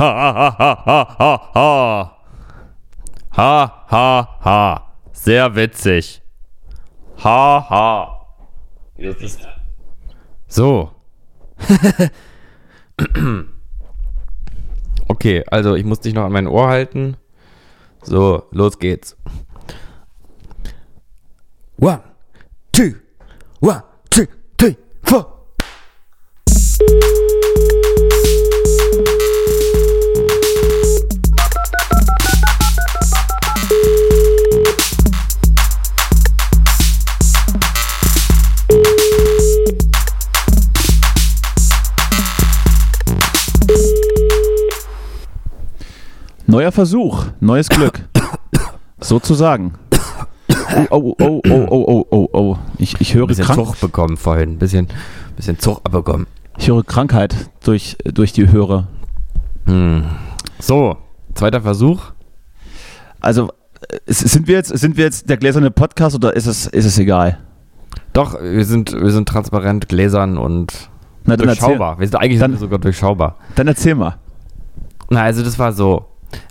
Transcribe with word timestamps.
ha, 0.00 0.32
ha, 0.34 0.56
ha, 0.58 0.70
ha, 0.86 1.16
ha, 1.18 1.50
ha. 1.54 2.20
Ha, 3.90 4.40
ha. 4.40 4.96
Sehr 5.12 5.54
witzig. 5.54 6.22
Ha, 7.18 7.66
ha. 7.68 8.26
So. 10.48 10.90
okay, 15.08 15.44
also 15.50 15.74
ich 15.74 15.84
muss 15.84 16.00
dich 16.00 16.14
noch 16.14 16.24
an 16.24 16.32
mein 16.32 16.46
Ohr 16.46 16.68
halten. 16.68 17.18
So, 18.02 18.48
los 18.52 18.78
geht's. 18.78 19.16
One, 21.76 22.02
two, 22.72 22.94
one, 23.60 23.82
Neuer 46.50 46.72
Versuch, 46.72 47.26
neues 47.38 47.68
Glück. 47.68 48.00
Sozusagen. 48.98 49.74
Oh, 50.90 51.14
oh, 51.16 51.16
oh, 51.20 51.40
oh, 51.48 51.66
oh, 51.70 51.84
oh, 51.86 52.06
oh, 52.10 52.28
oh. 52.32 52.56
Ich, 52.78 53.00
ich 53.00 53.14
höre 53.14 53.24
Ein 53.24 53.28
bisschen 53.28 53.44
krank, 53.44 53.64
Zug 53.66 53.80
bekommen 53.80 54.16
vorhin. 54.16 54.58
Bisschen, 54.58 54.88
bisschen 55.36 55.58
Zug 55.60 55.80
abbekommen. 55.84 56.26
ich 56.58 56.68
höre 56.68 56.82
Krankheit 56.82 57.34
durch, 57.62 57.96
durch 58.04 58.32
die 58.32 58.50
Hörer. 58.50 58.88
Hm. 59.66 60.04
So, 60.58 60.96
zweiter 61.34 61.60
Versuch. 61.60 62.00
Also, 63.20 63.50
äh, 63.88 63.98
sind 64.12 64.48
wir 64.48 64.56
jetzt, 64.56 64.76
sind 64.76 64.96
wir 64.96 65.04
jetzt 65.04 65.28
der 65.30 65.36
gläserne 65.36 65.70
Podcast 65.70 66.16
oder 66.16 66.34
ist 66.34 66.46
es, 66.46 66.66
ist 66.66 66.84
es 66.84 66.98
egal? 66.98 67.38
Doch, 68.12 68.34
wir 68.42 68.64
sind, 68.64 68.92
wir 68.92 69.12
sind 69.12 69.28
transparent, 69.28 69.88
gläsern 69.88 70.36
und 70.36 70.90
Na, 71.24 71.36
dann 71.36 71.48
erzähl, 71.48 71.60
durchschaubar. 71.68 72.00
Wir 72.00 72.08
sind 72.08 72.16
eigentlich 72.16 72.40
Dann- 72.40 72.50
sind 72.52 72.60
wir 72.60 72.66
sogar 72.66 72.78
durchschaubar. 72.80 73.36
dann 73.54 73.68
erzähl 73.68 73.94
mal. 73.94 74.16
Na, 75.10 75.22
also 75.22 75.44
das 75.44 75.56
war 75.58 75.72
so. 75.72 76.06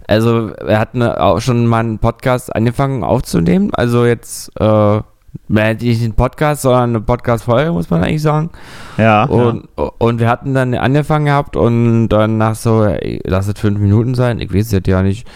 Also 0.07 0.49
er 0.49 0.79
hat 0.79 0.95
ne, 0.95 1.21
auch 1.21 1.39
schon 1.39 1.65
mal 1.67 1.79
einen 1.79 1.99
Podcast 1.99 2.55
angefangen 2.55 3.03
aufzunehmen. 3.03 3.71
Also 3.73 4.05
jetzt 4.05 4.51
äh, 4.59 5.01
nicht 5.47 6.03
einen 6.03 6.13
Podcast, 6.13 6.63
sondern 6.63 6.89
eine 6.89 7.01
Podcast-Folge, 7.01 7.71
muss 7.71 7.89
man 7.89 8.03
eigentlich 8.03 8.21
sagen. 8.21 8.49
Ja. 8.97 9.25
Und, 9.25 9.67
und 9.75 10.19
wir 10.19 10.29
hatten 10.29 10.53
dann 10.53 10.73
angefangen 10.73 11.25
gehabt 11.25 11.55
und 11.55 12.09
dann 12.09 12.37
nach 12.37 12.55
so, 12.55 12.83
ey, 12.83 13.21
lass 13.25 13.47
es 13.47 13.59
fünf 13.59 13.79
Minuten 13.79 14.15
sein, 14.15 14.39
ich 14.39 14.53
weiß 14.53 14.67
es 14.67 14.71
jetzt 14.71 14.87
ja 14.87 15.01
nicht. 15.01 15.27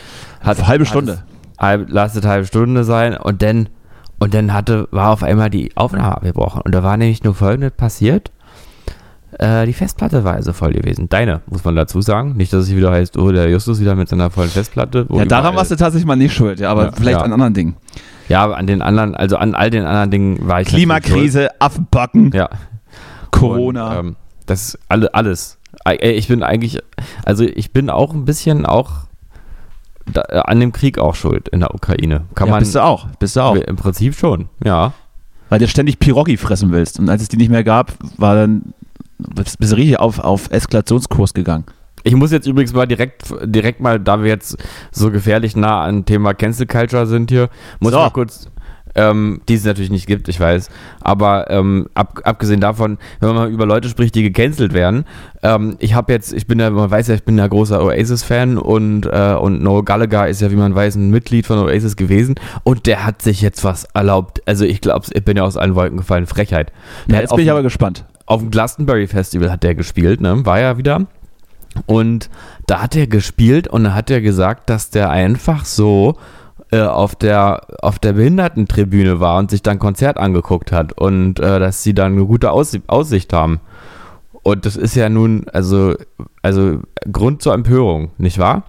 Hat, 0.42 0.68
Halbe 0.68 0.86
hat 0.86 0.90
Stunde. 0.90 1.24
Halb, 1.60 1.88
lass 1.90 2.16
es 2.16 2.26
halbe 2.26 2.46
Stunde 2.46 2.84
sein 2.84 3.16
und 3.16 3.42
dann, 3.42 3.70
und 4.20 4.34
dann 4.34 4.54
hatte, 4.54 4.88
war 4.92 5.12
auf 5.12 5.24
einmal 5.24 5.50
die 5.50 5.76
Aufnahme 5.76 6.16
abgebrochen. 6.16 6.62
Und 6.64 6.74
da 6.74 6.84
war 6.84 6.98
nämlich 6.98 7.24
nur 7.24 7.36
folgendes 7.36 7.72
passiert. 7.72 8.32
Äh, 9.40 9.66
die 9.66 9.74
Festplatte 9.74 10.24
war 10.24 10.34
also 10.34 10.54
voll 10.54 10.74
gewesen. 10.74 11.10
Deine, 11.10 11.42
muss 11.48 11.64
man 11.64 11.76
dazu 11.76 12.02
sagen. 12.02 12.34
Nicht, 12.36 12.54
dass 12.54 12.64
es 12.64 12.76
wieder 12.76 12.92
heißt, 12.92 13.18
oh, 13.18 13.32
der 13.32 13.50
Justus 13.50 13.80
wieder 13.80 13.96
mit 13.96 14.10
seiner 14.10 14.30
vollen 14.30 14.50
Festplatte. 14.50 15.08
ja, 15.10 15.26
daran 15.26 15.56
warst 15.56 15.72
du 15.72 15.76
tatsächlich 15.76 16.06
mal 16.06 16.16
nicht 16.16 16.34
schuld, 16.34 16.60
ja, 16.60 16.72
aber 16.72 16.86
Ja, 16.86 16.92
vielleicht 16.92 17.20
ja. 17.20 17.24
an 17.26 17.34
anderen 17.34 17.54
Dingen. 17.54 17.76
Ja, 18.30 18.52
an 18.52 18.68
den 18.68 18.82
anderen, 18.82 19.16
also 19.16 19.38
an 19.38 19.54
all 19.56 19.70
den 19.70 19.86
anderen 19.86 20.12
Dingen 20.12 20.48
war 20.48 20.62
ich 20.62 20.68
Klimakrise, 20.68 21.50
Affenbacken. 21.60 22.32
Ja, 22.34 22.50
Corona. 23.32 24.00
Und, 24.00 24.06
ähm, 24.08 24.16
das 24.46 24.70
ist 24.70 24.80
alle, 24.90 25.14
alles. 25.14 25.58
Ich 26.00 26.28
bin 26.28 26.44
eigentlich, 26.44 26.80
also 27.26 27.44
ich 27.44 27.72
bin 27.74 27.90
auch 27.90 28.14
ein 28.14 28.26
bisschen 28.26 28.66
auch 28.66 28.92
da, 30.12 30.24
äh, 30.30 30.40
an 30.46 30.60
dem 30.60 30.72
Krieg 30.72 31.00
auch 31.00 31.16
schuld 31.16 31.50
in 31.50 31.62
der 31.62 31.74
Ukraine. 31.74 32.26
Kann 32.36 32.48
ja, 32.48 32.54
man 32.54 32.60
bist 32.60 32.76
du 32.76 32.84
auch, 32.84 33.08
bist 33.20 33.36
du 33.36 33.42
auch. 33.42 33.56
im 33.56 33.76
Prinzip 33.76 34.16
schon, 34.16 34.50
ja. 34.64 34.94
Weil 35.50 35.60
du 35.60 35.68
ständig 35.68 36.00
Pirogi 36.00 36.38
fressen 36.38 36.72
willst. 36.72 37.00
Und 37.00 37.10
als 37.10 37.22
es 37.22 37.28
die 37.30 37.38
nicht 37.38 37.50
mehr 37.52 37.64
gab, 37.64 37.94
war 38.18 38.36
dann, 38.36 38.74
bist 39.18 39.76
richtig 39.76 40.00
auf, 40.00 40.20
auf 40.20 40.52
Eskalationskurs 40.52 41.34
gegangen. 41.34 41.66
Ich 42.04 42.16
muss 42.16 42.32
jetzt 42.32 42.48
übrigens 42.48 42.74
mal 42.74 42.86
direkt, 42.86 43.24
direkt 43.46 43.80
mal, 43.80 44.00
da 44.00 44.22
wir 44.22 44.30
jetzt 44.30 44.58
so 44.92 45.10
gefährlich 45.10 45.56
nah 45.56 45.84
an 45.84 46.06
Thema 46.06 46.34
Cancel 46.34 46.68
Culture 46.68 47.08
sind 47.08 47.32
hier, 47.32 47.50
muss 47.80 47.94
So. 47.94 48.00
ich 48.00 48.04
mal 48.04 48.10
kurz, 48.10 48.50
ähm, 48.96 49.42
die 49.48 49.54
es 49.54 49.64
natürlich 49.64 49.90
nicht 49.90 50.06
gibt, 50.06 50.28
ich 50.28 50.38
weiß, 50.40 50.70
aber 51.00 51.50
ähm, 51.50 51.88
ab, 51.94 52.20
abgesehen 52.26 52.60
davon, 52.60 52.98
wenn 53.22 53.30
man 53.30 53.38
mal 53.38 53.50
über 53.50 53.66
Leute 53.66 53.88
spricht, 53.88 54.16
die 54.16 54.24
gecancelt 54.24 54.74
werden, 54.74 55.06
ähm, 55.42 55.78
ich 55.80 55.94
habe 55.94 56.12
jetzt, 56.12 56.34
ich 56.34 56.46
bin 56.46 56.60
ja, 56.60 56.70
man 56.70 56.92
weiß 56.92 57.08
ja, 57.08 57.16
ich 57.16 57.24
bin 57.24 57.38
ja 57.38 57.48
großer 57.48 57.82
Oasis-Fan 57.82 58.58
und, 58.58 59.06
äh, 59.06 59.36
und 59.40 59.64
Noel 59.64 59.84
Gallagher 59.84 60.28
ist 60.28 60.42
ja, 60.42 60.52
wie 60.52 60.58
man 60.58 60.76
weiß, 60.76 60.96
ein 60.96 61.10
Mitglied 61.10 61.48
von 61.48 61.58
Oasis 61.58 61.96
gewesen 61.96 62.36
und 62.64 62.86
der 62.86 63.06
hat 63.06 63.22
sich 63.22 63.42
jetzt 63.42 63.64
was 63.64 63.86
erlaubt, 63.94 64.42
also 64.46 64.66
ich 64.66 64.82
glaube, 64.82 65.08
ich 65.12 65.24
bin 65.24 65.38
ja 65.38 65.44
aus 65.44 65.56
allen 65.56 65.76
Wolken 65.76 65.98
gefallen, 65.98 66.26
Frechheit. 66.26 66.74
Ja, 67.08 67.22
jetzt 67.22 67.34
bin 67.34 67.46
ich 67.46 67.52
aber 67.52 67.64
gespannt. 67.64 68.06
Auf 68.26 68.42
dem 68.42 68.52
Glastonbury 68.52 69.08
Festival 69.08 69.52
hat 69.52 69.64
der 69.64 69.76
gespielt, 69.76 70.22
ne? 70.22 70.46
War 70.46 70.60
ja 70.60 70.78
wieder. 70.78 71.08
Und 71.86 72.30
da 72.68 72.82
hat 72.82 72.96
er 72.96 73.08
gespielt 73.08 73.68
und 73.68 73.84
da 73.84 73.94
hat 73.94 74.10
er 74.10 74.22
gesagt, 74.22 74.70
dass 74.70 74.90
der 74.90 75.10
einfach 75.10 75.66
so 75.66 76.18
äh, 76.72 76.82
auf 76.82 77.16
der 77.16 77.62
auf 77.82 78.00
der 78.00 78.14
Behindertentribüne 78.14 79.20
war 79.20 79.40
und 79.40 79.52
sich 79.52 79.64
dann 79.64 79.80
Konzert 79.80 80.18
angeguckt 80.18 80.72
hat 80.72 80.94
und 80.94 81.40
äh, 81.40 81.60
dass 81.60 81.84
sie 81.84 81.94
dann 81.94 82.14
eine 82.14 82.26
gute 82.26 82.52
Aussi 82.52 82.82
Aussicht 82.88 83.34
haben. 83.34 83.60
Und 84.44 84.66
das 84.66 84.76
ist 84.76 84.96
ja 84.96 85.10
nun 85.10 85.46
also 85.52 85.96
also 86.42 86.80
Grund 87.12 87.42
zur 87.42 87.54
Empörung, 87.54 88.12
nicht 88.18 88.40
wahr? 88.40 88.64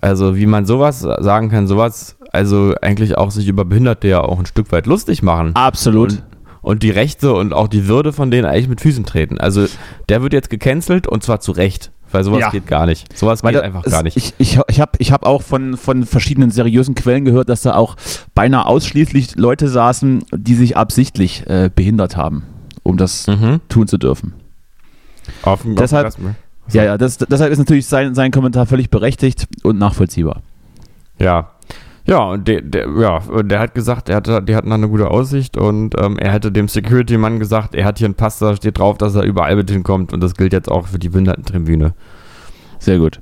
Also 0.00 0.36
wie 0.36 0.46
man 0.46 0.66
sowas 0.66 1.00
sagen 1.00 1.50
kann, 1.50 1.66
sowas 1.66 2.16
also 2.32 2.74
eigentlich 2.82 3.16
auch 3.16 3.30
sich 3.30 3.48
über 3.48 3.64
Behinderte 3.64 4.08
ja 4.08 4.20
auch 4.20 4.38
ein 4.38 4.46
Stück 4.46 4.72
weit 4.72 4.86
lustig 4.86 5.22
machen 5.22 5.54
Absolut. 5.54 6.12
und, 6.12 6.22
und 6.64 6.82
die 6.82 6.90
Rechte 6.90 7.32
und 7.34 7.52
auch 7.52 7.68
die 7.68 7.86
Würde 7.86 8.12
von 8.12 8.30
denen 8.30 8.46
eigentlich 8.46 8.68
mit 8.68 8.80
Füßen 8.80 9.04
treten. 9.04 9.38
Also 9.38 9.66
der 10.08 10.22
wird 10.22 10.32
jetzt 10.32 10.50
gecancelt 10.50 11.06
und 11.06 11.22
zwar 11.22 11.38
zu 11.40 11.52
Recht, 11.52 11.90
weil 12.10 12.24
sowas 12.24 12.40
Ja. 12.40 12.50
geht 12.50 12.66
gar 12.66 12.86
nicht. 12.86 13.16
Sowas 13.16 13.42
Weil 13.44 13.52
geht 13.52 13.60
da- 13.62 13.66
einfach 13.66 13.84
gar 13.84 14.02
nicht. 14.02 14.16
Ich, 14.16 14.34
ich, 14.38 14.58
ich 14.68 14.80
habe 14.80 14.92
ich 14.98 15.12
hab 15.12 15.24
auch 15.26 15.42
von, 15.42 15.76
von 15.76 16.04
verschiedenen 16.06 16.50
seriösen 16.50 16.94
Quellen 16.94 17.24
gehört, 17.24 17.48
dass 17.48 17.60
da 17.62 17.74
auch 17.74 17.96
beinahe 18.34 18.66
ausschließlich 18.66 19.36
Leute 19.36 19.68
saßen, 19.68 20.24
die 20.34 20.54
sich 20.54 20.76
absichtlich 20.76 21.46
äh, 21.48 21.70
behindert 21.74 22.16
haben, 22.16 22.42
um 22.82 22.96
das 22.96 23.26
mhm. 23.26 23.60
tun 23.68 23.86
zu 23.86 23.98
dürfen. 23.98 24.32
Auf 25.42 25.62
dem, 25.62 25.76
Deshalb- 25.76 26.06
auf 26.08 26.16
dem 26.16 26.34
Ja, 26.72 26.84
ja, 26.84 26.98
das, 26.98 27.18
deshalb 27.18 27.52
ist 27.52 27.58
natürlich 27.58 27.86
sein, 27.86 28.14
sein 28.14 28.30
Kommentar 28.30 28.66
völlig 28.66 28.90
berechtigt 28.90 29.46
und 29.62 29.78
nachvollziehbar. 29.78 30.42
ja. 31.18 31.50
Ja, 32.06 32.22
und 32.24 32.46
der, 32.46 32.60
der, 32.60 32.88
ja, 33.00 33.20
der 33.42 33.60
hat 33.60 33.74
gesagt, 33.74 34.10
er 34.10 34.16
hatte, 34.16 34.42
die 34.42 34.54
hatten 34.54 34.68
da 34.68 34.74
eine 34.74 34.88
gute 34.88 35.10
Aussicht 35.10 35.56
und 35.56 35.94
ähm, 35.98 36.18
er 36.18 36.32
hätte 36.32 36.52
dem 36.52 36.68
Security-Mann 36.68 37.38
gesagt, 37.38 37.74
er 37.74 37.86
hat 37.86 37.98
hier 37.98 38.06
einen 38.06 38.14
Pass, 38.14 38.38
da 38.38 38.54
steht 38.54 38.78
drauf, 38.78 38.98
dass 38.98 39.14
er 39.14 39.22
überall 39.22 39.56
mit 39.56 39.70
hinkommt 39.70 40.12
und 40.12 40.20
das 40.20 40.34
gilt 40.34 40.52
jetzt 40.52 40.70
auch 40.70 40.88
für 40.88 40.98
die 40.98 41.08
Behindertentribüne. 41.08 41.94
Sehr 42.78 42.98
gut. 42.98 43.20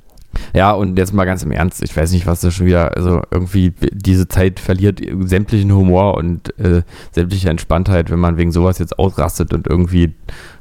Ja, 0.53 0.71
und 0.71 0.97
jetzt 0.97 1.13
mal 1.13 1.25
ganz 1.25 1.43
im 1.43 1.51
Ernst, 1.51 1.81
ich 1.83 1.95
weiß 1.95 2.11
nicht, 2.11 2.25
was 2.25 2.41
das 2.41 2.53
schon 2.55 2.65
wieder, 2.65 2.97
also 2.97 3.21
irgendwie 3.31 3.73
diese 3.91 4.27
Zeit 4.27 4.59
verliert 4.59 4.99
sämtlichen 5.21 5.71
Humor 5.71 6.15
und 6.15 6.57
äh, 6.59 6.81
sämtliche 7.11 7.49
Entspanntheit, 7.49 8.09
wenn 8.09 8.19
man 8.19 8.37
wegen 8.37 8.51
sowas 8.51 8.79
jetzt 8.79 8.97
ausrastet 8.99 9.53
und 9.53 9.67
irgendwie 9.67 10.13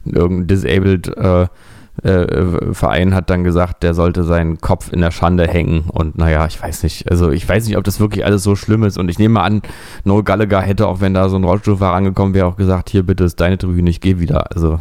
irgendein 0.04 0.46
disabled 0.46 1.08
äh, 1.16 1.46
äh, 2.02 2.72
Verein 2.72 3.14
hat 3.14 3.28
dann 3.30 3.44
gesagt, 3.44 3.82
der 3.82 3.92
sollte 3.94 4.24
seinen 4.24 4.58
Kopf 4.60 4.92
in 4.92 5.00
der 5.00 5.10
Schande 5.10 5.46
hängen 5.46 5.84
und 5.92 6.16
naja, 6.16 6.46
ich 6.46 6.60
weiß 6.62 6.82
nicht, 6.84 7.10
also 7.10 7.30
ich 7.30 7.46
weiß 7.48 7.66
nicht, 7.66 7.76
ob 7.76 7.84
das 7.84 8.00
wirklich 8.00 8.24
alles 8.24 8.42
so 8.42 8.56
schlimm 8.56 8.82
ist 8.84 8.98
und 8.98 9.08
ich 9.10 9.18
nehme 9.18 9.40
an, 9.42 9.62
Noel 10.04 10.22
Gallagher 10.24 10.62
hätte 10.62 10.86
auch, 10.88 11.00
wenn 11.00 11.12
da 11.14 11.28
so 11.28 11.36
ein 11.36 11.44
Rollstuhlfahrer 11.44 11.94
angekommen 11.96 12.32
wäre, 12.34 12.46
auch 12.46 12.56
gesagt, 12.56 12.88
hier 12.90 13.02
bitte 13.02 13.24
ist 13.24 13.40
deine 13.40 13.58
Tribüne, 13.58 13.90
ich 13.90 14.00
gehe 14.00 14.18
wieder, 14.20 14.50
also 14.54 14.80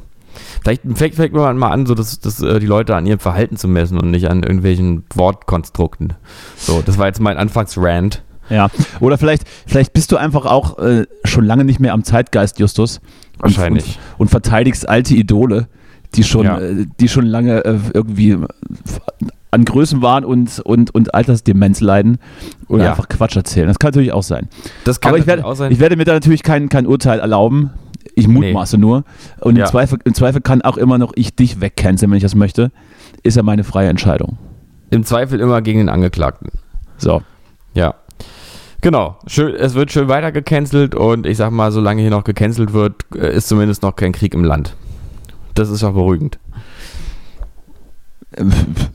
Vielleicht 0.63 0.83
fängt, 0.95 1.15
fängt 1.15 1.33
man 1.33 1.57
mal 1.57 1.71
an, 1.71 1.85
so 1.85 1.93
dass, 1.93 2.19
dass 2.21 2.41
äh, 2.41 2.59
die 2.59 2.65
Leute 2.65 2.95
an 2.95 3.05
ihrem 3.05 3.19
Verhalten 3.19 3.57
zu 3.57 3.67
messen 3.67 3.99
und 3.99 4.11
nicht 4.11 4.29
an 4.29 4.43
irgendwelchen 4.43 5.03
Wortkonstrukten. 5.13 6.13
So, 6.55 6.81
das 6.85 6.97
war 6.97 7.07
jetzt 7.07 7.19
mein 7.19 7.35
Anfangsrant. 7.37 8.23
Ja. 8.49 8.69
Oder 9.01 9.17
vielleicht, 9.17 9.43
vielleicht 9.67 9.91
bist 9.91 10.11
du 10.11 10.17
einfach 10.17 10.45
auch 10.45 10.77
äh, 10.79 11.05
schon 11.25 11.43
lange 11.45 11.65
nicht 11.65 11.79
mehr 11.81 11.91
am 11.93 12.03
Zeitgeist, 12.05 12.59
Justus. 12.59 12.99
Und- 13.39 13.43
Wahrscheinlich. 13.57 13.99
Und, 14.17 14.21
und 14.21 14.27
verteidigst 14.29 14.87
alte 14.87 15.15
Idole, 15.15 15.67
die 16.15 16.23
schon, 16.23 16.45
Ja. 16.45 16.59
äh, 16.59 16.85
die 16.99 17.07
schon 17.07 17.25
lange 17.25 17.63
äh, 17.65 17.77
irgendwie 17.93 18.37
an 19.51 19.65
Größen 19.65 20.01
waren 20.01 20.23
und, 20.23 20.59
und, 20.59 20.93
und 20.95 21.13
Altersdemenz 21.13 21.81
leiden 21.81 22.19
oder 22.67 22.85
Ja. 22.85 22.89
einfach 22.91 23.09
Quatsch 23.09 23.35
erzählen. 23.35 23.67
Das 23.67 23.79
kann 23.79 23.89
natürlich 23.89 24.13
auch 24.13 24.23
sein. 24.23 24.47
Das 24.85 25.01
kann 25.01 25.09
Aber 25.09 25.17
ich 25.19 25.27
werde, 25.27 25.43
auch 25.45 25.55
sein. 25.55 25.71
ich 25.71 25.79
werde 25.79 25.97
mir 25.97 26.05
da 26.05 26.13
natürlich 26.13 26.43
kein, 26.43 26.69
kein 26.69 26.87
Urteil 26.87 27.19
erlauben. 27.19 27.71
Ich 28.15 28.27
mutmaße 28.27 28.77
nur. 28.77 29.03
Und 29.39 29.57
Ja. 29.57 29.65
im, 29.65 29.69
Zweifel, 29.71 29.99
im 30.03 30.13
Zweifel 30.13 30.41
kann 30.41 30.61
auch 30.61 30.77
immer 30.77 30.97
noch 30.97 31.11
ich 31.15 31.35
dich 31.35 31.59
wegcanceln, 31.61 32.09
wenn 32.11 32.17
ich 32.17 32.23
das 32.23 32.35
möchte. 32.35 32.71
Ist 33.23 33.37
ja 33.37 33.43
meine 33.43 33.63
freie 33.63 33.89
Entscheidung. 33.89 34.37
Im 34.89 35.03
Zweifel 35.05 35.39
immer 35.39 35.61
gegen 35.61 35.79
den 35.79 35.89
Angeklagten. 35.89 36.49
So. 36.97 37.21
Ja. 37.73 37.95
Genau. 38.81 39.17
Schön, 39.27 39.53
es 39.55 39.75
wird 39.75 39.91
schön 39.91 40.07
weiter 40.07 40.31
gecancelt 40.31 40.95
und 40.95 41.25
ich 41.25 41.37
sag 41.37 41.51
mal, 41.51 41.71
solange 41.71 42.01
hier 42.01 42.09
noch 42.11 42.23
gecancelt 42.23 42.73
wird, 42.73 42.95
äh, 43.15 43.35
ist 43.35 43.47
zumindest 43.47 43.83
noch 43.83 43.95
kein 43.95 44.11
Krieg 44.11 44.33
im 44.33 44.43
Land. 44.43 44.75
Das 45.55 45.69
ist 45.69 45.83
auch 45.83 45.93
beruhigend. 45.93 46.39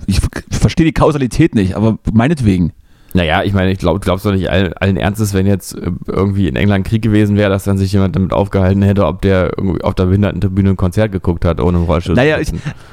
Ich 0.07 0.21
verstehe 0.51 0.87
die 0.87 0.93
Kausalität 0.93 1.55
nicht, 1.55 1.75
aber 1.77 1.99
meinetwegen. 2.13 2.73
Naja, 3.13 3.43
ich 3.45 3.55
meine, 3.55 3.71
ich 3.71 3.79
glaube, 3.79 4.01
glaubst 4.01 4.27
doch 4.27 4.33
nicht 4.33 4.51
allen, 4.51 4.75
allen 4.75 4.99
Ernstes, 4.99 5.33
wenn 5.33 5.47
jetzt 5.47 5.75
äh, 5.75 5.91
irgendwie 6.07 6.49
in 6.49 6.57
England 6.57 6.87
Krieg 6.87 7.01
gewesen 7.01 7.37
wäre, 7.37 7.49
dass 7.49 7.65
dann 7.65 7.79
sich 7.79 7.91
jemand 7.93 8.15
damit 8.15 8.33
aufgehalten 8.35 8.83
hätte, 8.83 9.07
ob 9.07 9.23
der 9.23 9.53
irgendwie 9.57 9.83
auf 9.85 9.95
der 9.95 10.07
Behindertentribüne 10.07 10.71
ein 10.71 10.77
Konzert 10.77 11.13
geguckt 11.13 11.47
hat, 11.47 11.59
ohne 11.61 11.79
Rollstuhl. 11.79 12.15
Naja, 12.15 12.39
ich, 12.41 12.49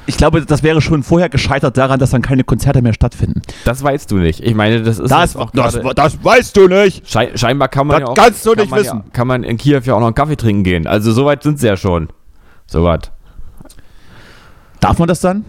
ich 0.05 0.15
glaube, 0.15 0.45
das 0.45 0.63
wäre 0.63 0.79
schon 0.81 1.03
vorher 1.03 1.27
gescheitert 1.27 1.75
daran, 1.75 1.99
dass 1.99 2.11
dann 2.11 2.21
keine 2.21 2.45
Konzerte 2.45 2.81
mehr 2.81 2.93
stattfinden. 2.93 3.41
das 3.65 3.83
weißt 3.83 4.11
du 4.11 4.17
nicht. 4.17 4.39
Ich 4.41 4.55
meine, 4.55 4.81
das 4.81 4.99
ist 4.99 5.11
Das, 5.11 5.35
auch 5.35 5.51
das, 5.51 5.77
das 5.95 6.23
weißt 6.23 6.55
du 6.55 6.67
nicht. 6.69 7.09
Schei 7.09 7.31
scheinbar 7.35 7.67
kann 7.67 7.87
man 7.87 7.99
Das 7.99 8.07
ja 8.07 8.11
auch. 8.11 8.15
kannst 8.15 8.45
du 8.45 8.51
kann 8.51 8.59
nicht 8.61 8.71
man 8.71 8.79
wissen. 8.79 8.97
Ja, 8.99 9.05
kann 9.11 9.27
man 9.27 9.43
in 9.43 9.57
Kiew 9.57 9.81
ja 9.83 9.93
auch 9.95 9.99
noch 9.99 10.07
einen 10.07 10.15
Kaffee 10.15 10.37
trinken 10.37 10.63
gehen. 10.63 10.87
Also 10.87 11.11
soweit 11.11 11.43
sind 11.43 11.59
sie 11.59 11.67
ja 11.67 11.75
schon. 11.75 12.07
Soweit. 12.65 13.11
Darf 14.83 14.99
man 14.99 15.07
das 15.07 15.21
dann? 15.21 15.45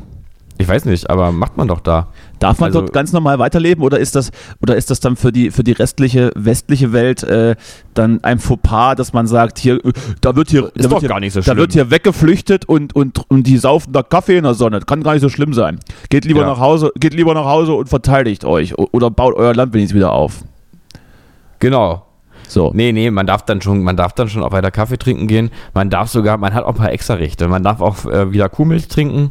Ich 0.57 0.69
weiß 0.69 0.85
nicht, 0.85 1.11
aber 1.11 1.33
macht 1.33 1.57
man 1.57 1.67
doch 1.67 1.81
da. 1.81 2.07
Darf 2.39 2.61
man 2.61 2.69
Also- 2.69 2.83
dort 2.83 2.93
ganz 2.93 3.13
normal 3.13 3.41
weiterleben 3.41 3.83
oder 3.83 3.99
ist 3.99 4.15
das, 4.15 4.31
oder 4.63 4.77
ist 4.77 4.89
das 4.89 5.01
dann 5.01 5.17
für 5.17 5.33
die, 5.33 5.51
für 5.51 5.65
die 5.65 5.73
restliche 5.73 6.31
westliche 6.37 6.93
Welt 6.93 7.25
äh, 7.25 7.57
dann 7.95 8.23
ein 8.23 8.39
Fauxpas, 8.39 8.95
dass 8.95 9.13
man 9.13 9.27
sagt, 9.27 9.59
hier, 9.59 9.85
äh, 9.85 9.93
da 10.21 10.37
wird 10.37 10.51
hier, 10.51 10.67
Ist 10.67 10.73
da 10.77 10.83
doch 10.85 10.91
wird 10.93 11.01
hier, 11.01 11.09
gar 11.09 11.19
nicht 11.19 11.33
so 11.33 11.41
da 11.41 11.57
wird 11.57 11.73
hier 11.73 11.91
weggeflüchtet 11.91 12.67
und, 12.67 12.95
und, 12.95 13.29
und 13.29 13.43
die 13.49 13.59
saufen 13.59 13.93
da 13.93 14.05
Kaffee 14.05 14.37
in 14.37 14.45
der 14.45 14.55
Sonne. 14.55 14.79
Kann 14.79 15.03
gar 15.03 15.15
nicht 15.15 15.23
so 15.23 15.29
schlimm 15.29 15.53
sein. 15.55 15.81
Geht 16.09 16.25
lieber 16.25 16.43
Ja. 16.43 16.47
nach 16.47 16.61
Hause, 16.61 16.93
geht 17.01 17.15
lieber 17.15 17.35
nach 17.35 17.47
Hause 17.47 17.73
und 17.73 17.89
verteidigt 17.89 18.45
euch 18.45 18.79
oder 18.79 19.11
baut 19.11 19.35
euer 19.35 19.55
Land 19.55 19.75
wenigstens 19.75 19.97
wieder 19.97 20.13
auf. 20.13 20.45
Genau. 21.59 22.04
So. 22.49 22.71
Nee, 22.75 22.93
nee, 22.93 23.11
man 23.11 23.27
darf 23.27 23.43
dann 23.45 23.61
schon, 23.61 23.83
man 23.83 23.97
darf 23.97 24.13
dann 24.13 24.29
schon 24.29 24.43
auch 24.43 24.53
weiter 24.53 24.71
Kaffee 24.71 24.99
trinken 24.99 25.27
gehen. 25.27 25.51
Man 25.73 25.91
darf 25.91 26.09
sogar, 26.09 26.37
man 26.37 26.55
hat 26.55 26.65
auch 26.65 26.71
ein 26.71 26.75
paar 26.77 26.93
extra 26.93 27.15
Rechte. 27.15 27.49
Man 27.49 27.63
darf 27.63 27.81
auch 27.81 28.05
äh, 28.07 28.33
wieder 28.33 28.49
Kuhmilch 28.49 28.89
trinken. 28.89 29.31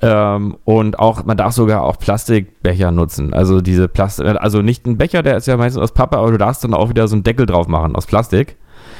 Ähm, 0.00 0.56
und 0.64 0.98
auch, 0.98 1.24
man 1.24 1.36
darf 1.36 1.52
sogar 1.52 1.82
auch 1.82 1.98
Plastikbecher 1.98 2.90
nutzen. 2.92 3.34
Also 3.34 3.60
diese 3.60 3.88
Plastik, 3.88 4.26
also 4.26 4.62
nicht 4.62 4.86
ein 4.86 4.96
Becher, 4.96 5.22
der 5.22 5.36
ist 5.36 5.46
ja 5.46 5.56
meistens 5.56 5.82
aus 5.82 5.92
Pappe, 5.92 6.18
aber 6.18 6.30
du 6.30 6.38
darfst 6.38 6.62
dann 6.62 6.74
auch 6.74 6.88
wieder 6.88 7.08
so 7.08 7.16
einen 7.16 7.24
Deckel 7.24 7.46
drauf 7.46 7.66
machen 7.66 7.96
aus 7.96 8.06
Plastik. 8.06 8.56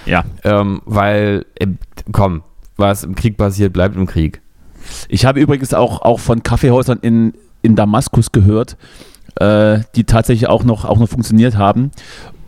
Ja. 0.06 0.24
Ähm, 0.42 0.82
weil, 0.86 1.46
äh, 1.56 1.68
komm, 2.10 2.42
was 2.76 3.04
im 3.04 3.14
Krieg 3.14 3.36
passiert, 3.36 3.72
bleibt 3.72 3.94
im 3.94 4.06
Krieg. 4.06 4.40
Ich 5.08 5.24
habe 5.24 5.40
übrigens 5.40 5.74
auch, 5.74 6.02
auch 6.02 6.18
von 6.18 6.42
Kaffeehäusern 6.42 6.98
in, 7.02 7.34
in 7.62 7.76
Damaskus 7.76 8.32
gehört, 8.32 8.76
äh, 9.36 9.80
die 9.94 10.04
tatsächlich 10.04 10.48
auch 10.48 10.64
noch, 10.64 10.84
auch 10.84 10.98
noch 10.98 11.08
funktioniert 11.08 11.56
haben. 11.56 11.90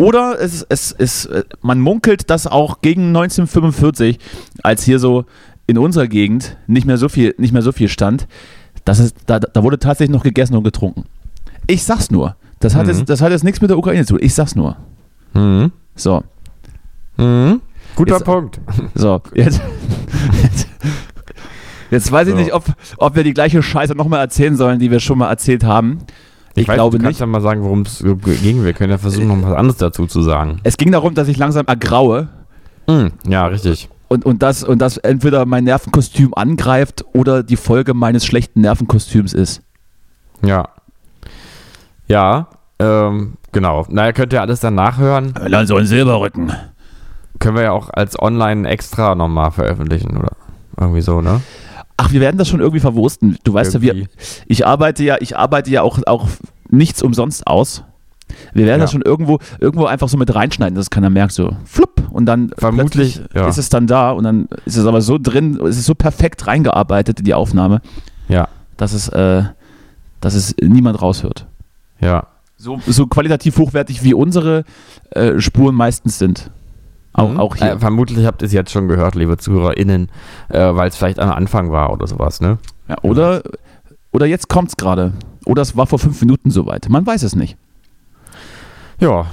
Oder 0.00 0.40
es, 0.40 0.64
es, 0.68 0.92
es, 0.98 1.28
man 1.62 1.80
munkelt, 1.80 2.30
dass 2.30 2.46
auch 2.46 2.80
gegen 2.80 3.08
1945, 3.08 4.18
als 4.62 4.82
hier 4.82 4.98
so 4.98 5.24
in 5.66 5.78
unserer 5.78 6.08
Gegend 6.08 6.56
nicht 6.66 6.86
mehr 6.86 6.96
so 6.98 7.08
viel, 7.08 7.34
nicht 7.38 7.52
mehr 7.52 7.62
so 7.62 7.72
viel 7.72 7.88
stand, 7.88 8.26
dass 8.84 8.98
es, 8.98 9.14
da, 9.26 9.38
da 9.38 9.62
wurde 9.62 9.78
tatsächlich 9.78 10.14
noch 10.14 10.22
gegessen 10.24 10.56
und 10.56 10.64
getrunken. 10.64 11.04
Ich 11.66 11.84
sag's 11.84 12.10
nur. 12.10 12.36
Das 12.60 12.74
hat, 12.74 12.86
Mhm. 12.86 12.92
jetzt, 12.92 13.08
das 13.08 13.20
hat 13.20 13.30
jetzt 13.30 13.44
nichts 13.44 13.60
mit 13.60 13.70
der 13.70 13.78
Ukraine 13.78 14.04
zu 14.04 14.14
tun. 14.14 14.22
Ich 14.24 14.34
sag's 14.34 14.54
nur. 14.56 14.76
Mhm. 15.34 15.70
So. 15.94 16.22
Mhm. 17.16 17.60
Guter 17.96 18.14
Jetzt- 18.16 18.24
Punkt. 18.24 18.60
So, 18.94 19.20
jetzt, 19.34 19.60
jetzt, 20.42 20.68
jetzt 21.90 22.10
weiß 22.12 22.28
ich 22.28 22.34
So. 22.34 22.40
nicht, 22.40 22.52
ob, 22.52 22.64
ob 22.98 23.16
wir 23.16 23.24
die 23.24 23.34
gleiche 23.34 23.62
Scheiße 23.62 23.94
nochmal 23.94 24.20
erzählen 24.20 24.56
sollen, 24.56 24.78
die 24.78 24.90
wir 24.90 25.00
schon 25.00 25.18
mal 25.18 25.28
erzählt 25.28 25.64
haben. 25.64 25.98
Ich, 26.62 26.68
weiß, 26.68 26.74
glaube 26.76 26.98
du 26.98 27.02
kannst 27.04 27.16
nicht. 27.16 27.20
ja 27.20 27.26
mal 27.26 27.40
sagen, 27.40 27.62
worum 27.62 27.82
es 27.82 28.04
ging. 28.42 28.64
Wir 28.64 28.72
können 28.72 28.90
ja 28.90 28.98
versuchen, 28.98 29.28
noch 29.28 29.42
was 29.48 29.54
anderes 29.56 29.78
dazu 29.78 30.06
zu 30.06 30.22
sagen. 30.22 30.60
Es 30.62 30.76
ging 30.76 30.92
darum, 30.92 31.14
dass 31.14 31.28
ich 31.28 31.36
langsam 31.36 31.66
ergraue 31.66 32.28
Mhm. 32.86 33.12
Ja, 33.26 33.46
richtig. 33.46 33.88
und, 34.08 34.24
und, 34.24 34.42
das, 34.42 34.64
und 34.64 34.80
das 34.80 34.96
entweder 34.96 35.46
mein 35.46 35.64
Nervenkostüm 35.64 36.34
angreift 36.34 37.04
oder 37.12 37.42
die 37.44 37.56
Folge 37.56 37.94
meines 37.94 38.26
schlechten 38.26 38.62
Nervenkostüms 38.62 39.32
ist. 39.32 39.62
Ja. 40.42 40.68
Ja, 42.08 42.48
ähm, 42.80 43.34
genau. 43.52 43.86
Naja, 43.88 44.12
könnt 44.12 44.32
ihr 44.32 44.40
alles 44.40 44.60
dann 44.60 44.74
nachhören. 44.74 45.34
Dann 45.50 45.66
so 45.66 45.76
ein 45.76 45.86
Silberrücken. 45.86 46.52
Können 47.38 47.56
wir 47.56 47.62
ja 47.64 47.72
auch 47.72 47.90
als 47.90 48.20
online 48.20 48.68
extra 48.68 49.14
nochmal 49.14 49.52
veröffentlichen, 49.52 50.16
oder? 50.16 50.32
Irgendwie 50.78 51.02
so, 51.02 51.20
ne? 51.20 51.40
Ach, 52.02 52.12
wir 52.12 52.20
werden 52.20 52.38
das 52.38 52.48
schon 52.48 52.60
irgendwie 52.60 52.80
verwursten. 52.80 53.36
Du 53.44 53.52
weißt 53.52 53.74
ja, 53.74 53.82
wir, 53.82 53.94
Irgendwie. 53.94 54.10
ich 54.46 54.66
arbeite 54.66 55.04
ja, 55.04 55.18
ich 55.20 55.36
arbeite 55.36 55.70
ja 55.70 55.82
auch, 55.82 55.98
auch 56.06 56.28
nichts 56.70 57.02
umsonst 57.02 57.46
aus. 57.46 57.84
Wir 58.54 58.64
werden 58.64 58.78
Ja. 58.80 58.84
das 58.84 58.92
schon 58.92 59.02
irgendwo, 59.02 59.38
irgendwo 59.58 59.84
einfach 59.84 60.08
so 60.08 60.16
mit 60.16 60.34
reinschneiden, 60.34 60.74
dass 60.76 60.88
keiner 60.88 61.10
merkt, 61.10 61.32
so 61.32 61.50
flupp 61.66 62.08
und 62.10 62.24
dann 62.26 62.52
Vermutlich, 62.56 63.16
plötzlich 63.16 63.34
ja. 63.34 63.48
ist 63.48 63.58
es 63.58 63.68
dann 63.68 63.86
da 63.86 64.12
und 64.12 64.24
dann 64.24 64.48
ist 64.64 64.76
es 64.76 64.86
aber 64.86 65.02
so 65.02 65.18
drin, 65.18 65.60
es 65.66 65.76
ist 65.76 65.84
so 65.86 65.94
perfekt 65.94 66.46
reingearbeitet 66.46 67.18
in 67.18 67.24
die 67.26 67.34
Aufnahme, 67.34 67.82
Ja, 68.28 68.48
dass 68.78 68.92
es, 68.94 69.08
äh, 69.08 69.42
dass 70.20 70.34
es 70.34 70.54
niemand 70.62 71.02
raushört. 71.02 71.46
ja. 72.00 72.26
So, 72.62 72.78
so 72.86 73.06
qualitativ 73.06 73.56
hochwertig 73.56 74.02
wie 74.04 74.12
unsere 74.12 74.64
äh, 75.12 75.40
Spuren 75.40 75.74
meistens 75.74 76.18
sind. 76.18 76.50
Auch, 77.12 77.28
Mhm. 77.30 77.40
auch 77.40 77.56
hier. 77.56 77.72
Äh, 77.72 77.78
vermutlich 77.78 78.24
habt 78.26 78.42
ihr 78.42 78.46
es 78.46 78.52
jetzt 78.52 78.70
schon 78.70 78.86
gehört, 78.88 79.14
liebe 79.14 79.36
ZuhörerInnen, 79.36 80.10
äh, 80.48 80.58
weil 80.74 80.88
es 80.88 80.96
vielleicht 80.96 81.18
am 81.18 81.30
Anfang 81.30 81.70
war 81.70 81.92
oder 81.92 82.06
sowas, 82.06 82.40
ne? 82.40 82.58
ja, 82.88 82.96
oder, 83.02 83.42
oder 84.12 84.26
jetzt 84.26 84.48
kommt's 84.48 84.76
gerade. 84.76 85.12
Oder 85.46 85.62
es 85.62 85.76
war 85.76 85.86
vor 85.86 85.98
fünf 85.98 86.20
Minuten 86.20 86.50
soweit. 86.50 86.88
Man 86.88 87.06
weiß 87.06 87.22
es 87.22 87.34
nicht. 87.34 87.56
Ja. 89.00 89.26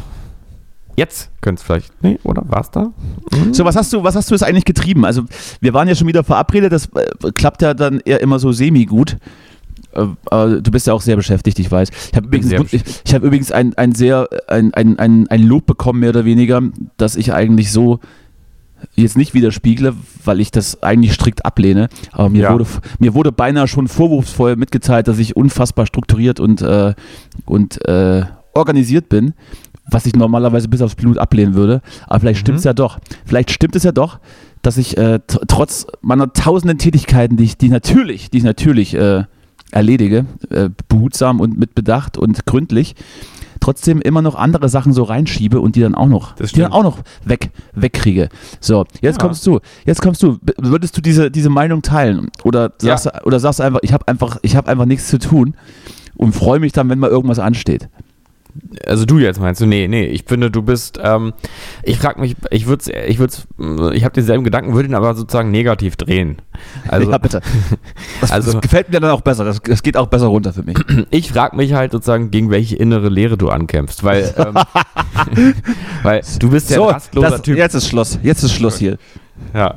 Jetzt 0.95 1.29
könnte 1.41 1.59
es 1.59 1.63
vielleicht. 1.63 1.91
Nee, 2.01 2.17
oder? 2.23 2.43
War's 2.47 2.71
da? 2.71 2.91
Mhm. 3.31 3.53
So, 3.53 3.65
was 3.65 3.75
hast 3.75 3.93
du, 3.93 4.03
was 4.03 4.15
hast 4.15 4.31
du 4.31 4.35
jetzt 4.35 4.41
eigentlich 4.43 4.65
getrieben? 4.65 5.05
Also, 5.05 5.23
wir 5.61 5.73
waren 5.75 5.87
ja 5.87 5.93
schon 5.93 6.07
wieder 6.07 6.23
verabredet, 6.23 6.71
das 6.71 6.87
äh, 6.95 7.31
klappt 7.35 7.61
ja 7.61 7.73
dann 7.75 7.99
eher 7.99 8.21
immer 8.21 8.39
so 8.39 8.51
semi-gut. 8.51 9.17
Äh, 10.31 10.61
du 10.61 10.71
bist 10.71 10.87
ja 10.87 10.93
auch 10.93 11.01
sehr 11.01 11.15
beschäftigt, 11.15 11.59
ich 11.59 11.71
weiß. 11.71 11.89
Ich 12.11 12.15
habe 12.17 12.27
übrigens, 12.27 12.51
ich, 12.73 12.83
ich 13.05 13.13
hab 13.15 13.23
übrigens 13.23 13.51
ein, 13.51 13.73
ein 13.77 13.93
sehr, 13.95 14.27
ein, 14.47 14.73
ein, 14.73 14.99
ein, 14.99 15.27
ein 15.27 15.43
Lob 15.43 15.65
bekommen, 15.65 15.99
mehr 16.01 16.09
oder 16.09 16.25
weniger, 16.25 16.61
dass 16.97 17.15
ich 17.15 17.33
eigentlich 17.33 17.71
so 17.71 17.99
jetzt 18.95 19.17
nicht 19.17 19.33
widerspiegle, 19.33 19.95
weil 20.23 20.39
ich 20.39 20.51
das 20.51 20.83
eigentlich 20.83 21.13
strikt 21.13 21.45
ablehne. 21.45 21.89
Aber 22.11 22.29
mir, 22.29 22.43
Ja. 22.43 22.53
wurde, 22.53 22.65
mir 22.99 23.13
wurde 23.15 23.31
beinahe 23.31 23.67
schon 23.67 23.87
vorwurfsvoll 23.87 24.55
mitgeteilt, 24.55 25.07
dass 25.07 25.17
ich 25.17 25.35
unfassbar 25.35 25.87
strukturiert 25.87 26.39
und, 26.39 26.61
äh, 26.61 26.93
und 27.45 27.83
äh, 27.87 28.23
organisiert 28.53 29.09
bin, 29.09 29.33
was 29.89 30.05
ich 30.05 30.15
normalerweise 30.15 30.67
bis 30.67 30.81
aufs 30.81 30.95
Blut 30.95 31.17
ablehnen 31.17 31.55
würde. 31.55 31.81
Aber 32.07 32.19
vielleicht 32.19 32.39
stimmt 32.39 32.59
es 32.59 32.65
Mhm. 32.65 32.69
ja 32.69 32.73
doch. 32.73 32.99
Vielleicht 33.25 33.49
stimmt 33.51 33.75
es 33.75 33.83
ja 33.83 33.91
doch, 33.91 34.19
dass 34.61 34.77
ich 34.77 34.97
äh, 34.97 35.19
trotz 35.47 35.87
meiner 36.01 36.31
tausenden 36.33 36.77
Tätigkeiten, 36.77 37.37
die 37.37 37.45
ich, 37.45 37.57
die 37.57 37.69
natürlich, 37.69 38.29
die 38.29 38.39
ich 38.39 38.43
natürlich 38.43 38.93
äh, 38.95 39.23
erledige, 39.71 40.25
äh, 40.49 40.69
behutsam 40.87 41.39
und 41.39 41.57
mit 41.57 41.75
Bedacht 41.75 42.17
und 42.17 42.45
gründlich, 42.45 42.95
trotzdem 43.59 44.01
immer 44.01 44.21
noch 44.21 44.35
andere 44.35 44.69
Sachen 44.69 44.93
so 44.93 45.03
reinschiebe 45.03 45.59
und 45.59 45.75
die 45.75 45.81
dann 45.81 45.95
auch 45.95 46.07
noch, 46.07 46.35
die 46.35 46.59
dann 46.59 46.71
auch 46.71 46.83
noch 46.83 46.99
weg, 47.25 47.49
wegkriege. 47.73 48.29
So, 48.59 48.85
jetzt 49.01 49.17
Ja. 49.17 49.25
kommst 49.25 49.45
du, 49.47 49.59
jetzt 49.85 50.01
kommst 50.01 50.21
du. 50.23 50.37
Würdest 50.57 50.95
du 50.95 51.01
diese, 51.01 51.31
diese 51.31 51.49
Meinung 51.49 51.81
teilen? 51.81 52.29
Oder 52.43 52.73
sagst, 52.77 53.07
du, 53.07 53.25
oder 53.25 53.39
sagst 53.39 53.59
einfach, 53.59 53.79
ich 53.81 53.93
habe 53.93 54.07
einfach, 54.07 54.37
ich 54.41 54.55
habe 54.55 54.69
einfach 54.69 54.85
nichts 54.85 55.07
zu 55.07 55.17
tun 55.19 55.55
und 56.15 56.33
freue 56.33 56.59
mich 56.59 56.71
dann, 56.71 56.89
wenn 56.89 56.99
mal 56.99 57.09
irgendwas 57.09 57.39
ansteht. 57.39 57.89
Also 58.85 59.05
du 59.05 59.19
jetzt 59.19 59.39
meinst 59.39 59.61
du? 59.61 59.65
Nee, 59.65 59.87
nee, 59.87 60.05
ich 60.05 60.23
finde, 60.25 60.51
du 60.51 60.61
bist, 60.61 60.99
ähm, 61.03 61.33
ich 61.83 61.97
frag 61.99 62.19
mich, 62.19 62.35
ich 62.51 62.65
würde 62.67 62.91
ich 63.07 63.19
würde 63.19 63.33
ich 63.93 64.03
habe 64.03 64.13
denselben 64.13 64.43
Gedanken, 64.43 64.73
würde 64.73 64.89
ihn 64.89 64.95
aber 64.95 65.15
sozusagen 65.15 65.51
negativ 65.51 65.95
drehen. 65.95 66.37
Also 66.87 67.09
ja, 67.09 67.17
bitte. 67.17 67.41
Das, 68.21 68.31
also- 68.31 68.53
das 68.53 68.61
gefällt 68.61 68.89
mir 68.91 68.99
dann 68.99 69.11
auch 69.11 69.21
besser. 69.21 69.43
Das, 69.45 69.61
das 69.61 69.83
geht 69.83 69.95
auch 69.97 70.07
besser 70.07 70.27
runter 70.27 70.53
für 70.53 70.63
mich. 70.63 70.77
ich 71.11 71.31
frage 71.31 71.55
mich 71.55 71.73
halt 71.73 71.91
sozusagen, 71.91 72.31
gegen 72.31 72.49
welche 72.49 72.75
innere 72.75 73.09
Lehre 73.09 73.37
du 73.37 73.49
ankämpfst, 73.49 74.03
weil, 74.03 74.33
ähm, 74.37 75.53
weil 76.03 76.21
du 76.39 76.49
bist 76.49 76.69
ja 76.69 76.81
ein 76.81 76.89
rastloser 76.93 77.29
das, 77.29 77.41
Typ. 77.41 77.57
jetzt 77.57 77.73
ist 77.75 77.87
Schluss. 77.87 78.19
Jetzt 78.23 78.43
ist 78.43 78.53
Schluss 78.53 78.77
hier. 78.77 78.97
Ja. 79.53 79.75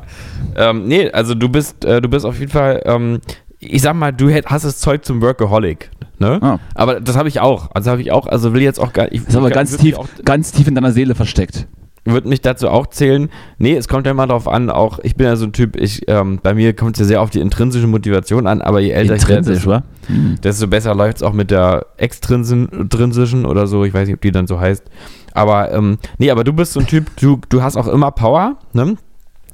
Ähm, 0.57 0.87
nee, 0.89 1.11
also 1.11 1.35
du 1.35 1.49
bist, 1.49 1.85
äh, 1.85 2.01
du 2.01 2.09
bist 2.09 2.25
auf 2.25 2.39
jeden 2.39 2.51
Fall, 2.53 2.81
ähm, 2.85 3.21
ich 3.61 3.83
sag 3.83 3.95
mal, 3.95 4.13
du 4.13 4.31
hast 4.33 4.65
das 4.65 4.79
Zeug 4.79 5.05
zum 5.05 5.21
Workaholic. 5.23 5.91
Ne? 6.19 6.39
Ah. 6.43 6.59
Aber 6.75 7.01
das 7.01 7.17
habe 7.17 7.29
ich 7.29 7.41
auch. 7.41 7.71
Also 7.73 7.91
habe 7.91 8.03
ich 8.03 8.11
auch, 8.13 8.27
also 8.27 8.53
will 8.53 8.63
jetzt 8.63 8.79
auch 8.81 8.93
gar 8.93 9.11
ich 9.13 9.21
Das 9.21 9.31
ist 9.31 9.37
aber 9.37 9.51
ganz 9.51 9.77
tief, 9.77 9.97
Auch, 9.97 10.09
ganz 10.25 10.53
tief 10.53 10.67
in 10.69 10.75
deiner 10.75 10.93
Seele 10.93 11.15
versteckt. 11.15 11.67
würde 12.05 12.29
mich 12.29 12.41
dazu 12.43 12.69
auch 12.69 12.87
zählen. 12.89 13.31
Nee, 13.59 13.75
es 13.77 13.87
kommt 13.89 14.05
ja 14.07 14.13
immer 14.13 14.27
darauf 14.27 14.49
an, 14.49 14.69
auch 14.71 14.99
ich 15.03 15.15
bin 15.17 15.27
ja 15.27 15.37
so 15.37 15.45
ein 15.47 15.53
Typ, 15.53 15.77
ich, 15.77 16.03
ähm, 16.09 16.41
bei 16.43 16.53
mir 16.55 16.75
kommt 16.75 16.97
es 16.97 17.01
ja 17.01 17.07
sehr 17.07 17.23
auf 17.23 17.31
die 17.31 17.41
intrinsische 17.41 17.87
Motivation 17.87 18.47
an, 18.47 18.61
aber 18.63 18.81
je 18.81 18.91
älter 18.91 19.15
Intrinsisch, 19.15 19.59
ich 19.59 19.67
werde, 19.67 19.85
desto- 20.09 20.37
desto 20.43 20.67
besser 20.67 20.95
läuft 20.95 21.19
es 21.19 21.23
auch 21.23 21.33
mit 21.35 21.51
der 21.51 21.87
extrinsischen 21.97 23.45
oder 23.47 23.67
so, 23.67 23.85
ich 23.85 23.95
weiß 23.95 24.07
nicht, 24.07 24.15
ob 24.17 24.21
die 24.23 24.33
dann 24.33 24.47
so 24.47 24.59
heißt. 24.61 24.85
Aber 25.33 25.73
ähm, 25.73 25.99
nee, 26.19 26.31
aber 26.31 26.45
du 26.45 26.53
bist 26.53 26.73
so 26.73 26.81
ein 26.81 26.87
Typ, 26.87 27.17
du, 27.21 27.39
du 27.49 27.63
hast 27.63 27.77
auch 27.77 27.87
immer 27.89 28.11
Power, 28.11 28.57
ne? 28.73 28.97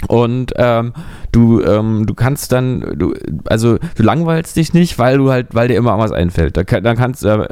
Und 0.08 0.52
ähm, 0.56 0.92
du, 1.32 1.62
ähm, 1.62 2.04
du 2.06 2.14
kannst 2.14 2.52
dann, 2.52 2.80
du, 2.96 3.14
also 3.46 3.78
du 3.96 4.02
langweilst 4.02 4.54
dich 4.54 4.74
nicht, 4.74 4.98
weil 4.98 5.16
du 5.16 5.30
halt, 5.30 5.54
weil 5.54 5.68
dir 5.68 5.76
immer 5.76 5.98
was 5.98 6.12
einfällt. 6.12 6.56
Da, 6.56 6.64
dann 6.64 6.96
kannst 6.96 7.24
äh, 7.24 7.48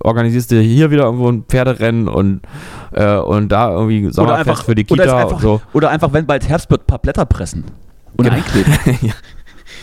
organisierst 0.00 0.50
du 0.50 0.60
hier 0.60 0.90
wieder 0.90 1.04
irgendwo 1.04 1.28
ein 1.28 1.44
Pferderennen 1.48 2.08
und, 2.08 2.40
äh, 2.92 3.16
und 3.16 3.50
da 3.50 3.70
irgendwie 3.70 4.10
Sommerfest 4.12 4.48
einfach- 4.48 4.64
für 4.64 4.74
die 4.74 4.84
oder 4.90 5.04
Kita 5.04 5.16
einfach, 5.18 5.36
und 5.36 5.42
so. 5.42 5.62
Oder 5.72 5.90
einfach, 5.90 6.12
wenn 6.12 6.26
bald 6.26 6.48
Herbst 6.48 6.70
wird, 6.70 6.82
ein 6.82 6.86
paar 6.86 6.98
Blätter 6.98 7.24
pressen 7.24 7.64
und 8.16 8.24
Genau. 8.24 8.36
einkleben. 8.36 8.72
ja. 9.02 9.12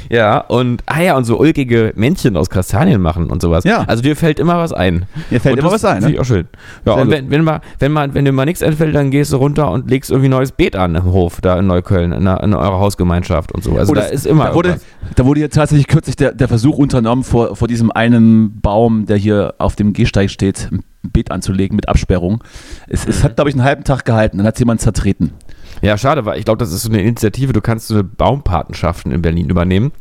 Ja, 0.09 0.39
und, 0.39 0.83
ah 0.85 1.01
ja, 1.01 1.17
und 1.17 1.23
so 1.25 1.39
ulkige 1.39 1.93
Männchen 1.95 2.37
aus 2.37 2.49
Kastanien 2.49 3.01
machen 3.01 3.29
und 3.29 3.41
sowas. 3.41 3.63
Ja. 3.63 3.83
Also 3.87 4.01
dir 4.03 4.15
fällt 4.15 4.39
immer 4.39 4.57
was 4.57 4.73
ein. 4.73 5.05
Mir 5.29 5.39
fällt 5.41 5.53
und 5.53 5.59
immer 5.59 5.71
was 5.71 5.83
ein. 5.85 5.95
Finde 6.01 6.07
Ne? 6.09 6.13
ich 6.15 6.19
auch 6.19 6.25
schön. 6.25 6.47
Ja, 6.85 6.93
Sehr 6.93 7.01
und 7.03 7.11
wenn, 7.11 7.29
wenn, 7.29 7.43
mal, 7.43 7.61
wenn, 7.79 7.91
mal, 7.91 8.13
wenn 8.13 8.25
dir 8.25 8.31
mal 8.31 8.45
nichts 8.45 8.63
einfällt, 8.63 8.95
dann 8.95 9.11
gehst 9.11 9.33
du 9.33 9.37
runter 9.37 9.71
und 9.71 9.89
legst 9.89 10.09
irgendwie 10.11 10.29
neues 10.29 10.51
Beet 10.51 10.75
an 10.75 10.95
im 10.95 11.05
Hof, 11.05 11.41
da 11.41 11.59
in 11.59 11.67
Neukölln, 11.67 12.11
in, 12.11 12.21
in 12.27 12.53
eurer 12.53 12.79
Hausgemeinschaft 12.79 13.51
und 13.51 13.63
so. 13.63 13.75
Also 13.77 13.91
Oh, 13.91 13.95
da 13.95 14.01
ist 14.03 14.25
immer 14.25 14.45
da 14.47 14.53
wurde, 14.55 14.69
irgendwas. 14.69 14.87
da 15.15 15.25
wurde 15.25 15.39
jetzt 15.41 15.55
tatsächlich 15.55 15.87
kürzlich 15.87 16.15
der, 16.15 16.33
der 16.33 16.47
Versuch 16.47 16.77
unternommen, 16.77 17.23
vor, 17.23 17.55
vor 17.55 17.67
diesem 17.67 17.91
einen 17.91 18.59
Baum, 18.61 19.05
der 19.05 19.17
hier 19.17 19.55
auf 19.57 19.75
dem 19.75 19.93
Gehsteig 19.93 20.29
steht, 20.29 20.69
ein 20.71 20.83
Beet 21.03 21.31
anzulegen 21.31 21.75
mit 21.75 21.87
Absperrung. 21.87 22.43
Es, 22.87 23.07
es 23.07 23.23
hat, 23.23 23.35
glaube 23.35 23.49
ich, 23.49 23.55
einen 23.55 23.63
halben 23.63 23.83
Tag 23.83 24.03
gehalten. 24.03 24.37
Dann 24.37 24.47
hat 24.47 24.59
jemand 24.59 24.81
zertreten. 24.81 25.31
Ja, 25.81 25.97
schade, 25.97 26.25
weil 26.25 26.39
ich 26.39 26.45
glaube, 26.45 26.57
das 26.57 26.71
ist 26.71 26.83
so 26.83 26.89
eine 26.89 27.01
Initiative, 27.01 27.53
du 27.53 27.61
kannst 27.61 27.87
so 27.87 27.95
eine 27.95 28.03
Baumpatenschaften 28.03 29.11
in 29.11 29.21
Berlin 29.21 29.49
übernehmen. 29.49 29.91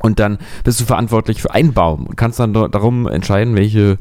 Und 0.00 0.20
dann 0.20 0.38
bist 0.62 0.80
du 0.80 0.84
verantwortlich 0.84 1.42
für 1.42 1.52
einen 1.52 1.72
Baum 1.72 2.06
und 2.06 2.16
kannst 2.16 2.38
dann 2.38 2.52
darum 2.52 3.08
entscheiden, 3.08 3.56
welche, 3.56 3.98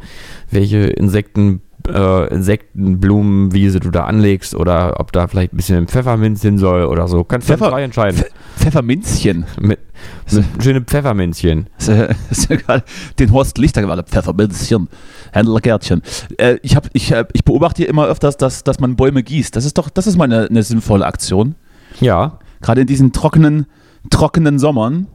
welche 0.51 0.77
Insekten, 0.77 1.61
äh, 1.87 2.33
Insektenblumenwiese 2.33 3.79
du 3.79 3.89
da 3.91 4.05
anlegst 4.05 4.55
oder 4.55 4.99
ob 4.99 5.11
da 5.11 5.27
vielleicht 5.27 5.53
ein 5.53 5.57
bisschen 5.57 5.87
Pfefferminz 5.87 6.41
hin 6.41 6.57
soll 6.57 6.83
oder 6.85 7.07
so. 7.07 7.23
Kannst 7.23 7.47
du 7.49 7.53
Pfeffer- 7.53 7.69
frei 7.69 7.83
entscheiden. 7.83 8.17
Pf 8.19 8.31
Pfefferminzchen. 8.57 9.45
Mit, 9.61 9.79
mit 10.31 10.45
schöne 10.63 10.81
Pfefferminzchen. 10.81 11.67
Den 13.19 13.31
Horst 13.31 13.57
Lichter 13.57 13.81
gerade. 13.81 14.03
Pfefferminzchen. 14.03 14.89
Händlergärtchen. 15.31 16.01
Äh, 16.37 16.57
ich, 16.63 16.75
hab, 16.75 16.89
ich, 16.93 17.13
hab- 17.13 17.29
ich 17.33 17.43
beobachte 17.43 17.83
hier 17.83 17.89
immer 17.89 18.05
öfters, 18.07 18.37
dass, 18.37 18.63
dass 18.63 18.79
man 18.79 18.95
Bäume 18.95 19.23
gießt. 19.23 19.55
Das 19.55 19.65
ist 19.65 19.77
doch, 19.77 19.89
das 19.89 20.07
ist 20.07 20.17
mal 20.17 20.25
eine, 20.25 20.47
eine 20.47 20.63
sinnvolle 20.63 21.05
Aktion. 21.05 21.55
Ja, 21.99 22.39
Gerade 22.61 22.81
in 22.81 22.87
diesen 22.87 23.11
trockenen, 23.13 23.67
trockenen 24.09 24.57
Sommern, 24.59 25.07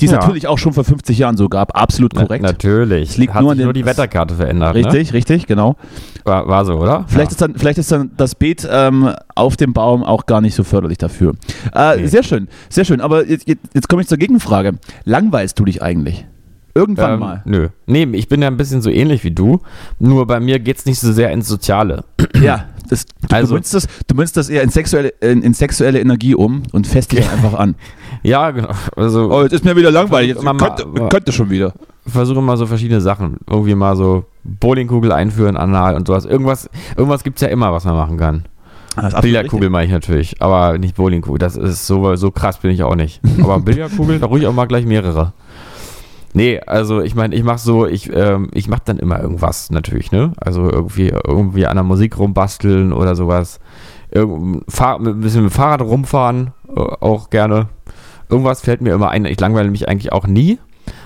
die 0.00 0.06
es 0.06 0.12
Ja. 0.12 0.18
natürlich 0.18 0.46
auch 0.48 0.58
schon 0.58 0.72
vor 0.72 0.84
50 0.84 1.18
Jahren 1.18 1.36
so 1.36 1.48
gab. 1.48 1.76
Absolut 1.78 2.12
na, 2.14 2.22
korrekt. 2.22 2.42
natürlich. 2.42 3.10
Es 3.10 3.16
liegt 3.16 3.34
Hat 3.34 3.42
nur 3.42 3.52
an 3.52 3.58
nur 3.58 3.72
den- 3.72 3.82
die 3.82 3.86
Wetterkarte 3.86 4.34
verändert. 4.34 4.74
Richtig, 4.74 5.12
richtig, 5.12 5.46
genau. 5.46 5.70
Ne? 5.70 5.76
War, 6.24 6.48
war 6.48 6.64
so, 6.64 6.74
oder? 6.74 7.04
Vielleicht, 7.08 7.30
ja. 7.30 7.34
ist 7.34 7.40
dann, 7.40 7.54
vielleicht 7.56 7.78
ist 7.78 7.92
dann 7.92 8.10
das 8.16 8.34
Beet 8.34 8.66
ähm, 8.70 9.10
auf 9.34 9.56
dem 9.56 9.72
Baum 9.72 10.02
auch 10.04 10.26
gar 10.26 10.40
nicht 10.40 10.54
so 10.54 10.64
förderlich 10.64 10.98
dafür. 10.98 11.34
Äh, 11.74 11.96
Nee. 11.96 12.06
Sehr 12.08 12.22
schön, 12.22 12.48
sehr 12.68 12.84
schön. 12.84 13.00
Aber 13.00 13.26
jetzt, 13.26 13.48
jetzt, 13.48 13.60
jetzt 13.74 13.88
komme 13.88 14.02
ich 14.02 14.08
zur 14.08 14.18
Gegenfrage. 14.18 14.72
Langweilst 15.04 15.58
du 15.58 15.64
dich 15.64 15.82
eigentlich? 15.82 16.26
Irgendwann 16.74 17.14
Ähm, 17.14 17.20
mal. 17.20 17.42
Nö. 17.46 17.68
Nee, 17.86 18.06
ich 18.12 18.28
bin 18.28 18.42
ja 18.42 18.48
ein 18.48 18.58
bisschen 18.58 18.82
so 18.82 18.90
ähnlich 18.90 19.24
wie 19.24 19.30
du. 19.30 19.60
Nur 19.98 20.26
bei 20.26 20.40
mir 20.40 20.58
geht 20.58 20.76
es 20.76 20.84
nicht 20.84 21.00
so 21.00 21.10
sehr 21.12 21.30
ins 21.30 21.48
Soziale. 21.48 22.04
Ja, 22.38 22.66
das, 22.90 23.06
du, 23.06 23.34
Also- 23.34 23.48
du, 23.48 23.54
münzt 23.54 23.74
das, 23.74 23.86
du 24.06 24.14
münzt 24.14 24.36
das 24.36 24.48
eher 24.48 24.62
in 24.62 24.70
sexuelle, 24.70 25.08
in, 25.20 25.42
in 25.42 25.54
sexuelle 25.54 26.00
Energie 26.00 26.34
um 26.34 26.62
und 26.72 26.92
dich 26.92 27.30
einfach 27.30 27.54
an. 27.54 27.74
Ja, 28.22 28.50
genau. 28.50 28.70
Also 28.96 29.30
Oh, 29.30 29.42
jetzt 29.42 29.52
ist 29.52 29.64
mir 29.64 29.76
wieder 29.76 29.90
langweilig. 29.92 30.30
Jetzt 30.30 30.42
Mama- 30.42 30.70
könnte, 30.74 31.08
könnte 31.08 31.32
schon 31.32 31.48
wieder. 31.50 31.74
versuche 32.06 32.40
mal 32.40 32.56
so 32.56 32.66
verschiedene 32.66 33.00
Sachen. 33.00 33.36
Irgendwie 33.48 33.74
mal 33.76 33.94
so 33.94 34.24
Bowlingkugel 34.42 35.12
einführen, 35.12 35.56
anal 35.56 35.94
und 35.94 36.08
sowas. 36.08 36.24
Irgendwas, 36.24 36.68
irgendwas 36.96 37.22
gibt 37.22 37.36
es 37.36 37.42
ja 37.42 37.48
immer, 37.48 37.72
was 37.72 37.84
man 37.84 37.94
machen 37.94 38.16
kann. 38.16 38.44
Billardkugel 39.20 39.68
meine 39.70 39.84
ich 39.86 39.92
natürlich, 39.92 40.40
aber 40.40 40.78
nicht 40.78 40.96
Bowlingkugel. 40.96 41.38
Das 41.38 41.56
ist 41.56 41.86
so, 41.86 42.16
so 42.16 42.30
krass 42.30 42.58
bin 42.58 42.70
ich 42.70 42.82
auch 42.82 42.94
nicht. 42.96 43.20
Aber 43.42 43.60
Billardkugel, 43.60 44.18
da 44.18 44.26
ruhig 44.26 44.46
auch 44.46 44.54
mal 44.54 44.64
gleich 44.66 44.86
mehrere. 44.86 45.34
Nee, 46.36 46.60
also 46.66 47.00
ich 47.00 47.14
meine, 47.14 47.34
ich 47.34 47.42
mache 47.42 47.56
so, 47.56 47.86
ich, 47.86 48.14
ähm, 48.14 48.50
ich 48.52 48.68
mache 48.68 48.82
dann 48.84 48.98
immer 48.98 49.18
irgendwas 49.18 49.70
natürlich, 49.70 50.12
ne? 50.12 50.32
Also 50.36 50.70
irgendwie, 50.70 51.08
irgendwie 51.08 51.66
an 51.66 51.76
der 51.76 51.82
Musik 51.82 52.18
rumbasteln 52.18 52.92
oder 52.92 53.16
sowas. 53.16 53.58
Irgend, 54.10 54.62
fahr, 54.70 54.98
mit, 54.98 55.14
ein 55.14 55.20
bisschen 55.20 55.44
mit 55.44 55.52
dem 55.52 55.56
Fahrrad 55.56 55.80
rumfahren, 55.80 56.52
äh, 56.68 56.78
auch 56.78 57.30
gerne. 57.30 57.68
Irgendwas 58.28 58.60
fällt 58.60 58.82
mir 58.82 58.92
immer 58.92 59.08
ein. 59.08 59.24
Ich 59.24 59.40
langweile 59.40 59.70
mich 59.70 59.88
eigentlich 59.88 60.12
auch 60.12 60.26
nie. 60.26 60.58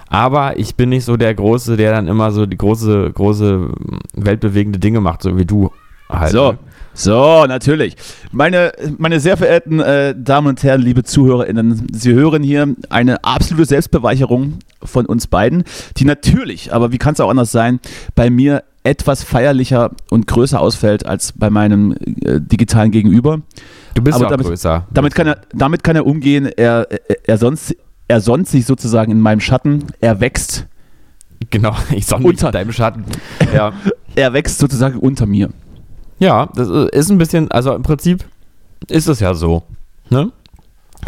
Aber 0.08 0.58
ich 0.58 0.74
bin 0.74 0.88
nicht 0.88 1.04
so 1.04 1.16
der 1.16 1.32
Große, 1.32 1.76
der 1.76 1.92
dann 1.92 2.08
immer 2.08 2.32
so 2.32 2.44
die 2.44 2.58
große, 2.58 3.12
große 3.12 3.70
weltbewegende 4.14 4.80
Dinge 4.80 5.00
macht, 5.00 5.22
so 5.22 5.38
wie 5.38 5.46
du 5.46 5.70
halt. 6.08 6.32
So, 6.32 6.52
ne? 6.52 6.58
So, 7.02 7.46
natürlich. 7.46 7.96
Meine, 8.32 8.72
meine 8.98 9.20
sehr 9.20 9.36
verehrten 9.36 9.80
äh, 9.80 10.14
Damen 10.16 10.48
und 10.48 10.62
Herren, 10.62 10.82
liebe 10.82 11.02
ZuhörerInnen, 11.02 11.86
Sie 11.92 12.12
hören 12.12 12.42
hier 12.42 12.74
eine 12.90 13.24
absolute 13.24 13.64
Selbstbeweicherung 13.66 14.58
von 14.82 15.06
uns 15.06 15.26
beiden, 15.26 15.64
die 15.96 16.04
natürlich, 16.04 16.72
aber 16.72 16.92
wie 16.92 16.98
kann 16.98 17.14
es 17.14 17.20
auch 17.20 17.30
anders 17.30 17.52
sein, 17.52 17.80
bei 18.14 18.30
mir 18.30 18.64
etwas 18.82 19.22
feierlicher 19.22 19.90
und 20.10 20.26
größer 20.26 20.60
ausfällt 20.60 21.04
als 21.06 21.32
bei 21.32 21.50
meinem 21.50 21.92
äh, 22.24 22.40
digitalen 22.40 22.90
Gegenüber. 22.90 23.40
Du 23.94 24.02
bist 24.02 24.16
aber 24.16 24.26
auch 24.26 24.30
damit- 24.30 24.46
größer. 24.46 24.86
Damit 24.92 25.14
kann 25.14 25.26
er, 25.26 25.40
damit 25.54 25.84
kann 25.84 25.96
er 25.96 26.06
umgehen. 26.06 26.46
Er, 26.46 26.86
er, 26.90 27.16
er, 27.24 27.38
sonst, 27.38 27.76
er 28.08 28.20
sonnt 28.20 28.48
sich 28.48 28.64
sozusagen 28.66 29.12
in 29.12 29.20
meinem 29.20 29.40
Schatten. 29.40 29.84
Er 30.00 30.20
wächst. 30.20 30.66
Genau, 31.50 31.74
ich 31.90 32.06
sonne 32.06 32.22
mich 32.22 32.30
Unter- 32.32 32.48
in 32.48 32.52
deinem 32.52 32.72
Schatten. 32.72 33.04
Ja. 33.54 33.72
Er 34.16 34.32
wächst 34.32 34.58
sozusagen 34.58 34.98
unter 34.98 35.24
mir. 35.24 35.50
Ja, 36.20 36.46
das 36.54 36.68
ist 36.68 37.10
ein 37.10 37.18
bisschen, 37.18 37.50
also 37.50 37.74
im 37.74 37.82
Prinzip 37.82 38.24
ist 38.88 39.08
es 39.08 39.18
ja 39.20 39.34
so. 39.34 39.64
Ne? 40.08 40.30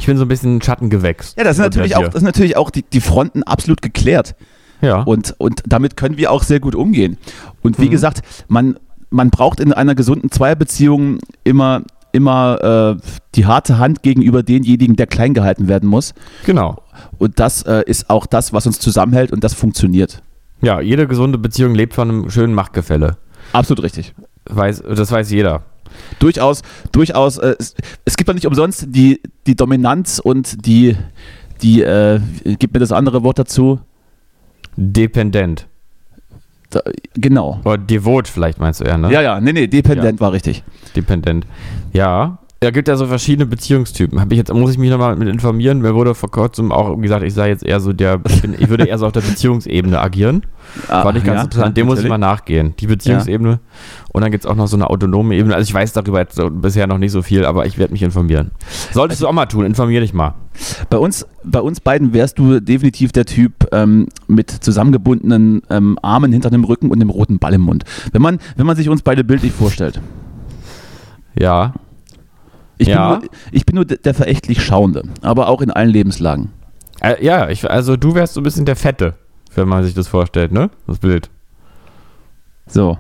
Ich 0.01 0.07
bin 0.07 0.17
so 0.17 0.25
ein 0.25 0.29
bisschen 0.29 0.61
Schattengewächs. 0.63 1.35
Ja, 1.39 1.45
das 1.45 1.57
sind 1.57 1.67
unter 1.67 1.79
natürlich 1.81 1.97
auch, 1.97 2.05
das 2.05 2.15
sind 2.15 2.25
natürlich 2.25 2.57
auch 2.57 2.71
die, 2.71 2.83
die 2.83 3.01
Fronten 3.01 3.43
absolut 3.45 3.81
geklärt. 3.83 4.35
Ja. 4.81 5.03
Und, 5.03 5.35
und 5.39 5.63
damit 5.67 5.97
können 5.97 6.17
wir 6.17 6.33
auch 6.33 6.43
sehr 6.43 6.59
gut 6.59 6.75
umgehen. 6.75 7.17
Und 7.63 7.79
wie 7.79 7.87
Mhm. 7.87 7.91
gesagt, 7.91 8.23
man, 8.49 8.79
man 9.11 9.31
braucht 9.31 9.61
in 9.61 9.73
einer 9.73 9.95
gesunden 9.95 10.31
Zweierbeziehung 10.31 11.19
immer, 11.45 11.83
immer 12.11 12.97
äh, 12.99 13.03
die 13.35 13.47
harte 13.47 13.79
Hand 13.79 14.03
gegenüber 14.03 14.43
denjenigen, 14.43 14.97
der 14.97 15.07
klein 15.07 15.35
gehalten 15.35 15.69
werden 15.69 15.89
muss. 15.89 16.15
genau. 16.45 16.83
Und 17.19 17.39
das 17.39 17.63
äh, 17.63 17.83
ist 17.87 18.11
auch 18.11 18.27
das, 18.27 18.53
was 18.53 18.67
uns 18.67 18.79
zusammenhält 18.81 19.31
und 19.33 19.45
das 19.45 19.55
funktioniert. 19.55 20.23
Ja, 20.63 20.81
jede 20.81 21.07
gesunde 21.07 21.39
Beziehung 21.39 21.75
lebt 21.75 21.95
von 21.95 22.09
einem 22.09 22.31
schönen 22.31 22.55
Machtgefälle. 22.55 23.17
Absolut 23.53 23.83
richtig. 23.83 24.15
Weiß, 24.49 24.83
das 24.83 25.11
weiß 25.11 25.31
jeder. 25.31 25.63
Durchaus, 26.19 26.63
durchaus. 26.91 27.39
Äh, 27.39 27.57
es, 27.59 27.75
es 28.05 28.17
gibt 28.17 28.29
ja 28.29 28.35
nicht 28.35 28.47
umsonst 28.47 28.87
die, 28.89 29.21
die 29.47 29.55
Dominanz 29.55 30.19
und 30.19 30.67
die, 30.67 30.97
die 31.63 31.83
äh, 31.83 32.21
gib 32.59 32.73
mir 32.73 32.81
das 32.81 32.93
andere 32.93 33.23
Wort 33.23 33.39
dazu. 33.39 33.81
Dependent. 34.77 35.67
Da, 36.71 36.81
genau. 37.15 37.61
Oder 37.65 37.79
devot 37.79 38.29
vielleicht 38.29 38.59
meinst 38.59 38.81
du 38.81 38.85
eher, 38.85 38.97
ne? 38.97 39.13
Ja, 39.13 39.21
ja, 39.21 39.41
nee, 39.41 39.53
nee, 39.53 39.67
dependent 39.67 40.21
war 40.21 40.33
richtig. 40.33 40.65
Dependent. 40.97 41.47
Ja. 41.93 42.39
Da 42.63 42.71
gibt 42.71 42.87
ja 42.87 42.97
so 42.97 43.07
verschiedene 43.07 43.45
Beziehungstypen. 43.47 44.21
Hab 44.21 44.31
ich 44.31 44.39
jetzt, 44.39 44.55
muss 44.55 44.71
ich 44.71 44.79
mich 44.79 44.89
nochmal 44.89 45.17
mit 45.17 45.27
informieren. 45.27 45.81
Mir 45.81 45.97
wurde 45.97 46.15
vor 46.15 46.31
kurzem 46.31 46.71
auch 46.71 46.97
gesagt, 46.97 47.25
ich 47.25 47.35
sei 47.35 47.49
jetzt 47.49 47.65
eher 47.65 47.81
so 47.81 47.93
der, 47.93 48.21
ich, 48.29 48.41
bin, 48.41 48.55
ich 48.57 48.69
würde 48.69 48.85
eher 48.85 48.99
so 48.99 49.07
auf 49.07 49.11
der 49.11 49.21
Beziehungsebene 49.21 50.01
agieren. 50.01 50.47
Ah, 50.87 51.03
Fand 51.03 51.19
ich 51.19 51.25
ganz 51.25 51.39
ja, 51.39 51.43
interessant. 51.43 51.77
Dem 51.77 51.87
muss 51.87 51.99
ich 51.99 52.09
mal 52.09 52.19
nachgehen. 52.19 52.75
Die 52.79 52.87
Beziehungsebene. 52.87 53.59
Und 54.13 54.23
dann 54.23 54.31
gibt 54.31 54.45
es 54.45 54.51
auch 54.51 54.55
noch 54.55 54.69
so 54.69 54.77
eine 54.77 54.89
autonome 54.89 55.35
Ebene. 55.35 55.57
Also 55.57 55.69
ich 55.69 55.75
weiß 55.75 55.93
darüber 55.93 56.21
jetzt 56.21 56.41
bisher 56.61 56.87
noch 56.87 56.99
nicht 56.99 57.11
so 57.11 57.23
viel, 57.23 57.45
aber 57.45 57.67
ich 57.67 57.79
werde 57.79 57.93
mich 57.95 58.03
informieren. 58.05 58.53
Solltest 58.93 59.23
du 59.23 59.27
auch 59.27 59.33
mal 59.33 59.47
tun, 59.47 59.67
informier 59.67 60.01
dich 60.01 60.15
mal. 60.15 60.35
Bei 60.89 60.99
uns, 60.99 61.27
bei 61.43 61.61
uns 61.61 61.81
beiden 61.81 62.13
wärst 62.13 62.39
du 62.39 62.61
definitiv 62.61 63.11
der 63.11 63.25
Typ 63.25 63.55
ähm, 63.73 64.07
mit 64.29 64.51
zusammengebundenen 64.51 65.63
ähm, 65.69 65.99
Armen 66.01 66.31
hinter 66.31 66.51
dem 66.51 66.63
Rücken 66.63 66.93
und 66.93 67.01
dem 67.01 67.11
roten 67.11 67.41
Ball 67.41 67.55
im 67.55 67.63
Mund. 67.63 67.83
Wenn 68.13 68.23
man, 68.23 68.39
wenn 68.55 68.67
man 68.67 68.77
sich 68.77 68.89
uns 68.89 69.03
beide 69.03 69.25
bildlich 69.25 69.51
vorstellt. 69.51 70.01
Ja. 71.37 71.75
Ich, 72.83 72.89
Ja. 72.89 73.15
bin, 73.17 73.21
nur, 73.23 73.31
ich 73.53 73.67
bin 73.67 73.75
nur 73.77 73.85
der, 73.85 74.15
verächtlich 74.15 74.63
Schauende, 74.63 75.03
aber 75.23 75.49
auch 75.49 75.61
in 75.63 75.71
allen 75.71 75.91
Lebenslagen. 75.91 76.51
Äh, 77.01 77.25
ja, 77.25 77.49
ich, 77.49 77.69
also 77.71 77.97
du 77.97 78.15
wärst 78.15 78.35
so 78.35 78.41
ein 78.41 78.45
bisschen 78.45 78.65
der 78.65 78.77
Fette, 78.77 79.15
wenn 79.55 79.69
man 79.69 79.83
sich 79.85 79.95
das 79.95 80.09
vorstellt, 80.09 80.53
ne? 80.53 80.71
Das 80.87 80.99
Bild. 80.99 81.31
So. 82.67 82.99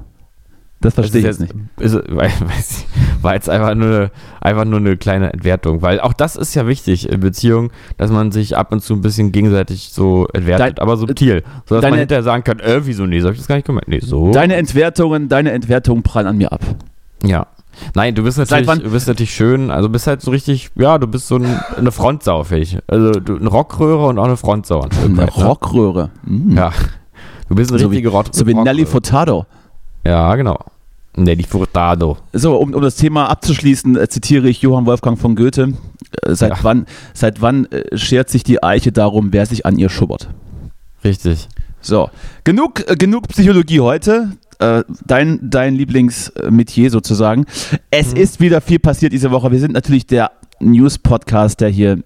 Das 0.81 0.95
verstehe 0.95 1.21
ich 1.21 1.27
jetzt 1.27 1.39
nicht. 1.41 1.55
Ist, 1.79 1.95
weiß 2.11 2.41
ich, 2.89 3.23
war 3.23 3.35
jetzt 3.35 3.49
einfach 3.49 3.77
nur, 3.77 3.87
eine- 3.89 4.11
einfach 4.41 4.65
nur 4.65 4.81
eine 4.81 4.97
kleine 4.97 5.33
Entwertung, 5.33 5.81
weil 5.81 6.01
auch 6.01 6.13
das 6.13 6.35
ist 6.35 6.55
ja 6.57 6.67
wichtig 6.67 7.09
in 7.09 7.21
Beziehungen, 7.21 7.71
dass 7.99 8.11
man 8.11 8.33
sich 8.33 8.57
ab 8.57 8.73
und 8.73 8.83
zu 8.83 8.95
ein 8.95 9.01
bisschen 9.01 9.31
gegenseitig 9.31 9.91
so 9.93 10.27
entwertet, 10.33 10.79
Dein- 10.79 10.83
aber 10.83 10.97
subtil, 10.97 11.45
sodass 11.67 11.83
man 11.83 11.93
deine- 11.93 11.99
hinterher 12.01 12.25
sagen 12.25 12.43
kann, 12.43 12.59
äh, 12.59 12.85
wieso 12.85 13.07
nee, 13.07 13.21
so 13.21 13.29
hab 13.29 13.35
ich 13.35 13.39
das 13.39 13.47
gar 13.47 13.55
nicht 13.55 13.67
gemeint. 13.67 13.87
Nee, 13.87 14.01
so. 14.01 14.33
Deine 14.33 14.57
Entwertungen, 14.57 15.29
deine 15.29 15.53
Entwertungen 15.53 16.03
prallen 16.03 16.27
an 16.27 16.37
mir 16.39 16.51
ab. 16.53 16.63
ja. 17.23 17.47
Nein, 17.95 18.15
du 18.15 18.23
bist 18.23 18.39
natürlich, 18.39 18.67
du 18.67 18.91
bist 18.91 19.09
natürlich 19.09 19.35
schön, 19.35 19.71
also 19.71 19.89
bist 19.89 20.07
halt 20.07 20.21
so 20.23 20.31
richtig, 20.31 20.71
ja, 20.77 20.99
du 20.99 21.07
bist 21.07 21.29
so 21.29 21.37
ein, 21.37 21.61
eine 21.77 21.93
Frontsau, 21.93 22.45
finde 22.45 22.63
ich. 22.63 22.79
Also 22.87 23.13
du, 23.13 23.37
eine 23.37 23.49
Rockröhre 23.49 24.07
und 24.07 24.19
auch 24.19 24.25
eine 24.25 24.37
Frontsau. 24.37 24.83
Ein 24.83 24.91
Eine 25.03 25.13
ne? 25.15 25.29
Rockröhre. 25.31 26.11
Mm. 26.25 26.57
Ja. 26.57 26.73
Du 27.49 27.55
bist 27.55 27.71
eine 27.71 27.79
So 27.81 27.87
wie- 27.91 27.97
richtige 27.97 28.09
Rock 28.11 28.27
So 28.33 28.47
wie 28.47 28.55
Nelly 28.55 28.69
Rockröhre. 28.83 28.87
Furtado. 28.87 29.47
Ja, 30.07 30.35
genau. 30.37 30.59
Nelly 31.15 31.43
Furtado. 31.43 32.17
So, 32.33 32.57
um, 32.57 32.73
um 32.73 32.81
das 32.83 32.97
Thema 32.97 33.27
abzuschließen, 33.29 33.97
äh, 33.99 34.09
zitiere 34.09 34.49
ich 34.49 34.63
Johann 34.63 34.87
Wolfgang 34.87 35.19
von 35.19 35.37
Goethe. 35.37 35.75
Äh, 36.23 36.35
seit, 36.35 36.51
Ja. 36.53 36.59
wann, 36.63 36.87
seit 37.13 37.43
wann 37.43 37.67
äh, 37.67 37.97
schert 37.99 38.31
sich 38.31 38.45
die 38.45 38.63
Eiche 38.63 38.93
darum, 38.93 39.33
wer 39.33 39.45
sich 39.45 39.67
an 39.67 39.77
ihr 39.79 39.91
schubbert? 39.91 40.29
Richtig. 41.05 41.49
So, 41.83 42.09
genug, 42.45 42.89
äh, 42.89 42.97
genug 42.97 43.29
Psychologie 43.29 43.81
heute. 43.81 44.31
Äh, 44.63 44.85
dein 45.07 45.41
dein 45.43 45.75
Lieblingsmetier 45.75 46.91
sozusagen. 46.91 47.47
Es 47.91 48.13
Mhm. 48.13 48.21
ist 48.21 48.41
wieder 48.41 48.61
viel 48.61 48.79
passiert 48.79 49.13
diese 49.13 49.33
Woche. 49.33 49.51
Wir 49.51 49.59
sind 49.59 49.73
natürlich 49.73 50.07
der 50.07 50.31
News-Podcast, 50.61 51.61
der 51.61 51.69
hier 51.69 51.99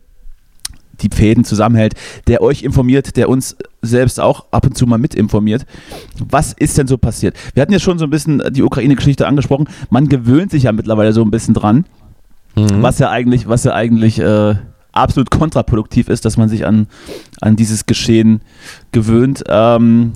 die 1.03 1.11
Fäden 1.15 1.45
zusammenhält, 1.45 1.93
der 2.27 2.41
euch 2.41 2.63
informiert, 2.63 3.17
der 3.19 3.29
uns 3.29 3.57
selbst 3.83 4.19
auch 4.19 4.47
ab 4.53 4.65
und 4.65 4.79
zu 4.79 4.87
mal 4.87 4.97
mit 4.97 5.15
informiert. 5.15 5.67
Was 6.19 6.55
ist 6.55 6.79
denn 6.79 6.87
so 6.87 6.97
passiert? 6.97 7.37
Wir 7.53 7.61
hatten 7.61 7.73
ja 7.73 7.79
schon 7.79 7.99
so 7.99 8.05
ein 8.07 8.11
bisschen 8.11 8.43
die 8.51 8.63
Ukraine-Geschichte 8.63 9.27
angesprochen. 9.27 9.69
Man 9.91 10.09
gewöhnt 10.09 10.51
sich 10.51 10.63
ja 10.63 10.73
mittlerweile 10.73 11.13
so 11.13 11.23
ein 11.23 11.31
bisschen 11.31 11.53
dran, 11.53 11.85
mhm. 12.55 12.81
was 12.83 12.99
ja 12.99 13.11
eigentlich, 13.11 13.47
was 13.47 13.65
ja 13.65 13.75
eigentlich 13.75 14.19
äh, 14.19 14.55
absolut 14.93 15.31
kontraproduktiv 15.31 16.09
ist, 16.09 16.25
dass 16.25 16.39
man 16.39 16.49
sich 16.49 16.65
an, 16.65 16.87
an 17.43 17.57
dieses 17.57 17.85
Geschehen 17.85 18.41
gewöhnt. 18.93 19.45
Ähm, 19.47 20.15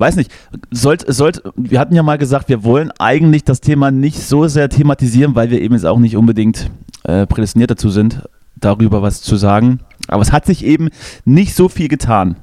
weiß 0.00 0.16
nicht, 0.16 0.32
sollt, 0.70 1.04
sollt, 1.12 1.42
wir 1.56 1.78
hatten 1.78 1.94
ja 1.94 2.02
mal 2.02 2.18
gesagt, 2.18 2.48
wir 2.48 2.64
wollen 2.64 2.90
eigentlich 2.98 3.44
das 3.44 3.60
Thema 3.60 3.90
nicht 3.90 4.18
so 4.18 4.48
sehr 4.48 4.68
thematisieren, 4.68 5.34
weil 5.34 5.50
wir 5.50 5.60
eben 5.60 5.74
jetzt 5.74 5.86
auch 5.86 5.98
nicht 5.98 6.16
unbedingt 6.16 6.70
äh, 7.04 7.26
prädestiniert 7.26 7.70
dazu 7.70 7.90
sind, 7.90 8.22
darüber 8.56 9.02
was 9.02 9.20
zu 9.22 9.36
sagen. 9.36 9.80
Aber 10.08 10.22
es 10.22 10.32
hat 10.32 10.46
sich 10.46 10.64
eben 10.64 10.88
nicht 11.24 11.54
so 11.54 11.68
viel 11.68 11.88
getan. 11.88 12.36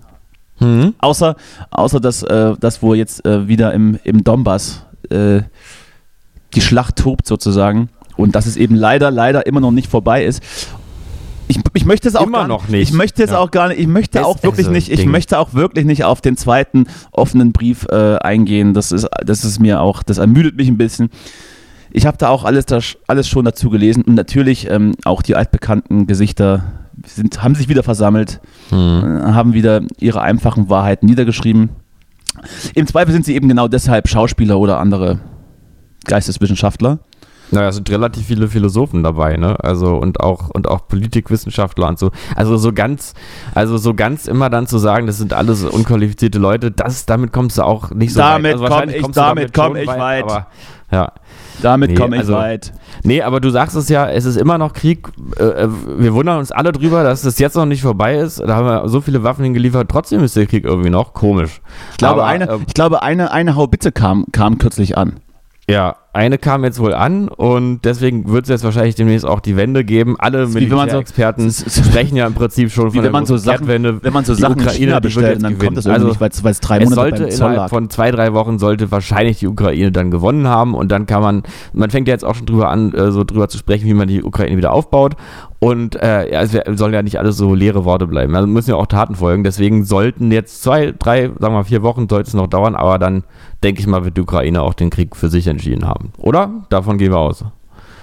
Mhm. 0.60 0.94
Außer, 1.00 1.36
außer 1.72 2.00
dass, 2.00 2.24
äh, 2.24 2.54
dass 2.60 2.82
wo 2.82 2.94
jetzt 2.94 3.26
äh, 3.26 3.48
wieder 3.48 3.74
im, 3.74 4.00
im 4.04 4.24
Donbass 4.24 4.86
äh, 5.10 5.42
die 6.54 6.62
Schlacht 6.62 6.96
tobt 6.98 7.28
sozusagen 7.28 7.90
und 8.16 8.36
dass 8.36 8.46
es 8.46 8.56
eben 8.56 8.76
leider, 8.76 9.12
leider 9.12 9.46
immer 9.46 9.60
noch 9.60 9.72
nicht 9.72 9.90
vorbei 9.90 10.24
ist 10.24 10.42
ich, 11.48 11.60
ich 11.74 11.86
möchte 11.86 12.08
es 12.08 12.16
auch 12.16 12.25
Immer 12.25 12.39
gar, 12.39 12.48
noch 12.48 12.68
nicht. 12.68 12.89
Ich 12.89 12.94
möchte 12.96 13.24
es 13.24 13.32
ja. 13.32 13.38
auch 13.39 13.51
gar 13.51 13.70
nicht. 13.70 13.80
Ich 13.80 13.88
möchte 13.88 14.18
Das 14.20 14.27
auch 14.27 14.44
wirklich 14.44 14.70
nicht. 14.70 14.89
Ich 14.92 15.00
Ding. 15.01 15.12
möchte 15.12 15.39
auch 15.39 15.54
wirklich 15.54 15.86
nicht 15.86 16.04
auf 16.04 16.22
den 16.22 16.36
zweiten 16.38 16.88
offenen 17.12 17.51
Brief 17.51 17.86
äh, 17.89 18.18
eingehen. 18.18 18.74
Das 18.74 18.92
ist, 18.92 19.08
das 19.25 19.46
ist 19.46 19.60
mir 19.60 19.82
auch. 19.82 20.04
Das 20.04 20.18
ermüdet 20.18 20.58
mich 20.58 20.68
ein 20.68 20.77
bisschen. 20.77 21.10
Ich 21.92 22.06
habe 22.06 22.18
da 22.18 22.30
auch 22.30 22.44
alles, 22.44 22.66
das, 22.66 22.98
alles 23.08 23.27
schon 23.30 23.46
dazu 23.46 23.70
gelesen 23.70 24.04
und 24.04 24.16
natürlich 24.16 24.70
ähm, 24.70 24.94
auch 25.06 25.22
die 25.22 25.36
altbekannten 25.36 26.06
Gesichter 26.06 26.63
sind, 27.06 27.42
haben 27.44 27.56
sich 27.56 27.70
wieder 27.70 27.84
versammelt, 27.84 28.42
Hm. 28.70 28.77
äh, 29.24 29.32
haben 29.32 29.54
wieder 29.54 29.82
ihre 30.00 30.22
einfachen 30.22 30.70
Wahrheiten 30.70 31.06
niedergeschrieben. 31.06 31.70
Im 32.75 32.86
Zweifel 32.88 33.13
sind 33.13 33.25
sie 33.25 33.36
eben 33.36 33.48
genau 33.48 33.68
deshalb 33.68 34.08
Schauspieler 34.10 34.60
oder 34.60 34.80
andere 34.80 35.20
Geisteswissenschaftler. 36.06 37.00
Naja, 37.51 37.70
es 37.70 37.75
sind 37.75 37.89
relativ 37.89 38.27
viele 38.27 38.48
Philosophen 38.50 39.04
dabei, 39.04 39.38
ne? 39.38 39.56
Also 39.63 39.96
und 39.96 40.20
auch 40.20 40.50
und 40.50 40.68
auch 40.68 40.88
Politikwissenschaftler 40.88 41.88
und 41.88 41.98
so. 42.00 42.12
Also 42.36 42.58
so 42.58 42.74
ganz, 42.74 43.13
also 43.56 43.77
so 43.77 43.94
ganz 43.94 44.27
immer 44.27 44.50
dann 44.50 44.68
zu 44.68 44.77
sagen, 44.77 45.08
das 45.08 45.18
sind 45.18 45.34
alles 45.34 45.63
unqualifizierte 45.63 46.39
Leute, 46.39 46.72
das 46.72 47.06
damit 47.06 47.32
kommst 47.32 47.58
du 47.58 47.63
auch 47.63 47.92
nicht 47.92 48.13
so 48.13 48.20
Damit 48.20 48.60
weit. 48.60 48.72
Also 48.72 48.75
komm 49.01 49.10
ich- 49.10 49.16
damit 49.16 49.54
komm 49.54 49.66
schon 49.75 49.77
ich 49.77 49.88
weit. 49.88 50.24
Aber, 50.24 50.48
ja. 50.92 51.12
Damit 51.62 51.92
Nee, 51.92 51.96
komme 51.96 52.16
ich 52.18 52.22
also- 52.22 52.34
weit. 52.34 52.72
Nee, 53.04 53.22
aber 53.22 53.39
du 53.39 53.50
sagst 53.50 53.75
es 53.75 53.89
ja, 53.89 54.08
es 54.10 54.25
ist 54.25 54.36
immer 54.36 54.58
noch 54.58 54.74
Krieg. 54.74 55.08
Äh, 55.39 55.44
äh, 55.44 55.70
wir 55.98 56.13
wundern 56.13 56.38
uns 56.39 56.51
alle 56.51 56.72
drüber, 56.72 57.04
dass 57.04 57.24
es 57.24 57.39
jetzt 57.39 57.56
noch 57.56 57.66
nicht 57.66 57.82
vorbei 57.82 58.16
ist. 58.18 58.39
Da 58.39 58.56
haben 58.56 58.66
wir 58.68 58.88
so 58.89 59.01
viele 59.01 59.24
Waffen 59.24 59.44
hingeliefert. 59.44 59.89
Trotzdem 59.89 60.24
ist 60.24 60.36
der 60.36 60.46
Krieg 60.48 60.66
irgendwie 60.66 60.89
noch 60.92 61.13
komisch. 61.13 61.62
Ich 61.92 61.98
glaube, 61.98 62.22
Aber, 62.22 62.25
eine, 62.25 62.50
ähm, 62.50 62.63
ich 62.68 62.74
glaube 62.74 63.01
eine, 63.01 63.32
eine 63.32 63.56
Haubitze 63.56 63.92
kam, 63.92 64.25
kam 64.32 64.58
kürzlich 64.60 64.98
an. 64.98 65.13
Ja, 65.70 65.96
eine 66.14 66.40
kam 66.40 66.64
jetzt 66.64 66.80
wohl 66.80 66.96
an 66.96 67.28
und 67.28 67.82
deswegen 67.86 68.28
wird 68.32 68.46
es 68.46 68.50
jetzt 68.50 68.64
wahrscheinlich 68.64 68.96
demnächst 68.96 69.24
auch 69.26 69.40
die 69.40 69.56
Wende 69.56 69.84
geben. 69.86 70.16
Alle 70.18 70.48
so- 70.48 70.54
Militärexperten 70.58 71.46
es 71.46 71.62
ist- 71.68 71.86
sprechen 71.90 72.16
ja 72.18 72.26
im 72.26 72.34
Prinzip 72.34 72.72
schon 72.72 72.90
von 72.92 73.04
wenn 73.04 73.12
man 73.12 73.28
so 73.28 73.38
Sachen, 73.38 73.68
Kehrtwende. 73.68 74.04
wenn 74.04 74.14
man 74.14 74.26
so 74.26 74.34
Sachen 74.34 74.58
in 74.62 74.64
Ukraine, 74.66 75.02
bestellt, 75.02 75.44
dann 75.44 75.54
gewinnen. 75.54 75.60
kommt 75.60 75.78
das 75.78 75.86
irgendwie 75.86 75.94
Also, 75.96 76.08
nicht, 76.08 76.22
weil 76.22 76.30
es- 76.30 76.44
es 76.44 76.60
drei 76.60 76.78
Es 76.80 76.90
Monate 76.90 76.96
sollte 77.02 77.22
beim 77.24 77.32
Zoll 77.32 77.48
innerhalb 77.52 77.58
lag. 77.58 77.70
von 77.70 77.90
zwei, 77.92 78.10
drei 78.12 78.34
Wochen 78.34 78.58
sollte 78.58 78.90
wahrscheinlich 78.92 79.40
die 79.40 79.48
Ukraine 79.48 79.92
dann 79.92 80.10
gewonnen 80.10 80.48
haben 80.48 80.74
und 80.74 80.92
dann 80.92 81.06
kann 81.06 81.22
man, 81.22 81.44
man 81.74 81.92
fängt 81.92 82.08
ja 82.08 82.14
jetzt 82.16 82.26
auch 82.26 82.34
schon 82.36 82.48
drüber 82.48 82.70
an, 82.70 82.94
äh, 82.94 83.12
so 83.12 83.24
drüber 83.24 83.48
zu 83.48 83.60
sprechen, 83.60 83.86
wie 83.86 83.94
man 83.94 84.08
die 84.08 84.24
Ukraine 84.24 84.58
wieder 84.58 84.74
aufbaut 84.74 85.16
und 85.60 85.96
äh, 86.02 86.32
ja, 86.34 86.42
es 86.42 86.52
sollen 86.80 86.94
ja 86.94 87.02
nicht 87.04 87.20
alles 87.20 87.38
so 87.38 87.54
leere 87.54 87.84
Worte 87.86 88.08
bleiben. 88.08 88.36
Also 88.36 88.48
müssen 88.48 88.70
ja 88.72 88.76
auch 88.76 88.86
Taten 88.86 89.16
folgen. 89.16 89.44
Deswegen 89.44 89.86
sollten 89.86 90.32
jetzt 90.32 90.62
zwei, 90.62 90.94
drei, 90.98 91.24
sagen 91.28 91.40
wir 91.42 91.50
mal 91.50 91.64
vier 91.64 91.82
Wochen 91.82 92.08
sollte 92.08 92.28
es 92.28 92.34
noch 92.36 92.46
dauern, 92.48 92.76
aber 92.76 93.00
dann 93.00 93.24
denke 93.64 93.82
ich 93.82 93.88
mal, 93.88 94.06
wird 94.06 94.18
die 94.18 94.22
Ukraine 94.22 94.62
auch 94.62 94.76
den 94.76 94.92
Krieg 94.92 95.16
für 95.16 95.30
sich 95.30 95.48
entschieden 95.48 95.88
haben. 95.88 96.07
Oder? 96.17 96.65
Davon 96.70 96.98
gehen 96.98 97.12
wir 97.12 97.20
aus. 97.20 97.43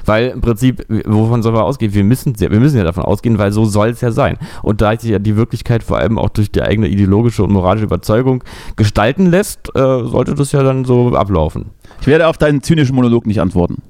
Weil 0.07 0.29
im 0.29 0.41
Prinzip, 0.41 0.85
wovon 1.07 1.43
sollen 1.43 1.55
wir 1.55 1.65
ausgehen? 1.65 1.95
Wir 1.95 2.05
müssen, 2.05 2.39
wir 2.39 2.61
müssen 2.61 2.77
ja 2.77 2.85
davon 2.85 3.05
ausgehen, 3.05 3.39
weil 3.39 3.53
so 3.53 3.65
soll 3.65 3.89
es 3.89 4.01
ja 4.01 4.11
sein. 4.11 4.37
Und 4.63 4.81
da 4.81 4.99
sich 4.99 5.11
ja 5.11 5.19
die 5.19 5.37
Wirklichkeit 5.37 5.83
vor 5.83 5.99
allem 5.99 6.19
auch 6.19 6.29
durch 6.29 6.51
die 6.51 6.63
eigene 6.63 6.89
ideologische 6.89 7.43
und 7.43 7.53
moralische 7.53 7.87
Überzeugung 7.87 8.45
gestalten 8.77 9.27
lässt, 9.27 9.75
äh, 9.75 9.81
sollte 9.81 10.35
das 10.35 10.53
ja 10.53 10.63
dann 10.63 10.85
so 10.85 11.15
ablaufen. 11.15 11.71
Ich 12.01 12.07
werde 12.07 12.29
auf 12.29 12.37
deinen 12.37 12.63
zynischen 12.63 12.95
Monolog 12.95 13.27
nicht 13.27 13.41
antworten. 13.41 13.83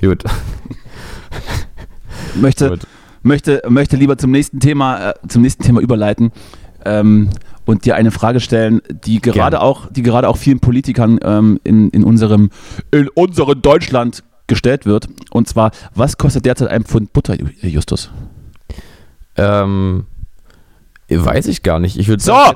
Gut. 0.00 0.24
Möchte, 2.34 2.68
Gut. 2.70 2.80
möchte, 3.22 3.62
möchte 3.68 3.96
lieber 3.96 4.16
zum 4.16 4.30
nächsten 4.30 4.60
Thema, 4.60 5.10
äh, 5.10 5.14
zum 5.28 5.42
nächsten 5.42 5.62
Thema 5.62 5.80
überleiten 5.80 6.30
ähm, 6.84 7.30
und 7.68 7.84
dir 7.84 7.96
eine 7.96 8.10
Frage 8.10 8.40
stellen, 8.40 8.80
die 9.04 9.20
gerade 9.20 9.38
Gerne. 9.58 9.60
auch, 9.60 9.88
die 9.90 10.00
gerade 10.02 10.26
auch 10.26 10.38
vielen 10.38 10.58
Politikern 10.58 11.20
ähm, 11.22 11.60
in, 11.64 11.90
in 11.90 12.02
unserem, 12.02 12.48
in 12.90 13.08
unserem 13.10 13.60
Deutschland 13.60 14.24
gestellt 14.46 14.86
wird. 14.86 15.06
Und 15.32 15.48
zwar, 15.48 15.72
was 15.94 16.16
kostet 16.16 16.46
derzeit 16.46 16.68
ein 16.70 16.84
Pfund 16.84 17.12
Butter, 17.12 17.36
Justus? 17.60 18.10
Ähm, 19.36 20.06
weiß 21.10 21.46
ich 21.48 21.62
gar 21.62 21.78
nicht. 21.78 21.98
Ich 21.98 22.08
würde 22.08 22.22
So, 22.22 22.32
da 22.32 22.46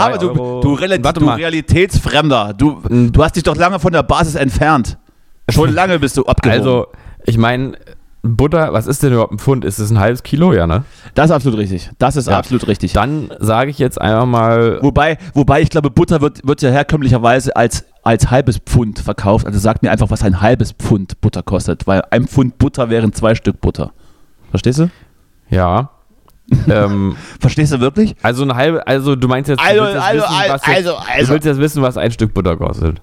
haben 0.00 0.14
wir, 0.14 0.18
du, 0.18 0.60
du, 0.60 0.74
Real- 0.74 0.98
du. 0.98 1.26
Realitätsfremder. 1.28 2.52
Du, 2.54 2.82
Mm. 2.88 3.12
du 3.12 3.22
hast 3.22 3.36
dich 3.36 3.44
doch 3.44 3.54
lange 3.54 3.78
von 3.78 3.92
der 3.92 4.02
Basis 4.02 4.34
entfernt. 4.34 4.98
Schon 5.48 5.72
lange 5.74 6.00
bist 6.00 6.16
du 6.16 6.24
abgehoben. 6.26 6.58
Also, 6.60 6.86
ich 7.24 7.38
meine, 7.38 7.78
Butter, 8.34 8.72
was 8.72 8.88
ist 8.88 9.02
denn 9.04 9.12
überhaupt 9.12 9.32
ein 9.32 9.38
Pfund? 9.38 9.64
Ist 9.64 9.78
es 9.78 9.90
ein 9.90 10.00
halbes 10.00 10.24
Kilo? 10.24 10.52
Ja, 10.52 10.66
ne? 10.66 10.82
das 11.14 11.26
ist 11.26 11.30
absolut 11.30 11.58
richtig. 11.58 11.90
Das 11.98 12.16
ist 12.16 12.26
Ja. 12.26 12.38
absolut 12.38 12.66
richtig. 12.66 12.92
Dann 12.94 13.30
sage 13.38 13.70
ich 13.70 13.78
jetzt 13.78 14.00
einfach 14.00 14.26
mal, 14.26 14.82
Wobei, 14.82 15.18
wobei 15.34 15.60
ich 15.60 15.70
glaube, 15.70 15.90
Butter 15.90 16.20
wird, 16.20 16.44
wird 16.46 16.62
ja 16.62 16.70
herkömmlicherweise 16.70 17.54
als, 17.54 17.84
als 18.02 18.30
halbes 18.30 18.58
Pfund 18.58 18.98
verkauft. 18.98 19.46
Also 19.46 19.58
sag 19.60 19.82
mir 19.82 19.92
einfach, 19.92 20.10
was 20.10 20.22
ein 20.22 20.40
halbes 20.40 20.72
Pfund 20.72 21.20
Butter 21.20 21.44
kostet, 21.44 21.86
weil 21.86 22.02
ein 22.10 22.26
Pfund 22.26 22.58
Butter 22.58 22.90
wären 22.90 23.12
zwei 23.12 23.34
Stück 23.36 23.60
Butter. 23.60 23.92
Verstehst 24.50 24.80
du? 24.80 24.90
ja. 25.50 25.90
ähm, 26.68 27.16
Verstehst 27.40 27.72
du 27.72 27.80
wirklich? 27.80 28.14
also 28.22 28.44
eine 28.44 28.54
halbe, 28.54 28.86
also 28.86 29.16
du 29.16 29.26
meinst 29.26 29.48
jetzt, 29.50 29.60
Also, 29.60 29.80
du 29.80 29.86
willst 29.88 30.00
also, 30.06 30.20
wissen, 30.22 30.32
was 30.48 30.66
jetzt, 30.66 30.68
also, 30.76 30.90
du 30.90 30.96
also. 31.18 31.32
willst 31.32 31.46
jetzt 31.46 31.58
wissen, 31.58 31.82
was 31.82 31.96
ein 31.96 32.10
Stück 32.12 32.34
Butter 32.34 32.56
kostet. 32.56 33.00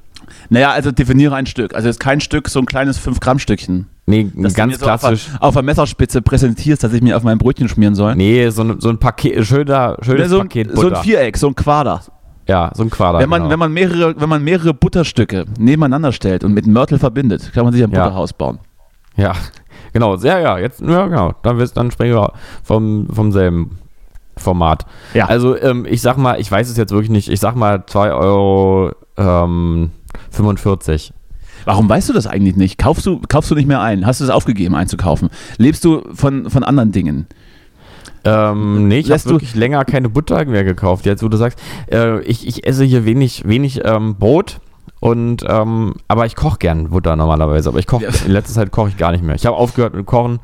Naja, 0.50 0.72
also 0.72 0.92
definiere 0.92 1.36
ein 1.36 1.46
Stück. 1.46 1.74
Also 1.76 1.90
ist 1.90 2.00
kein 2.00 2.20
Stück 2.22 2.50
so 2.50 2.60
ein 2.60 2.66
kleines 2.66 3.00
5-Gramm-Stückchen. 3.00 3.88
Nee, 4.06 4.24
Das 4.26 4.34
du 4.34 4.40
mir 4.42 4.68
ganz 4.68 4.80
so 4.80 4.86
auf 4.86 5.00
klassisch. 5.02 5.28
Auf 5.40 5.54
der 5.54 5.64
Messerspitze 5.64 6.22
präsentierst, 6.22 6.84
dass 6.84 6.92
ich 6.94 7.02
mir 7.02 7.16
auf 7.16 7.24
mein 7.24 7.38
Brötchen 7.38 7.70
schmieren 7.70 7.96
soll. 7.96 8.16
Nee, 8.16 8.50
so 8.50 8.64
ein, 8.64 8.80
so 8.82 8.90
ein 8.90 8.98
Paket, 9.00 9.46
schöner, 9.46 9.98
schönes 10.02 10.30
so, 10.30 10.40
ein, 10.40 10.48
Paket 10.50 10.72
so 10.76 10.82
Butter. 10.82 10.98
ein 10.98 11.04
Viereck, 11.04 11.38
so 11.38 11.48
ein 11.48 11.56
Quader. 11.56 12.02
ja, 12.48 12.70
so 12.76 12.84
ein 12.84 12.90
Quader. 12.90 13.20
Wenn 13.20 13.30
man, 13.30 13.44
genau. 13.44 13.52
wenn, 13.52 13.60
man 13.60 13.72
mehrere, 13.72 14.20
wenn 14.20 14.28
man 14.28 14.44
mehrere 14.44 14.74
Butterstücke 14.74 15.46
nebeneinander 15.58 16.12
stellt 16.12 16.44
und 16.44 16.54
mit 16.54 16.68
Mörtel 16.68 17.00
verbindet, 17.00 17.54
kann 17.54 17.64
man 17.64 17.72
sich 17.74 17.82
ein 17.82 17.92
Ja. 17.92 18.04
Butterhaus 18.04 18.34
bauen. 18.34 18.60
Ja, 19.16 19.34
genau, 19.94 20.16
ja, 20.18 20.38
ja, 20.40 20.58
jetzt, 20.58 20.82
ja, 20.82 21.08
genau. 21.08 21.34
Dann, 21.44 21.58
wirst, 21.58 21.78
dann 21.78 21.90
sprechen 21.92 22.16
wir 22.16 22.34
vom, 22.64 23.08
vom 23.10 23.32
selben 23.32 23.78
Format. 24.36 24.86
Ja. 25.14 25.28
Also, 25.28 25.56
ähm, 25.62 25.86
ich 25.88 26.02
sag 26.02 26.18
mal, 26.18 26.40
ich 26.42 26.52
weiß 26.52 26.70
es 26.70 26.76
jetzt 26.76 26.92
wirklich 26.92 27.12
nicht, 27.12 27.30
ich 27.30 27.40
sag 27.40 27.56
mal 27.56 27.86
2 27.86 28.12
Euro 28.12 28.92
ähm, 29.16 29.92
45. 30.34 31.14
Warum 31.66 31.88
weißt 31.88 32.10
du 32.10 32.14
das 32.14 32.28
eigentlich 32.28 32.56
nicht? 32.58 32.78
Kaufst 32.78 33.06
du, 33.06 33.22
kaufst 33.30 33.50
du 33.52 33.56
nicht 33.56 33.68
mehr 33.68 33.80
ein? 33.82 34.06
Hast 34.06 34.20
du 34.20 34.26
es 34.26 34.30
aufgegeben 34.30 34.76
einzukaufen? 34.76 35.30
Lebst 35.58 35.86
du 35.86 36.04
von, 36.14 36.50
von 36.50 36.64
anderen 36.64 36.92
Dingen? 36.92 37.28
Ähm, 38.26 38.88
nee, 38.88 39.00
ich 39.00 39.12
habe 39.12 39.22
du- 39.24 39.30
wirklich 39.32 39.56
länger 39.56 39.84
keine 39.86 40.10
Butter 40.10 40.44
mehr 40.46 40.64
gekauft. 40.64 41.06
Jetzt, 41.06 41.24
wo 41.24 41.28
du 41.30 41.38
sagst, 41.38 41.60
äh, 41.92 42.22
ich, 42.22 42.48
ich 42.48 42.66
esse 42.66 42.84
hier 42.84 43.06
wenig, 43.06 43.44
wenig 43.48 43.82
ähm, 43.84 44.16
Brot. 44.16 44.60
Und, 45.00 45.44
ähm, 45.48 45.96
aber 46.08 46.26
ich 46.26 46.36
koche 46.36 46.58
gern 46.60 46.90
Butter 46.90 47.16
normalerweise. 47.18 47.70
Aber 47.70 47.80
ich 47.80 47.88
koche, 47.88 48.06
Ja. 48.06 48.10
in 48.26 48.32
letzter 48.32 48.54
Zeit 48.54 48.72
koche 48.72 48.90
ich 48.90 48.98
gar 48.98 49.12
nicht 49.12 49.24
mehr. 49.24 49.36
Ich 49.36 49.46
habe 49.46 49.58
aufgehört 49.58 49.94
mit 49.94 50.06
Kochen, 50.06 50.40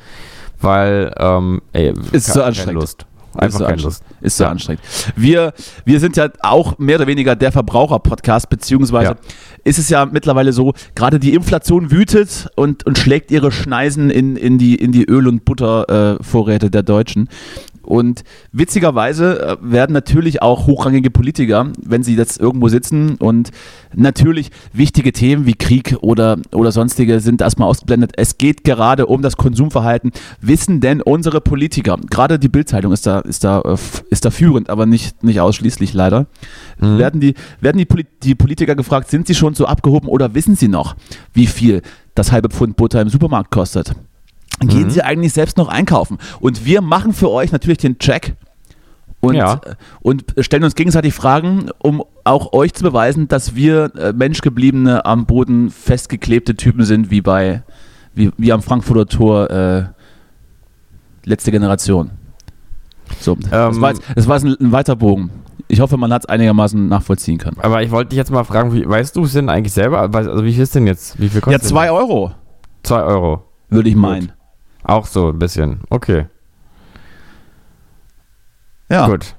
weil, 0.61 1.13
ähm, 1.17 1.61
ey, 1.71 1.93
Ist 2.11 2.27
so 2.27 2.33
keine 2.33 2.45
anstrengend. 2.47 2.81
Lust. 2.81 3.05
Einfach 3.35 3.59
so 3.59 3.65
keine. 3.65 3.81
Lust. 3.81 4.03
Ist 4.21 4.37
so 4.37 4.43
Ja. 4.43 4.49
anstrengend. 4.51 4.81
Wir, 5.15 5.53
wir 5.85 5.99
sind 5.99 6.17
ja 6.17 6.29
auch 6.41 6.77
mehr 6.79 6.95
oder 6.97 7.07
weniger 7.07 7.35
der 7.35 7.51
Verbraucher-Podcast, 7.51 8.49
beziehungsweise 8.49 9.11
Ja. 9.11 9.15
ist 9.63 9.77
es 9.79 9.89
ja 9.89 10.05
mittlerweile 10.05 10.51
so, 10.53 10.73
gerade 10.95 11.19
die 11.19 11.33
Inflation 11.33 11.91
wütet 11.91 12.49
und, 12.55 12.85
und 12.85 12.97
schlägt 12.97 13.31
ihre 13.31 13.51
Schneisen 13.51 14.09
in, 14.09 14.35
in, 14.35 14.57
die, 14.57 14.75
in 14.75 14.91
die 14.91 15.05
Öl- 15.05 15.27
und 15.27 15.45
Buttervorräte 15.45 16.67
äh, 16.67 16.69
der 16.69 16.83
Deutschen. 16.83 17.29
Und 17.83 18.23
witzigerweise 18.51 19.41
äh, 19.41 19.57
werden 19.61 19.93
natürlich 19.93 20.41
auch 20.41 20.67
hochrangige 20.67 21.09
Politiker, 21.09 21.71
wenn 21.83 22.03
sie 22.03 22.15
jetzt 22.15 22.39
irgendwo 22.39 22.69
sitzen 22.69 23.15
und 23.15 23.49
natürlich 23.95 24.51
wichtige 24.73 25.11
Themen 25.11 25.45
wie 25.45 25.53
Krieg 25.53 25.97
oder, 26.01 26.37
oder 26.53 26.71
sonstige 26.71 27.19
sind 27.19 27.41
erstmal 27.41 27.67
ausgeblendet. 27.69 28.11
Es 28.17 28.37
geht 28.37 28.63
gerade 28.63 29.07
um 29.07 29.21
das 29.21 29.37
Konsumverhalten. 29.37 30.11
Wissen 30.41 30.79
denn 30.81 31.01
unsere 31.01 31.41
Politiker, 31.41 31.97
gerade 32.09 32.39
die 32.39 32.49
Bildzeitung 32.49 32.91
ist 32.91 33.05
da, 33.05 33.19
ist 33.19 33.43
da, 33.43 33.61
äh, 33.61 33.77
ist 34.09 34.25
da 34.25 34.31
führend, 34.31 34.69
aber 34.69 34.85
nicht, 34.85 35.23
nicht 35.23 35.39
ausschließlich 35.41 35.93
leider, 35.93 36.27
Mhm. 36.79 36.97
werden, 36.97 37.21
die, 37.21 37.33
werden 37.59 37.77
die, 37.77 37.85
Poli 37.85 38.05
die 38.23 38.35
Politiker 38.35 38.75
gefragt, 38.75 39.09
sind 39.09 39.27
sie 39.27 39.35
schon 39.35 39.53
so 39.53 39.65
abgehoben 39.65 40.07
oder 40.07 40.33
wissen 40.33 40.55
sie 40.55 40.67
noch, 40.67 40.95
wie 41.33 41.47
viel 41.47 41.81
das 42.15 42.31
halbe 42.31 42.49
Pfund 42.49 42.75
Butter 42.75 43.01
im 43.01 43.09
Supermarkt 43.09 43.51
kostet? 43.51 43.95
Gehen 44.59 44.85
Mhm. 44.87 44.89
sie 44.89 45.01
eigentlich 45.03 45.33
selbst 45.33 45.57
noch 45.57 45.67
einkaufen. 45.69 46.17
Und 46.39 46.65
wir 46.65 46.81
machen 46.81 47.13
für 47.13 47.29
euch 47.31 47.51
natürlich 47.51 47.77
den 47.77 47.97
Check 47.99 48.35
und, 49.21 49.35
Ja. 49.35 49.61
und 50.01 50.25
stellen 50.39 50.63
uns 50.63 50.75
gegenseitig 50.75 51.13
Fragen, 51.13 51.69
um 51.79 52.03
auch 52.23 52.53
euch 52.53 52.73
zu 52.73 52.83
beweisen, 52.83 53.27
dass 53.27 53.55
wir 53.55 53.91
äh, 53.95 54.13
menschgebliebene, 54.13 55.05
am 55.05 55.25
Boden 55.25 55.69
festgeklebte 55.69 56.55
Typen 56.55 56.83
sind, 56.85 57.09
wie 57.11 57.21
bei 57.21 57.63
wie, 58.15 58.31
wie 58.37 58.51
am 58.51 58.61
Frankfurter 58.61 59.05
Tor 59.05 59.49
äh, 59.49 59.83
letzte 61.25 61.51
Generation. 61.51 62.11
So, 63.19 63.35
das 63.35 63.75
Ähm, 63.75 63.81
war, 63.81 63.91
jetzt, 63.91 64.03
das 64.15 64.27
war 64.27 64.35
jetzt 64.37 64.45
ein, 64.45 64.55
ein 64.59 64.71
weiter 64.71 64.95
Bogen. 64.95 65.31
Ich 65.67 65.79
hoffe, 65.79 65.97
man 65.97 66.11
hat 66.11 66.23
es 66.23 66.29
einigermaßen 66.29 66.87
nachvollziehen 66.87 67.37
können. 67.37 67.57
Aber 67.61 67.81
ich 67.83 67.91
wollte 67.91 68.09
dich 68.09 68.17
jetzt 68.17 68.31
mal 68.31 68.43
fragen, 68.43 68.73
wie, 68.73 68.87
weißt 68.87 69.15
du 69.15 69.23
es 69.23 69.33
denn 69.33 69.49
eigentlich 69.49 69.73
selber? 69.73 70.09
Also 70.13 70.43
wie 70.43 70.53
viel 70.53 70.63
ist 70.63 70.73
denn 70.75 70.87
jetzt? 70.87 71.19
Wie 71.19 71.29
viel 71.29 71.37
Ja, 71.37 71.41
kostet 71.41 71.61
denn? 71.63 71.69
zwei 71.69 71.91
Euro, 71.91 72.31
Zwei 72.83 73.03
Euro. 73.03 73.43
würde 73.69 73.89
ich 73.89 73.95
meinen. 73.95 74.31
Auch 74.83 75.05
so 75.05 75.29
ein 75.29 75.39
bisschen. 75.39 75.81
Okay, 75.89 76.25
Ja. 78.89 79.07
gut. 79.07 79.35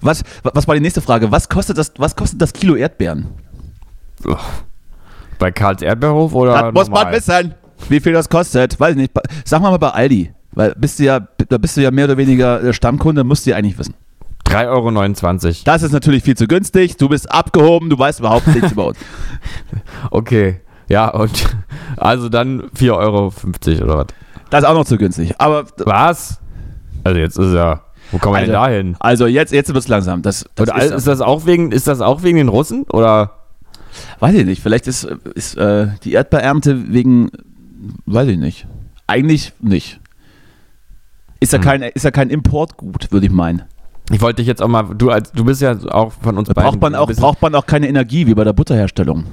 Was, 0.00 0.22
was 0.42 0.66
war 0.68 0.74
die 0.74 0.80
nächste 0.80 1.00
Frage? 1.00 1.30
Was 1.30 1.48
kostet 1.48 1.78
das, 1.78 1.92
was 1.98 2.14
kostet 2.16 2.40
das 2.40 2.52
Kilo 2.52 2.74
Erdbeeren? 2.76 3.26
Bei 5.38 5.50
Karls 5.50 5.82
Erdbeerhof 5.82 6.34
oder 6.34 6.72
das 6.72 6.74
muss 6.74 6.88
man 6.88 7.12
wissen. 7.12 7.54
Wie 7.88 8.00
viel 8.00 8.12
das 8.12 8.28
kostet? 8.28 8.78
Weiß 8.78 8.92
ich 8.92 8.96
nicht. 8.96 9.12
Sag 9.44 9.60
mal 9.60 9.70
mal 9.70 9.78
bei 9.78 9.90
Aldi. 9.90 10.32
Weil 10.52 10.74
bist 10.76 10.98
du 10.98 11.04
ja, 11.04 11.20
da 11.20 11.58
bist 11.58 11.76
du 11.76 11.82
ja 11.82 11.90
mehr 11.90 12.04
oder 12.04 12.16
weniger 12.16 12.62
äh, 12.62 12.72
Stammkunde, 12.72 13.24
musst 13.24 13.44
du 13.44 13.50
ja 13.50 13.56
eigentlich 13.56 13.76
wissen. 13.78 13.94
3,29 14.46 15.44
Euro. 15.46 15.56
Das 15.64 15.82
ist 15.82 15.92
natürlich 15.92 16.22
viel 16.22 16.36
zu 16.36 16.46
günstig. 16.46 16.96
Du 16.96 17.08
bist 17.08 17.30
abgehoben, 17.30 17.90
du 17.90 17.98
weißt 17.98 18.20
überhaupt 18.20 18.46
nichts 18.46 18.72
über 18.72 18.86
uns. 18.86 18.98
Okay. 20.10 20.60
Ja, 20.88 21.08
und 21.08 21.56
also 21.96 22.28
dann 22.28 22.62
4,50 22.70 22.92
Euro 22.96 23.32
oder 23.84 23.98
was? 23.98 24.06
Das 24.54 24.62
ist 24.64 24.68
auch 24.70 24.74
noch 24.74 24.84
zu 24.84 24.96
günstig. 24.98 25.34
Aber 25.38 25.64
Was? 25.78 26.40
Also 27.02 27.18
jetzt 27.18 27.38
ist 27.38 27.52
ja. 27.54 27.80
Wo 28.12 28.18
kommen 28.18 28.36
wir 28.36 28.42
denn 28.42 28.52
da 28.52 28.68
hin? 28.68 28.96
also 29.00 29.26
jetzt, 29.26 29.52
jetzt 29.52 29.68
wird 29.68 29.78
es 29.78 29.88
langsam. 29.88 30.22
Das, 30.22 30.44
das 30.54 30.68
all- 30.68 30.90
ist 30.92 31.06
das 31.06 31.20
auch 31.20 31.46
wegen, 31.46 31.72
ist 31.72 31.86
das 31.88 32.00
auch 32.00 32.22
wegen 32.22 32.36
den 32.36 32.48
Russen? 32.48 32.84
Oder? 32.92 33.32
weiß 34.20 34.34
ich 34.34 34.44
nicht. 34.44 34.62
Vielleicht 34.62 34.86
ist, 34.86 35.04
ist 35.34 35.56
äh, 35.56 35.88
die 36.04 36.12
Erdbeerernte 36.12 36.92
wegen, 36.92 37.30
weiß 38.06 38.28
ich 38.28 38.38
nicht. 38.38 38.66
Eigentlich 39.06 39.52
nicht. 39.60 40.00
Ist 41.40 41.52
ja 41.52 41.58
Hm. 41.58 41.64
kein, 41.64 41.82
ist 41.82 42.04
ja 42.04 42.10
kein 42.10 42.30
Importgut, 42.30 43.10
würde 43.12 43.26
ich 43.26 43.32
meinen. 43.32 43.62
Ich 44.10 44.20
wollte 44.20 44.36
dich 44.36 44.46
jetzt 44.46 44.62
auch 44.62 44.68
mal, 44.68 44.82
du 44.94 45.10
als 45.10 45.32
du 45.32 45.44
bist 45.44 45.62
ja 45.62 45.76
auch 45.90 46.12
von 46.12 46.36
uns 46.38 46.48
Da 46.48 46.54
beiden. 46.54 46.70
braucht 46.70 46.80
man, 46.80 46.94
auch, 46.94 47.10
braucht 47.12 47.40
man 47.42 47.54
auch 47.54 47.66
keine 47.66 47.88
Energie 47.88 48.26
wie 48.26 48.34
bei 48.34 48.44
der 48.44 48.52
Butterherstellung. 48.52 49.24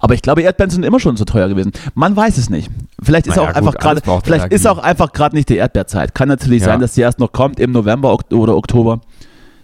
Aber 0.00 0.14
ich 0.14 0.22
glaube, 0.22 0.42
Erdbeeren 0.42 0.70
sind 0.70 0.82
immer 0.84 0.98
schon 0.98 1.16
zu 1.16 1.24
teuer 1.26 1.48
gewesen. 1.48 1.72
Man 1.94 2.16
weiß 2.16 2.38
es 2.38 2.48
nicht. 2.50 2.70
Vielleicht 3.02 3.26
ist 3.26 3.36
Naja, 3.36 3.42
auch 3.50 3.54
gut, 3.54 3.56
einfach 3.56 3.74
gerade, 3.74 4.00
vielleicht 4.00 4.28
Energie. 4.44 4.54
ist 4.54 4.66
auch 4.66 4.78
einfach 4.78 5.12
gerade 5.12 5.36
nicht 5.36 5.48
die 5.50 5.56
Erdbeerzeit. 5.56 6.14
Kann 6.14 6.28
natürlich 6.28 6.60
Ja. 6.62 6.68
sein, 6.68 6.80
dass 6.80 6.94
die 6.94 7.02
erst 7.02 7.18
noch 7.18 7.32
kommt 7.32 7.60
im 7.60 7.70
November 7.72 8.16
oder 8.32 8.56
Oktober. 8.56 9.00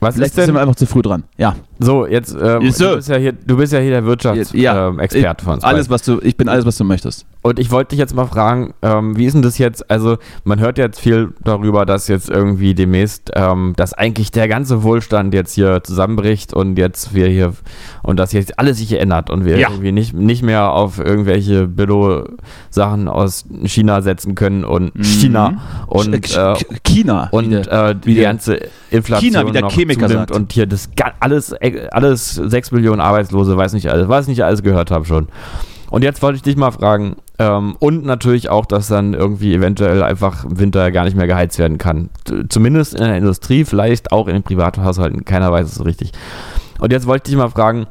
Was 0.01 0.15
Vielleicht 0.17 0.33
ist 0.33 0.37
denn? 0.39 0.45
sind 0.47 0.55
wir 0.55 0.61
einfach 0.61 0.77
zu 0.77 0.85
früh 0.87 1.01
dran. 1.01 1.25
Ja. 1.39 1.57
So, 1.79 2.07
jetzt, 2.07 2.35
ähm, 2.41 2.71
so. 2.71 2.91
du, 2.91 2.97
bist 2.97 3.09
ja 3.09 3.17
hier, 3.17 3.33
du 3.33 3.57
bist 3.57 3.73
ja 3.73 3.79
hier 3.81 3.91
der 3.91 4.05
Wirtschaftsexperte 4.07 4.59
ja. 5.19 5.31
ähm, 5.31 5.37
von 5.45 5.55
uns. 5.55 5.65
Alles, 5.65 5.91
was 5.91 6.03
du, 6.03 6.21
ich 6.23 6.37
bin 6.37 6.49
alles, 6.49 6.65
was 6.65 6.77
du 6.79 6.85
möchtest. 6.85 7.27
Und 7.43 7.59
ich 7.61 7.71
wollte 7.71 7.91
dich 7.91 7.99
jetzt 7.99 8.15
mal 8.15 8.27
fragen, 8.27 8.75
ähm, 8.83 9.17
wie 9.17 9.25
ist 9.27 9.35
denn 9.35 9.43
das 9.43 9.59
jetzt? 9.59 9.89
Also, 9.91 10.17
man 10.45 10.59
hört 10.59 10.79
jetzt 10.79 10.99
viel 10.99 11.33
darüber, 11.45 11.87
dass 11.87 12.09
jetzt 12.09 12.29
irgendwie 12.31 12.75
demnächst, 12.75 13.31
ähm, 13.35 13.75
dass 13.77 13.93
eigentlich 13.93 14.31
der 14.33 14.49
ganze 14.49 14.83
Wohlstand 14.83 15.33
jetzt 15.35 15.53
hier 15.55 15.83
zusammenbricht 15.85 16.55
und 16.55 16.77
jetzt 16.77 17.15
wir 17.15 17.29
hier 17.29 17.53
und 18.03 18.17
dass 18.19 18.33
jetzt 18.33 18.59
alles 18.59 18.79
sich 18.79 18.93
ändert 18.95 19.31
und 19.31 19.45
wir 19.45 19.59
Ja. 19.59 19.69
irgendwie 19.71 19.93
nicht, 19.93 20.13
nicht 20.15 20.43
mehr 20.43 20.73
auf 20.73 20.99
irgendwelche 20.99 21.69
Billo-Sachen 21.69 23.09
aus 23.09 23.45
China 23.65 24.03
setzen 24.03 24.35
können 24.35 24.65
und 24.65 24.93
China 25.05 25.61
und, 25.87 26.15
Ch- 26.27 26.37
äh, 26.37 26.55
Ch- 26.57 26.67
China. 26.85 27.29
und 27.31 27.51
wieder. 27.51 27.91
äh, 27.91 27.95
die 27.95 28.15
der- 28.15 28.25
ganze 28.25 28.59
Inflation 28.91 29.31
China, 29.33 29.47
wie 29.47 29.53
der 29.53 29.63
noch 29.63 29.73
Chemiker 29.73 30.09
zunimmt 30.09 30.29
sagt. 30.31 30.33
und 30.33 30.53
hier 30.53 30.67
das 30.67 30.89
alles, 31.21 31.53
äh, 31.53 31.66
alles 31.91 32.35
6 32.35 32.73
Millionen 32.73 33.01
Arbeitslose, 33.01 33.57
weiß 33.57 33.73
nicht 33.73 33.91
alles, 33.91 34.09
ich 34.23 34.29
nicht 34.29 34.45
alles 34.45 34.63
gehört 34.63 34.91
habe 34.91 35.05
schon. 35.05 35.29
Und 35.91 36.03
jetzt 36.03 36.21
wollte 36.23 36.37
ich 36.37 36.43
dich 36.43 36.57
mal 36.57 36.73
fragen, 36.73 37.17
ähm, 37.39 37.77
und 37.79 38.05
natürlich 38.05 38.49
auch, 38.49 38.67
dass 38.67 38.89
dann 38.89 39.15
irgendwie 39.15 39.55
eventuell 39.55 40.03
einfach 40.03 40.45
im 40.45 40.59
Winter 40.59 40.91
gar 40.91 41.05
nicht 41.05 41.17
mehr 41.17 41.27
geheizt 41.27 41.59
werden 41.59 41.79
kann. 41.79 42.11
Zumindest 42.49 42.95
in 42.95 43.05
der 43.05 43.17
Industrie, 43.17 43.65
vielleicht 43.65 44.11
auch 44.11 44.27
in 44.27 44.35
den 44.35 44.43
Privathaushalten, 44.43 45.25
keiner 45.25 45.53
weiß 45.53 45.67
es 45.67 45.75
so 45.75 45.85
richtig. 45.85 46.13
Und 46.79 46.93
jetzt 46.93 47.07
wollte 47.07 47.29
ich 47.29 47.33
dich 47.33 47.37
mal 47.37 47.51
fragen, 47.51 47.87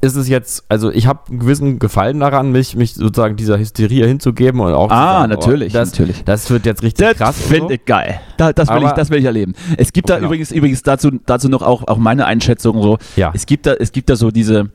ist 0.00 0.16
es 0.16 0.28
jetzt, 0.28 0.64
also 0.68 0.90
ich 0.90 1.06
habe 1.06 1.20
einen 1.28 1.40
gewissen 1.40 1.78
Gefallen 1.78 2.20
daran, 2.20 2.52
mich, 2.52 2.76
mich 2.76 2.94
sozusagen 2.94 3.36
dieser 3.36 3.58
Hysterie 3.58 4.06
hinzugeben 4.06 4.60
und 4.60 4.72
auch 4.72 4.88
zu 4.88 4.94
Ah, 4.94 5.20
sagen, 5.20 5.30
natürlich, 5.30 5.72
das, 5.72 5.90
natürlich. 5.90 6.24
das 6.24 6.48
wird 6.50 6.66
jetzt 6.66 6.82
richtig 6.82 7.06
Das 7.08 7.16
krass. 7.16 7.36
und 7.40 7.44
finde 7.46 7.66
so. 7.68 7.70
ich 7.74 7.84
geil. 7.84 8.20
Da, 8.36 8.52
das, 8.52 8.68
will 8.68 8.76
Aber- 8.76 8.86
ich, 8.86 8.92
das 8.92 9.10
will 9.10 9.18
ich 9.18 9.24
erleben. 9.24 9.54
Es 9.76 9.92
gibt 9.92 10.08
da 10.10 10.16
Genau. 10.16 10.26
übrigens, 10.28 10.52
übrigens 10.52 10.82
dazu, 10.82 11.10
dazu 11.26 11.48
noch 11.48 11.62
auch, 11.62 11.86
auch 11.88 11.98
meine 11.98 12.26
Einschätzung 12.26 12.80
so. 12.82 12.98
Ja. 13.16 13.32
Es 13.34 13.46
gibt 13.46 13.66
da, 13.66 13.74
es 13.74 13.92
gibt 13.92 14.08
da 14.10 14.16
so 14.16 14.30
diese, 14.30 14.70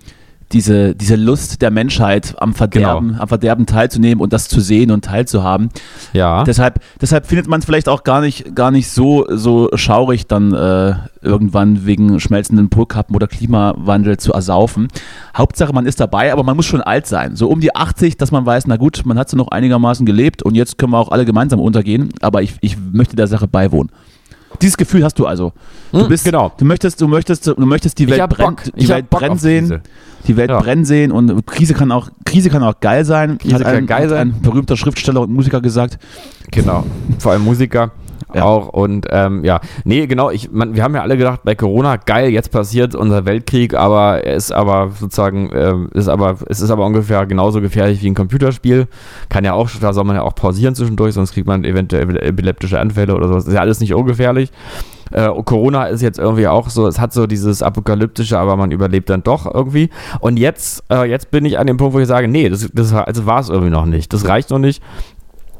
diese, 0.53 0.95
diese 0.95 1.15
Lust 1.15 1.61
der 1.61 1.71
Menschheit 1.71 2.35
am 2.39 2.53
Verderben, 2.53 3.09
Genau. 3.09 3.21
am 3.21 3.27
Verderben 3.27 3.65
teilzunehmen 3.65 4.21
und 4.21 4.31
das 4.33 4.47
zu 4.47 4.61
sehen 4.61 4.91
und 4.91 5.05
teilzuhaben. 5.05 5.69
Ja. 6.13 6.43
Deshalb, 6.43 6.79
deshalb 7.01 7.25
findet 7.25 7.47
man 7.47 7.59
es 7.59 7.65
vielleicht 7.65 7.89
auch 7.89 8.03
gar 8.03 8.21
nicht, 8.21 8.55
gar 8.55 8.71
nicht 8.71 8.89
so, 8.89 9.25
so 9.29 9.69
schaurig, 9.75 10.27
dann 10.27 10.53
äh, 10.53 10.93
irgendwann 11.21 11.85
wegen 11.85 12.19
schmelzenden 12.19 12.69
Polkappen 12.69 13.15
oder 13.15 13.27
Klimawandel 13.27 14.17
zu 14.17 14.33
ersaufen. 14.33 14.87
Hauptsache, 15.35 15.73
man 15.73 15.85
ist 15.85 15.99
dabei, 15.99 16.31
aber 16.31 16.43
man 16.43 16.55
muss 16.55 16.65
schon 16.65 16.81
alt 16.81 17.07
sein. 17.07 17.35
So 17.35 17.49
um 17.49 17.59
die 17.59 17.75
80, 17.75 18.17
dass 18.17 18.31
man 18.31 18.45
weiß, 18.45 18.67
na 18.67 18.77
gut, 18.77 19.01
man 19.05 19.17
hat 19.17 19.29
so 19.29 19.37
noch 19.37 19.47
einigermaßen 19.49 20.05
gelebt 20.05 20.43
und 20.43 20.55
jetzt 20.55 20.77
können 20.77 20.91
wir 20.93 20.99
auch 20.99 21.11
alle 21.11 21.25
gemeinsam 21.25 21.59
untergehen, 21.59 22.09
aber 22.21 22.41
ich, 22.41 22.55
ich 22.61 22.77
möchte 22.91 23.15
der 23.15 23.27
Sache 23.27 23.47
beiwohnen. 23.47 23.89
Dieses 24.61 24.77
Gefühl 24.77 25.03
hast 25.03 25.17
du 25.19 25.25
also. 25.25 25.51
Du 25.91 26.01
Hm, 26.01 26.07
bist, 26.09 26.25
genau. 26.25 26.51
du 26.57 26.65
möchtest, 26.65 27.01
du 27.01 27.07
möchtest, 27.07 27.47
du 27.47 27.53
möchtest 27.65 27.97
die 27.99 28.09
Welt 28.09 28.29
brennen, 28.29 28.55
die 28.75 28.87
Welt 28.87 29.09
brennen 29.09 29.37
sehen, 29.37 29.67
Krise. 29.69 29.81
die 30.27 30.37
Welt 30.37 30.49
Ja. 30.49 30.59
brennen 30.59 30.85
sehen 30.85 31.11
und 31.11 31.45
Krise 31.45 31.73
kann 31.73 31.91
auch, 31.91 32.09
Krise 32.25 32.49
kann 32.49 32.63
auch 32.63 32.79
geil 32.79 33.03
sein. 33.05 33.37
Krise 33.37 33.55
hat 33.55 33.63
kann 33.63 33.75
ein, 33.75 33.85
geil 33.87 34.03
hat 34.03 34.09
sein. 34.09 34.33
Ein 34.35 34.41
berühmter 34.41 34.77
Schriftsteller 34.77 35.21
und 35.21 35.31
Musiker 35.31 35.59
gesagt. 35.61 35.97
Genau. 36.51 36.85
Vor 37.19 37.31
allem 37.33 37.43
Musiker 37.43 37.91
Ja. 38.35 38.43
auch. 38.43 38.69
Und 38.69 39.07
ähm, 39.09 39.43
ja, 39.43 39.59
nee, 39.83 40.07
genau, 40.07 40.29
ich, 40.29 40.51
man, 40.51 40.75
wir 40.75 40.83
haben 40.83 40.95
ja 40.95 41.01
alle 41.01 41.17
gedacht, 41.17 41.41
bei 41.43 41.55
Corona, 41.55 41.97
geil, 41.97 42.29
jetzt 42.29 42.51
passiert 42.51 42.95
unser 42.95 43.25
Weltkrieg, 43.25 43.73
aber 43.73 44.23
er 44.23 44.35
ist 44.35 44.51
aber 44.51 44.91
sozusagen, 44.99 45.49
ähm, 45.53 45.89
ist 45.93 46.07
aber, 46.07 46.37
es 46.47 46.61
ist 46.61 46.69
aber 46.69 46.85
ungefähr 46.85 47.25
genauso 47.25 47.61
gefährlich 47.61 48.01
wie 48.01 48.09
ein 48.09 48.15
Computerspiel. 48.15 48.87
Kann 49.29 49.45
ja 49.45 49.53
auch, 49.53 49.69
da 49.79 49.93
soll 49.93 50.03
man 50.03 50.15
ja 50.15 50.23
auch 50.23 50.35
pausieren 50.35 50.75
zwischendurch, 50.75 51.13
sonst 51.13 51.33
kriegt 51.33 51.47
man 51.47 51.63
eventuell 51.63 52.17
epileptische 52.17 52.79
Anfälle 52.79 53.15
oder 53.15 53.27
sowas. 53.27 53.47
Ist 53.47 53.53
ja 53.53 53.61
alles 53.61 53.79
nicht 53.79 53.93
ungefährlich. 53.93 54.51
Äh, 55.13 55.29
Corona 55.43 55.85
ist 55.85 56.01
jetzt 56.01 56.17
irgendwie 56.17 56.47
auch 56.47 56.69
so, 56.69 56.87
es 56.87 56.99
hat 56.99 57.13
so 57.13 57.27
dieses 57.27 57.61
apokalyptische, 57.61 58.37
aber 58.37 58.55
man 58.55 58.71
überlebt 58.71 59.09
dann 59.09 59.23
doch 59.23 59.45
irgendwie. 59.53 59.89
Und 60.19 60.37
jetzt, 60.37 60.83
äh, 60.89 61.07
jetzt 61.07 61.29
bin 61.29 61.45
ich 61.45 61.59
an 61.59 61.67
dem 61.67 61.77
Punkt, 61.77 61.93
wo 61.93 61.99
ich 61.99 62.07
sage, 62.07 62.27
nee, 62.27 62.49
das, 62.49 62.67
das 62.73 62.93
also 62.93 63.25
war 63.25 63.39
es 63.39 63.49
irgendwie 63.49 63.69
noch 63.71 63.85
nicht. 63.85 64.11
Das 64.11 64.27
reicht 64.27 64.49
noch 64.49 64.59
nicht. 64.59 64.81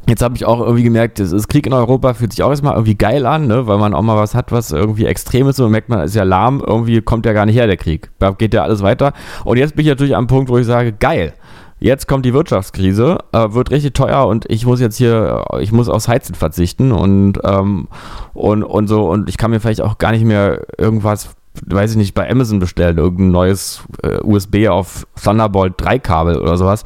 Jetzt 0.08 0.22
habe 0.22 0.36
ich 0.36 0.46
auch 0.46 0.60
irgendwie 0.60 0.84
gemerkt, 0.84 1.20
das 1.20 1.32
ist 1.32 1.48
Krieg 1.48 1.66
in 1.66 1.72
Europa 1.72 2.14
fühlt 2.14 2.34
sich 2.34 2.44
auch 2.44 2.50
erstmal 2.50 2.74
irgendwie 2.74 2.96
geil 2.96 3.26
an, 3.26 3.48
ne? 3.48 3.68
weil 3.68 3.78
man 3.78 3.94
auch 3.94 4.02
mal 4.02 4.18
was 4.18 4.36
hat, 4.36 4.52
was 4.52 4.72
irgendwie 4.72 5.06
extrem 5.06 5.48
ist 5.48 5.60
und 5.62 5.72
merkt 5.72 5.88
man, 5.88 6.02
ist 6.02 6.16
ja 6.16 6.24
lahm, 6.24 6.62
irgendwie 6.66 7.02
kommt 7.02 7.26
ja 7.26 7.32
gar 7.32 7.46
nicht 7.46 7.56
her, 7.56 7.68
der 7.68 7.78
Krieg. 7.78 8.12
Da 8.20 8.32
geht 8.32 8.54
ja 8.54 8.64
alles 8.64 8.82
weiter. 8.82 9.14
Und 9.46 9.58
jetzt 9.58 9.76
bin 9.76 9.86
ich 9.86 9.90
natürlich 9.90 10.16
am 10.16 10.28
Punkt, 10.28 10.50
wo 10.50 10.58
ich 10.58 10.66
sage, 10.66 10.92
geil. 10.92 11.34
Jetzt 11.80 12.08
kommt 12.08 12.26
die 12.26 12.34
Wirtschaftskrise, 12.34 13.18
äh, 13.32 13.54
wird 13.54 13.72
richtig 13.72 13.94
teuer 13.94 14.28
und 14.28 14.46
ich 14.50 14.66
muss 14.66 14.80
jetzt 14.80 14.98
hier, 14.98 15.46
ich 15.60 15.72
muss 15.72 15.90
aufs 15.90 16.08
Heizen 16.08 16.36
verzichten 16.36 16.92
und, 16.92 17.40
ähm, 17.44 17.88
und, 18.34 18.64
und 18.64 18.88
so 18.88 19.10
und 19.10 19.30
ich 19.30 19.38
kann 19.38 19.52
mir 19.52 19.60
vielleicht 19.60 19.82
auch 19.82 19.98
gar 19.98 20.12
nicht 20.12 20.24
mehr 20.24 20.62
irgendwas, 20.78 21.32
weiß 21.66 21.92
ich 21.92 21.98
nicht, 21.98 22.14
bei 22.14 22.30
Amazon 22.30 22.60
bestellen, 22.60 22.98
irgendein 22.98 23.32
neues 23.32 23.84
äh, 24.02 24.20
USB 24.22 24.70
auf 24.70 25.06
Thunderbolt 25.22 25.74
3 25.78 26.00
Kabel 26.00 26.40
oder 26.40 26.56
sowas 26.58 26.86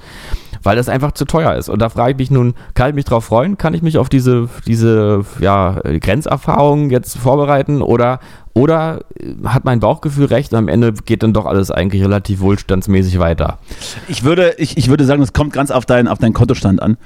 weil 0.64 0.76
das 0.76 0.90
einfach 0.90 1.12
zu 1.12 1.26
teuer 1.26 1.56
ist. 1.56 1.70
Und 1.70 1.82
da 1.82 1.90
frage 1.90 2.12
ich 2.12 2.18
mich 2.18 2.32
nun, 2.32 2.54
kann 2.74 2.90
ich 2.90 2.96
mich 2.96 3.06
darauf 3.06 3.26
freuen? 3.26 3.58
Kann 3.58 3.74
ich 3.74 3.82
mich 3.82 3.98
auf 3.98 4.10
diese, 4.10 4.50
diese 4.66 5.24
ja, 5.40 5.80
Grenzerfahrung 5.84 6.90
jetzt 6.90 7.18
vorbereiten? 7.18 7.82
Oder, 7.82 8.20
oder 8.54 9.02
hat 9.46 9.66
mein 9.66 9.80
Bauchgefühl 9.80 10.26
recht 10.26 10.52
und 10.52 10.58
am 10.58 10.68
Ende 10.68 10.94
geht 10.94 11.22
dann 11.24 11.34
doch 11.34 11.46
alles 11.46 11.70
eigentlich 11.70 12.04
relativ 12.04 12.40
wohlstandsmäßig 12.40 13.20
weiter? 13.20 13.60
Ich 14.08 14.24
würde, 14.24 14.56
ich, 14.58 14.78
ich 14.78 14.90
würde 14.90 15.06
sagen, 15.06 15.22
es 15.22 15.34
kommt 15.34 15.54
ganz 15.54 15.72
auf, 15.72 15.86
dein, 15.86 16.08
auf 16.08 16.18
deinen 16.18 16.34
Kontostand 16.34 16.82
an. 16.82 16.98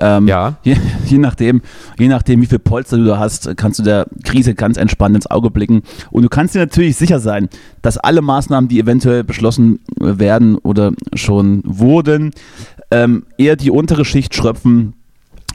Ähm, 0.00 0.26
Ja. 0.26 0.56
Je, 0.62 0.76
je, 1.06 1.18
nachdem, 1.18 1.62
je 1.98 2.08
nachdem, 2.08 2.42
wie 2.42 2.46
viel 2.46 2.58
Polster 2.58 2.96
du 2.96 3.04
da 3.04 3.18
hast, 3.18 3.56
kannst 3.56 3.78
du 3.78 3.82
der 3.82 4.06
Krise 4.24 4.54
ganz 4.54 4.76
entspannt 4.76 5.14
ins 5.14 5.30
Auge 5.30 5.50
blicken. 5.50 5.82
Und 6.10 6.22
du 6.22 6.28
kannst 6.28 6.54
dir 6.54 6.58
natürlich 6.58 6.96
sicher 6.96 7.20
sein, 7.20 7.48
dass 7.82 7.98
alle 7.98 8.22
Maßnahmen, 8.22 8.68
die 8.68 8.80
eventuell 8.80 9.22
beschlossen 9.22 9.80
werden 10.00 10.56
oder 10.56 10.92
schon 11.14 11.62
wurden, 11.64 12.32
ähm, 12.90 13.26
eher 13.38 13.56
die 13.56 13.70
untere 13.70 14.04
Schicht 14.04 14.34
schröpfen 14.34 14.94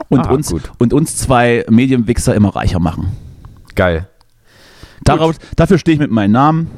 und, 0.08 0.26
Ah, 0.26 0.30
uns, 0.30 0.50
gut. 0.50 0.72
und 0.78 0.92
uns 0.92 1.16
zwei 1.16 1.64
Medienwichser 1.70 2.34
immer 2.34 2.54
reicher 2.54 2.78
machen. 2.78 3.08
Geil. 3.74 4.08
Darauf, 5.04 5.36
dafür 5.56 5.78
stehe 5.78 5.94
ich 5.94 6.00
mit 6.00 6.10
meinem 6.10 6.32
Namen. 6.32 6.70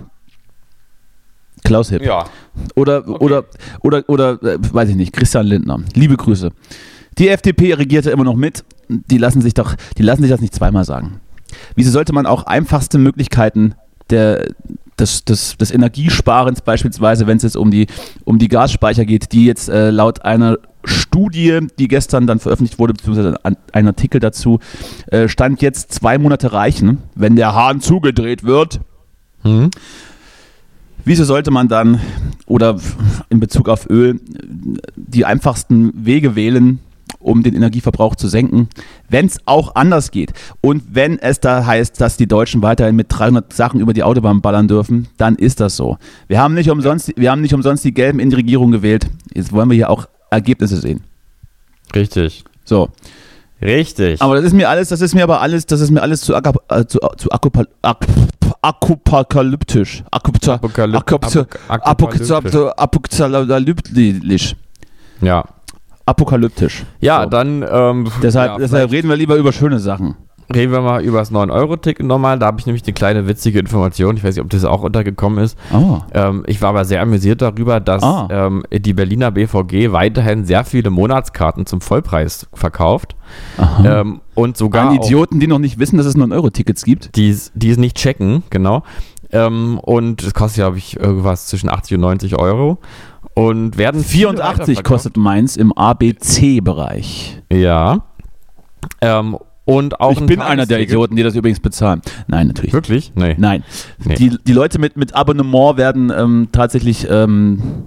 Klaus 1.64 1.88
Hipp. 1.90 2.02
Ja. 2.02 2.26
Oder, 2.74 3.08
oder, 3.20 3.44
oder, 3.80 4.04
oder, 4.08 4.42
äh, 4.42 4.58
weiß 4.60 4.90
ich 4.90 4.96
nicht, 4.96 5.12
Christian 5.12 5.46
Lindner. 5.46 5.80
Liebe 5.94 6.16
Grüße. 6.16 6.50
Die 7.18 7.28
FDP 7.28 7.74
regierte 7.74 8.10
immer 8.10 8.24
noch 8.24 8.34
mit. 8.36 8.64
die 8.88 9.18
lassen 9.18 9.40
sich 9.40 9.54
doch, 9.54 9.74
die 9.96 10.02
lassen 10.02 10.22
sich 10.22 10.30
das 10.30 10.40
nicht 10.40 10.54
zweimal 10.54 10.84
sagen. 10.84 11.20
Wieso 11.74 11.90
sollte 11.90 12.12
man 12.12 12.26
auch 12.26 12.44
einfachste 12.44 12.98
Möglichkeiten 12.98 13.74
der, 14.10 14.46
des, 14.98 15.24
des, 15.24 15.56
des 15.56 15.70
Energiesparens 15.70 16.60
beispielsweise, 16.60 17.26
wenn 17.26 17.36
es 17.36 17.42
jetzt 17.42 17.56
um 17.56 17.70
die, 17.70 17.86
um 18.24 18.38
die 18.38 18.48
Gasspeicher 18.48 19.04
geht, 19.04 19.32
die 19.32 19.46
jetzt 19.46 19.68
äh, 19.68 19.90
laut 19.90 20.24
einer 20.24 20.58
Studie, 20.84 21.60
die 21.78 21.88
gestern 21.88 22.26
dann 22.26 22.38
veröffentlicht 22.38 22.78
wurde, 22.78 22.94
beziehungsweise 22.94 23.36
ein, 23.44 23.86
Artikel 23.86 24.20
dazu, 24.20 24.60
äh, 25.06 25.28
stand 25.28 25.62
jetzt 25.62 25.92
zwei 25.92 26.18
Monate 26.18 26.52
reichen, 26.52 26.98
wenn 27.14 27.36
der 27.36 27.54
Hahn 27.54 27.80
zugedreht 27.80 28.44
wird. 28.44 28.80
Hm? 29.42 29.70
Wieso 31.04 31.24
sollte 31.24 31.50
man 31.50 31.68
dann 31.68 32.00
oder 32.46 32.78
in 33.28 33.40
Bezug 33.40 33.68
auf 33.68 33.88
Öl 33.90 34.20
die 34.96 35.24
einfachsten 35.24 36.06
Wege 36.06 36.34
wählen, 36.34 36.80
um 37.24 37.42
den 37.42 37.54
Energieverbrauch 37.56 38.14
zu 38.16 38.28
senken, 38.28 38.68
wenn 39.08 39.26
es 39.26 39.38
auch 39.46 39.74
anders 39.74 40.10
geht. 40.10 40.32
Und 40.60 40.82
wenn 40.92 41.18
es 41.18 41.40
da 41.40 41.64
heißt, 41.66 42.00
dass 42.00 42.16
die 42.16 42.26
Deutschen 42.28 42.62
weiterhin 42.62 42.94
mit 42.96 43.06
300 43.08 43.52
Sachen 43.52 43.80
über 43.80 43.92
die 43.92 44.02
Autobahn 44.02 44.40
ballern 44.40 44.68
dürfen, 44.68 45.08
dann 45.16 45.34
ist 45.36 45.60
das 45.60 45.76
so. 45.76 45.98
Wir 46.28 46.38
haben 46.40 46.54
nicht 46.54 46.70
umsonst, 46.70 47.12
wir 47.16 47.30
haben 47.30 47.40
nicht 47.40 47.54
umsonst 47.54 47.84
die 47.84 47.94
Gelben 47.94 48.20
in 48.20 48.30
die 48.30 48.36
Regierung 48.36 48.70
gewählt. 48.70 49.06
Jetzt 49.32 49.52
wollen 49.52 49.68
wir 49.70 49.74
hier 49.76 49.90
auch 49.90 50.06
Ergebnisse 50.30 50.76
sehen. 50.76 51.00
Richtig. 51.94 52.44
So. 52.64 52.88
Richtig. 53.62 54.20
Aber 54.20 54.34
das 54.36 54.44
ist 54.44 54.52
mir 54.52 54.68
alles, 54.68 54.88
das 54.90 55.00
ist 55.00 55.14
mir 55.14 55.22
aber 55.22 55.40
alles, 55.40 55.64
das 55.64 55.80
ist 55.80 55.90
mir 55.90 56.02
alles 56.02 56.20
zu, 56.20 56.34
akap, 56.36 56.56
äh, 56.70 56.84
zu, 56.84 56.98
zu 57.16 57.30
akupal, 57.30 57.66
ak, 57.82 58.06
akupalyptisch. 58.60 60.02
Akupta, 60.10 60.54
Apokalyp- 60.56 60.96
akupta, 60.96 61.40
Apok- 61.68 61.80
apokalyptisch. 61.80 62.72
apokalyptisch. 62.76 64.56
Ja. 65.20 65.44
Apokalyptisch. 66.06 66.84
Ja, 67.00 67.22
So. 67.24 67.30
dann 67.30 67.64
ähm, 67.70 68.08
Deshalb, 68.22 68.52
ja, 68.52 68.58
deshalb 68.58 68.90
reden 68.92 69.08
wir 69.08 69.16
lieber 69.16 69.36
über 69.36 69.52
schöne 69.52 69.78
Sachen. 69.78 70.16
Reden 70.54 70.72
wir 70.72 70.82
mal 70.82 71.02
über 71.02 71.20
das 71.20 71.32
9-Euro-Ticket 71.32 72.04
nochmal. 72.04 72.38
Da 72.38 72.44
habe 72.46 72.60
ich 72.60 72.66
nämlich 72.66 72.84
eine 72.84 72.92
kleine 72.92 73.26
witzige 73.26 73.58
Information. 73.58 74.14
Ich 74.18 74.22
weiß 74.24 74.34
nicht, 74.36 74.44
ob 74.44 74.50
das 74.50 74.66
auch 74.66 74.82
untergekommen 74.82 75.42
ist. 75.42 75.56
Oh. 75.72 76.00
Ähm, 76.12 76.42
ich 76.46 76.60
war 76.60 76.68
aber 76.68 76.84
sehr 76.84 77.00
amüsiert 77.00 77.40
darüber, 77.40 77.80
dass 77.80 78.02
Ah. 78.02 78.28
ähm, 78.30 78.62
die 78.70 78.92
Berliner 78.92 79.30
BVG 79.30 79.92
weiterhin 79.92 80.44
sehr 80.44 80.64
viele 80.66 80.90
Monatskarten 80.90 81.64
zum 81.64 81.80
Vollpreis 81.80 82.46
verkauft. 82.52 83.16
Ähm, 83.82 84.20
und 84.34 84.58
sogar 84.58 84.90
An 84.90 84.96
Idioten, 84.96 85.40
die 85.40 85.46
noch 85.46 85.58
nicht 85.58 85.78
wissen, 85.78 85.96
dass 85.96 86.04
es 86.04 86.14
9-Euro-Tickets 86.14 86.84
gibt. 86.84 87.16
die 87.16 87.30
es 87.30 87.50
die 87.54 87.70
es 87.70 87.78
nicht 87.78 87.96
checken, 87.96 88.42
genau. 88.50 88.82
Ähm, 89.32 89.78
und 89.78 90.22
es 90.22 90.34
kostet, 90.34 90.56
glaube 90.62 90.76
ich, 90.76 91.00
irgendwas 91.00 91.46
zwischen 91.46 91.70
80 91.70 91.94
und 91.94 92.00
90 92.02 92.38
Euro. 92.38 92.76
Und 93.34 93.76
werden 93.76 94.04
viele 94.04 94.28
84 94.28 94.38
weiterverkauft. 94.38 94.84
kostet 94.84 95.16
meins 95.16 95.56
im 95.56 95.72
ABC-Bereich. 95.72 97.42
Ja. 97.52 98.04
Ähm, 99.00 99.36
und 99.64 100.00
auch 100.00 100.12
Ich 100.12 100.20
ein 100.20 100.26
bin 100.26 100.40
einer 100.40 100.66
der. 100.66 100.80
Idioten, 100.80 101.16
die 101.16 101.22
das 101.22 101.34
übrigens 101.34 101.60
bezahlen. 101.60 102.02
Nein, 102.26 102.48
natürlich. 102.48 102.72
Wirklich? 102.72 103.12
Nee. 103.14 103.34
Nein. 103.38 103.64
Nee. 104.04 104.14
Die, 104.16 104.36
die 104.46 104.52
Leute 104.52 104.78
mit, 104.78 104.96
mit 104.96 105.14
Abonnement 105.14 105.76
werden 105.78 106.12
ähm, 106.14 106.48
tatsächlich, 106.52 107.08
ähm, 107.10 107.84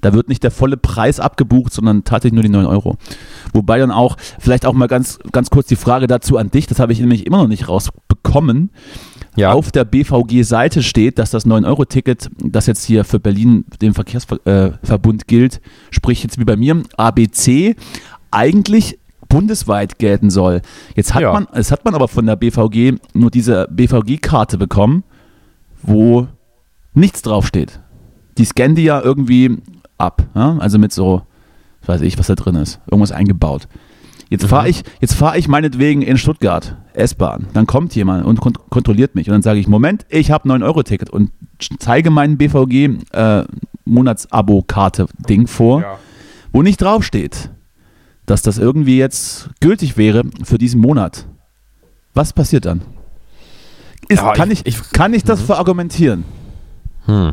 da 0.00 0.12
wird 0.12 0.28
nicht 0.28 0.42
der 0.42 0.50
volle 0.50 0.76
Preis 0.76 1.20
abgebucht, 1.20 1.72
sondern 1.72 2.02
tatsächlich 2.02 2.34
nur 2.34 2.42
die 2.42 2.48
9 2.48 2.66
Euro. 2.66 2.96
Wobei 3.52 3.78
dann 3.78 3.92
auch, 3.92 4.16
vielleicht 4.40 4.66
auch 4.66 4.72
mal 4.72 4.88
ganz, 4.88 5.20
ganz 5.30 5.48
kurz 5.50 5.68
die 5.68 5.76
Frage 5.76 6.08
dazu 6.08 6.38
an 6.38 6.50
dich, 6.50 6.66
das 6.66 6.80
habe 6.80 6.92
ich 6.92 6.98
nämlich 6.98 7.24
immer 7.24 7.38
noch 7.38 7.48
nicht 7.48 7.68
rausbekommen. 7.68 8.70
Ja. 9.36 9.52
Auf 9.52 9.72
der 9.72 9.84
BVG-Seite 9.84 10.82
steht, 10.82 11.18
dass 11.18 11.30
das 11.30 11.46
9-Euro-Ticket, 11.46 12.30
das 12.44 12.66
jetzt 12.66 12.84
hier 12.84 13.04
für 13.04 13.18
Berlin, 13.18 13.64
den 13.80 13.94
Verkehrsverbund 13.94 15.26
gilt, 15.26 15.60
sprich 15.90 16.22
jetzt 16.22 16.38
wie 16.38 16.44
bei 16.44 16.56
mir, 16.56 16.82
ABC, 16.96 17.76
eigentlich 18.30 18.98
bundesweit 19.28 19.98
gelten 19.98 20.28
soll. 20.28 20.60
Jetzt 20.94 21.14
hat 21.14 21.22
Ja. 21.22 21.32
man, 21.32 21.46
es 21.52 21.72
hat 21.72 21.84
man 21.86 21.94
aber 21.94 22.08
von 22.08 22.26
der 22.26 22.36
BVG 22.36 22.98
nur 23.14 23.30
diese 23.30 23.66
BVG-Karte 23.70 24.58
bekommen, 24.58 25.04
wo 25.82 26.26
nichts 26.92 27.22
draufsteht. 27.22 27.80
Die 28.36 28.44
scannen 28.44 28.76
die 28.76 28.84
ja 28.84 29.00
irgendwie 29.00 29.56
ab, 29.96 30.26
ja? 30.34 30.58
also 30.58 30.78
mit 30.78 30.92
so, 30.92 31.22
weiß 31.86 32.02
ich, 32.02 32.18
was 32.18 32.26
da 32.26 32.34
drin 32.34 32.56
ist, 32.56 32.80
irgendwas 32.86 33.12
eingebaut. 33.12 33.66
Jetzt 34.32 34.46
fahre 34.46 34.68
ich, 34.68 34.82
jetzt 35.00 35.14
fahre 35.14 35.36
ich 35.38 35.46
meinetwegen 35.46 36.00
in 36.02 36.16
Stuttgart 36.16 36.76
S-Bahn. 36.94 37.46
Dann 37.52 37.66
kommt 37.66 37.94
jemand 37.94 38.24
und 38.24 38.40
kont 38.40 38.58
kontrolliert 38.70 39.14
mich 39.14 39.28
und 39.28 39.32
dann 39.32 39.42
sage 39.42 39.60
ich, 39.60 39.68
Moment, 39.68 40.06
ich 40.08 40.30
habe 40.30 40.48
9-Euro-Ticket 40.48 41.10
und 41.10 41.30
zeige 41.78 42.10
meinen 42.10 42.38
BVG 42.38 42.96
äh, 43.12 43.44
Monatsabo-Karte-Ding 43.84 45.46
vor, 45.46 45.82
Ja. 45.82 45.98
wo 46.52 46.62
nicht 46.62 46.80
draufsteht, 46.80 47.50
dass 48.26 48.42
das 48.42 48.58
irgendwie 48.58 48.96
jetzt 48.98 49.50
gültig 49.60 49.96
wäre 49.96 50.22
für 50.44 50.58
diesen 50.58 50.80
Monat. 50.80 51.26
Was 52.14 52.32
passiert 52.32 52.64
dann? 52.64 52.82
Ist, 54.08 54.20
Ja, 54.22 54.32
kann, 54.32 54.50
ich- 54.50 54.66
ich, 54.66 54.76
ich- 54.78 54.90
kann 54.92 55.14
ich 55.14 55.24
das 55.24 55.40
verargumentieren? 55.42 56.24
Hm. 57.06 57.32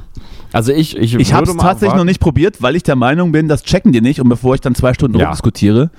Also 0.51 0.71
ich, 0.73 0.97
ich, 0.97 1.13
Ich 1.15 1.33
habe 1.33 1.49
es 1.49 1.55
tatsächlich 1.57 1.95
noch 1.95 2.05
nicht 2.05 2.19
probiert, 2.19 2.62
weil 2.62 2.75
ich 2.75 2.83
der 2.83 2.95
Meinung 2.95 3.31
bin, 3.31 3.47
das 3.47 3.63
checken 3.63 3.91
die 3.91 4.01
nicht 4.01 4.19
und 4.19 4.29
bevor 4.29 4.55
ich 4.55 4.62
dann 4.62 4.73
zwei 4.75 4.93
Stunden 4.93 5.17
Ja. 5.19 5.25
rumdiskutiere, 5.25 5.91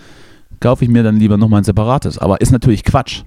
kaufe 0.61 0.85
ich 0.85 0.91
mir 0.91 1.03
dann 1.03 1.17
lieber 1.17 1.37
nochmal 1.37 1.61
ein 1.61 1.65
separates. 1.65 2.19
Aber 2.19 2.41
ist 2.41 2.53
natürlich 2.53 2.85
Quatsch. 2.85 3.23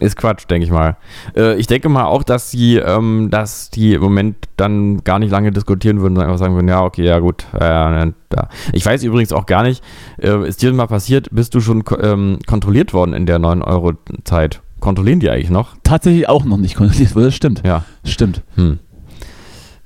Ist 0.00 0.16
Quatsch, 0.16 0.46
denke 0.50 0.64
ich 0.66 0.72
mal. 0.72 0.96
Äh, 1.36 1.56
ich 1.56 1.68
denke 1.68 1.88
mal 1.88 2.06
auch, 2.06 2.24
dass 2.24 2.50
sie, 2.50 2.76
ähm, 2.78 3.28
dass 3.30 3.70
die 3.70 3.94
im 3.94 4.02
Moment 4.02 4.36
dann 4.56 5.04
gar 5.04 5.20
nicht 5.20 5.30
lange 5.30 5.52
diskutieren 5.52 6.00
würden, 6.00 6.16
sondern 6.16 6.30
einfach 6.30 6.44
sagen 6.44 6.56
würden, 6.56 6.66
ja, 6.68 6.82
okay, 6.82 7.04
ja 7.04 7.20
gut. 7.20 7.46
Äh, 7.54 8.12
da. 8.28 8.48
Ich 8.72 8.84
weiß 8.84 9.04
übrigens 9.04 9.32
auch 9.32 9.46
gar 9.46 9.62
nicht, 9.62 9.84
äh, 10.18 10.48
ist 10.48 10.62
dir 10.62 10.72
mal 10.72 10.88
passiert, 10.88 11.28
bist 11.30 11.54
du 11.54 11.60
schon 11.60 11.84
ähm, 12.02 12.38
kontrolliert 12.44 12.92
worden 12.92 13.12
in 13.14 13.24
der 13.26 13.38
9-Euro-Zeit? 13.38 14.62
Kontrollieren 14.80 15.20
die 15.20 15.30
eigentlich 15.30 15.50
noch? 15.50 15.76
Tatsächlich 15.84 16.28
auch 16.28 16.44
noch 16.44 16.56
nicht 16.58 16.74
kontrolliert 16.74 17.14
wurde, 17.14 17.26
das 17.26 17.36
stimmt. 17.36 17.62
Ja. 17.64 17.84
Stimmt. 18.04 18.42
Hm. 18.56 18.80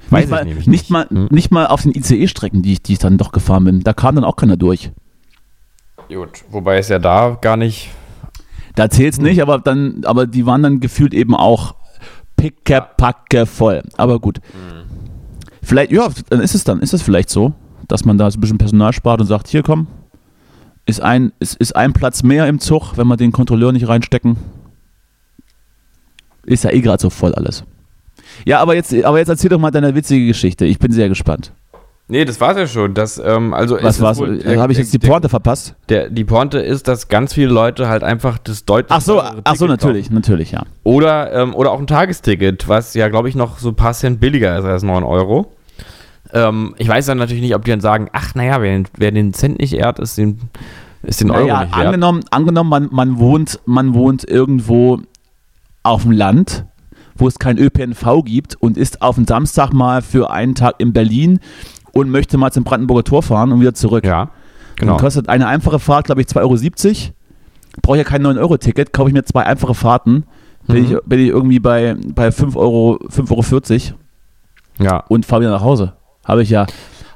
Weiß 0.09 0.21
nicht, 0.21 0.25
ich 0.25 0.31
mal, 0.31 0.45
nämlich 0.45 0.67
nicht, 0.67 0.83
nicht. 0.85 0.91
mal, 0.91 1.07
Hm. 1.11 1.29
nicht 1.31 1.51
mal 1.51 1.67
auf 1.67 1.83
den 1.83 1.93
ICE-Strecken, 1.95 2.63
die 2.63 2.73
ich, 2.73 2.83
die 2.83 2.95
ich 2.95 2.99
dann 2.99 3.19
doch 3.19 3.31
gefahren 3.31 3.65
bin. 3.65 3.81
Da 3.81 3.93
kam 3.93 4.15
dann 4.15 4.25
auch 4.25 4.37
keiner 4.37 4.57
durch. 4.57 4.91
Gut, 6.09 6.45
wobei 6.51 6.79
es 6.79 6.89
ja 6.89 6.99
da 6.99 7.37
gar 7.41 7.57
nicht. 7.57 7.91
Da 8.75 8.89
zählt 8.89 9.13
es 9.15 9.19
Hm. 9.19 9.25
nicht, 9.25 9.43
aber 9.43 9.59
dann, 9.59 10.03
aber 10.05 10.27
die 10.27 10.47
waren 10.47 10.63
dann 10.63 10.81
gefühlt 10.81 11.13
eben 11.15 11.35
auch 11.35 11.75
pickepacke 12.37 13.47
voll. 13.47 13.83
Aber 13.97 14.19
gut. 14.21 14.39
Hm. 14.53 14.87
Vielleicht, 15.63 15.93
ja, 15.93 16.09
dann 16.31 16.41
ist 16.41 16.55
es 16.55 16.65
dann, 16.65 16.81
ist 16.81 16.95
es 16.95 17.03
vielleicht 17.03 17.29
so, 17.29 17.53
dass 17.89 18.05
man 18.05 18.17
da 18.17 18.31
so 18.31 18.39
ein 18.39 18.41
bisschen 18.41 18.59
Personal 18.59 18.93
spart 18.93 19.21
und 19.21 19.27
sagt, 19.27 19.49
hier 19.49 19.63
komm, 19.63 19.87
ist 20.87 21.01
ein, 21.03 21.33
ist, 21.41 21.57
ist 21.57 21.77
ein 21.77 21.93
Platz 21.93 22.23
mehr 22.23 22.47
im 22.47 22.61
Zug, 22.61 22.97
wenn 22.97 23.07
wir 23.07 23.17
den 23.17 23.33
Kontrolleur 23.33 23.73
nicht 23.73 23.89
reinstecken. 23.89 24.37
Ist 26.47 26.65
ja 26.65 26.71
eh 26.71 26.81
gerade 26.81 27.03
so 27.03 27.11
voll 27.11 27.35
alles. 27.35 27.65
Ja, 28.47 28.61
aber 28.61 28.75
jetzt, 28.75 28.95
aber 29.05 29.19
jetzt 29.19 29.29
erzähl 29.29 29.51
doch 29.51 29.59
mal 29.59 29.71
deine 29.71 29.95
witzige 29.95 30.27
Geschichte. 30.27 30.65
Ich 30.65 30.79
bin 30.79 30.93
sehr 30.93 31.09
gespannt. 31.09 31.53
Nee, 32.11 32.25
das 32.25 32.41
war's 32.41 32.57
ja 32.57 32.67
schon. 32.67 32.95
Das, 32.95 33.21
ähm, 33.23 33.53
also 33.53 33.77
Was 33.83 33.97
es 33.97 34.01
war's? 34.03 34.19
wohl- 34.19 34.43
Habe 34.59 34.73
ich 34.73 34.79
jetzt 34.79 34.95
die 34.95 34.99
Pointe 34.99 35.29
verpasst? 35.29 35.75
Der, 35.91 36.09
die 36.09 36.25
Pointe 36.25 36.59
ist, 36.59 36.89
dass 36.89 37.09
ganz 37.09 37.35
viele 37.35 37.49
Leute 37.53 37.89
halt 37.89 38.03
einfach 38.03 38.39
das 38.39 38.65
deutlich 38.65 38.91
Ach 38.91 39.03
so, 39.03 39.21
ach 39.21 39.57
so, 39.57 39.67
natürlich, 39.67 40.11
natürlich, 40.11 40.53
ja. 40.53 40.61
kaufen. 40.61 40.71
Oder, 40.85 41.33
ähm, 41.35 41.55
oder 41.55 41.71
auch 41.71 41.79
ein 41.79 41.87
Tagesticket, 41.87 42.67
was 42.67 42.95
ja, 42.95 43.09
glaube 43.09 43.29
ich, 43.29 43.35
noch 43.35 43.59
so 43.59 43.69
ein 43.69 43.75
paar 43.75 43.93
Cent 43.93 44.21
billiger 44.21 44.59
ist 44.59 44.65
als 44.65 44.83
9 44.83 45.05
Euro. 45.05 45.53
Ähm, 46.33 46.75
ich 46.79 46.89
weiß 46.89 47.05
dann 47.07 47.19
natürlich 47.19 47.43
nicht, 47.43 47.55
ob 47.55 47.65
die 47.65 47.71
dann 47.73 47.81
sagen, 47.83 48.09
ach 48.13 48.35
naja, 48.35 48.63
wer, 48.63 48.73
den- 48.73 48.89
wer 48.97 49.11
den 49.11 49.35
Cent 49.35 49.59
nicht 49.59 49.75
ehrt, 49.75 49.99
ist 49.99 50.17
den, 50.17 50.41
ist 51.03 51.21
den 51.21 51.31
Euro 51.31 51.43
Naja, 51.47 51.65
nicht 51.65 51.77
wert. 51.77 51.87
angenommen, 51.87 52.21
angenommen 52.31 52.71
man, 52.71 52.89
man, 52.91 53.19
wohnt, 53.19 53.61
man 53.67 53.93
wohnt 53.95 54.25
irgendwo 54.29 55.01
auf 55.83 56.03
dem 56.03 56.13
Land, 56.13 56.65
wo 57.17 57.27
es 57.29 57.39
kein 57.39 57.59
ÖPNV 57.59 58.23
gibt 58.25 58.55
und 58.61 58.77
ist 58.79 59.03
auf 59.03 59.17
dem 59.17 59.27
Samstag 59.27 59.73
mal 59.73 60.03
für 60.03 60.31
einen 60.31 60.55
Tag 60.55 60.75
in 60.79 60.93
Berlin 60.93 61.41
und 62.01 62.11
möchte 62.11 62.39
mal 62.39 62.51
zum 62.53 62.65
Brandenburger 62.65 63.05
Tor 63.05 63.23
fahren 63.23 63.53
und 63.53 63.61
wieder 63.61 63.75
zurück. 63.75 64.05
Ja, 64.05 64.31
genau. 64.77 64.93
Dann 64.93 65.01
kostet 65.01 65.29
eine 65.29 65.47
einfache 65.47 65.79
Fahrt, 65.79 66.07
glaube 66.07 66.21
ich, 66.21 66.27
2,70 66.29 66.41
Euro. 66.43 67.13
Brauche 67.83 67.97
ich 67.99 68.03
ja 68.05 68.09
kein 68.09 68.27
9-Euro-Ticket, 68.27 68.93
kaufe 68.93 69.09
ich 69.11 69.15
mir 69.15 69.25
zwei 69.25 69.45
einfache 69.45 69.75
Fahrten. 69.75 70.25
Bin, 70.67 70.77
Mhm. 70.77 70.93
ich, 70.97 70.99
bin 71.07 71.19
ich 71.21 71.29
irgendwie 71.29 71.61
bei, 71.61 71.97
bei 72.15 72.29
5,40 72.29 72.57
Euro, 72.57 72.99
5,40 73.09 73.93
Euro 73.93 74.85
Ja. 74.91 75.05
und 75.09 75.25
fahre 75.27 75.43
wieder 75.43 75.51
nach 75.53 75.63
Hause. 75.63 75.93
Habe 76.25 76.43
ich 76.43 76.51
ja, 76.51 76.67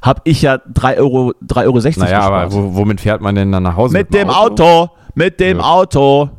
habe 0.01 0.21
ich 0.25 0.41
ja 0.43 0.55
3,60 0.57 0.99
Euro, 0.99 1.33
3,60 1.47 1.65
Euro 1.67 2.01
Naja, 2.05 2.21
aber 2.21 2.45
gespart. 2.47 2.65
wo, 2.65 2.75
womit 2.77 3.01
fährt 3.01 3.21
man 3.21 3.35
denn 3.35 3.51
dann 3.53 3.63
nach 3.65 3.77
Hause? 3.77 3.93
Mit 3.93 4.15
dem 4.15 4.31
Auto, 4.31 4.91
mit 5.15 5.39
dem 5.41 5.59
Ja. 5.59 5.65
Auto. 5.65 6.31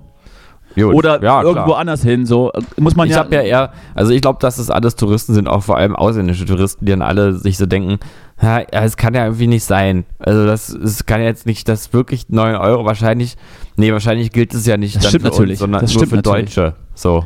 Gut. 0.76 0.96
Oder 0.96 1.22
ja, 1.22 1.44
irgendwo 1.44 1.66
klar. 1.66 1.78
anders 1.82 2.02
hin. 2.02 2.26
So 2.26 2.52
muss 2.80 2.96
man 2.96 3.08
Ich 3.08 3.14
ja. 3.14 3.20
habe 3.20 3.36
ja 3.36 3.42
eher, 3.42 3.72
also 3.94 4.12
ich 4.12 4.22
glaube, 4.24 4.40
dass 4.42 4.56
das 4.56 4.72
alles 4.72 4.96
Touristen 4.96 5.36
sind, 5.36 5.48
auch 5.48 5.62
vor 5.62 5.78
allem 5.78 5.96
ausländische 5.96 6.46
Touristen, 6.46 6.86
die 6.86 6.92
dann 6.92 7.04
alle 7.04 7.34
sich 7.36 7.60
so 7.60 7.68
denken, 7.68 8.00
ja, 8.44 8.60
es 8.84 8.98
kann 8.98 9.14
ja 9.14 9.26
irgendwie 9.26 9.48
nicht 9.48 9.64
sein. 9.64 10.06
Also 10.20 10.46
das, 10.46 10.70
es 10.70 11.06
kann 11.06 11.22
ja 11.22 11.28
jetzt 11.28 11.46
nicht, 11.46 11.68
das 11.68 11.94
wirklich 11.94 12.30
9 12.30 12.56
Euro 12.56 12.86
wahrscheinlich, 12.86 13.36
nee, 13.76 13.92
wahrscheinlich 13.92 14.32
gilt 14.32 14.54
es 14.54 14.66
ja 14.66 14.78
nicht 14.78 14.98
Das 14.98 15.08
stimmt 15.10 15.24
für 15.24 15.30
natürlich. 15.30 15.52
uns, 15.52 15.60
sondern 15.60 15.82
Das 15.82 15.94
nur 15.94 16.06
stimmt 16.06 16.10
für 16.10 16.30
natürlich. 16.30 16.56
Deutsche. 16.56 16.76
So. 16.94 17.26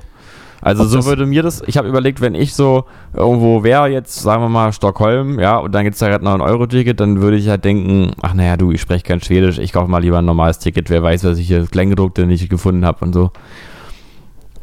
Also 0.61 0.83
Ob 0.83 0.89
so 0.89 1.05
würde 1.05 1.25
mir 1.25 1.43
das, 1.43 1.61
ich 1.67 1.77
habe 1.77 1.87
überlegt, 1.87 2.19
wenn 2.19 2.33
ich 2.33 2.55
so 2.55 2.85
irgendwo 3.13 3.63
wäre, 3.63 3.87
jetzt 3.87 4.15
sagen 4.15 4.41
wir 4.43 4.49
mal 4.49 4.73
Stockholm, 4.73 5.39
ja, 5.39 5.57
und 5.57 5.73
dann 5.73 5.83
gibt 5.83 5.93
es 5.93 5.99
da 5.99 6.07
gerade 6.07 6.25
noch 6.25 6.33
ein 6.33 6.41
Euro-Ticket, 6.41 6.99
dann 6.99 7.21
würde 7.21 7.37
ich 7.37 7.47
halt 7.47 7.63
denken, 7.63 8.13
ach 8.21 8.33
naja, 8.33 8.57
du, 8.57 8.71
ich 8.71 8.81
spreche 8.81 9.03
kein 9.03 9.21
Schwedisch, 9.21 9.59
ich 9.59 9.71
kaufe 9.71 9.89
mal 9.89 9.99
lieber 9.99 10.17
ein 10.17 10.25
normales 10.25 10.59
Ticket, 10.59 10.89
wer 10.89 11.03
weiß, 11.03 11.23
was 11.25 11.37
ich 11.37 11.47
hier 11.47 11.59
das 11.59 11.69
Kleingedruckte 11.69 12.25
nicht 12.25 12.49
gefunden 12.49 12.85
habe 12.85 13.05
und 13.05 13.13
so. 13.13 13.31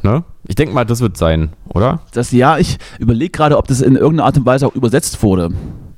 Ne? 0.03 0.25
Ich 0.47 0.57
denke 0.57 0.75
mal, 0.75 0.85
das 0.85 1.01
wird 1.01 1.17
sein, 1.17 1.51
oder? 1.69 2.01
Das 2.12 2.31
ja, 2.33 2.59
ich 2.59 2.77
überlege 2.99 3.31
gerade, 3.31 3.57
ob 3.57 3.69
das 3.69 3.81
in 3.81 3.97
irgendeiner 3.97 4.27
Art 4.27 4.37
und 4.37 4.45
Weise 4.45 4.67
auch 4.67 4.75
übersetzt 4.75 5.23
wurde. 5.23 5.51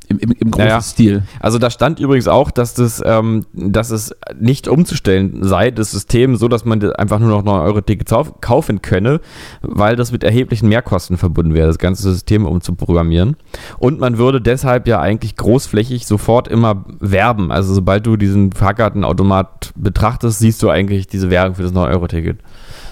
Im, 0.08 0.18
im, 0.18 0.30
im 0.32 0.50
großen 0.52 0.68
Ja, 0.68 0.74
ja. 0.76 0.80
Stil. 0.80 1.22
Also 1.40 1.58
da 1.58 1.68
stand 1.70 1.98
übrigens 1.98 2.28
auch, 2.28 2.50
dass 2.52 2.74
das, 2.74 3.02
ähm, 3.04 3.44
dass 3.52 3.90
es 3.90 4.14
nicht 4.38 4.68
umzustellen 4.68 5.42
sei, 5.42 5.70
das 5.72 5.90
System, 5.90 6.36
so 6.36 6.46
dass 6.48 6.64
man 6.64 6.80
einfach 6.92 7.18
nur 7.18 7.28
noch 7.30 7.42
9 7.42 7.60
Euro 7.62 7.80
Tickets 7.80 8.12
auf- 8.12 8.40
kaufen 8.40 8.82
könne, 8.82 9.20
weil 9.62 9.96
das 9.96 10.12
mit 10.12 10.22
erheblichen 10.22 10.68
Mehrkosten 10.68 11.16
verbunden 11.18 11.54
wäre, 11.54 11.66
das 11.66 11.78
ganze 11.78 12.02
System 12.12 12.46
umzuprogrammieren. 12.46 13.36
Und 13.78 13.98
man 13.98 14.18
würde 14.18 14.40
deshalb 14.40 14.86
ja 14.86 15.00
eigentlich 15.00 15.34
großflächig 15.36 16.06
sofort 16.06 16.46
immer 16.48 16.84
werben. 17.00 17.50
Also 17.50 17.74
sobald 17.74 18.06
du 18.06 18.16
diesen 18.16 18.52
Fahrkartenautomat 18.52 19.72
betrachtest, 19.74 20.38
siehst 20.38 20.62
du 20.62 20.70
eigentlich 20.70 21.06
diese 21.08 21.30
Werbung 21.30 21.56
für 21.56 21.62
das 21.62 21.72
9 21.72 21.90
Euro 21.90 22.06
Ticket. 22.06 22.38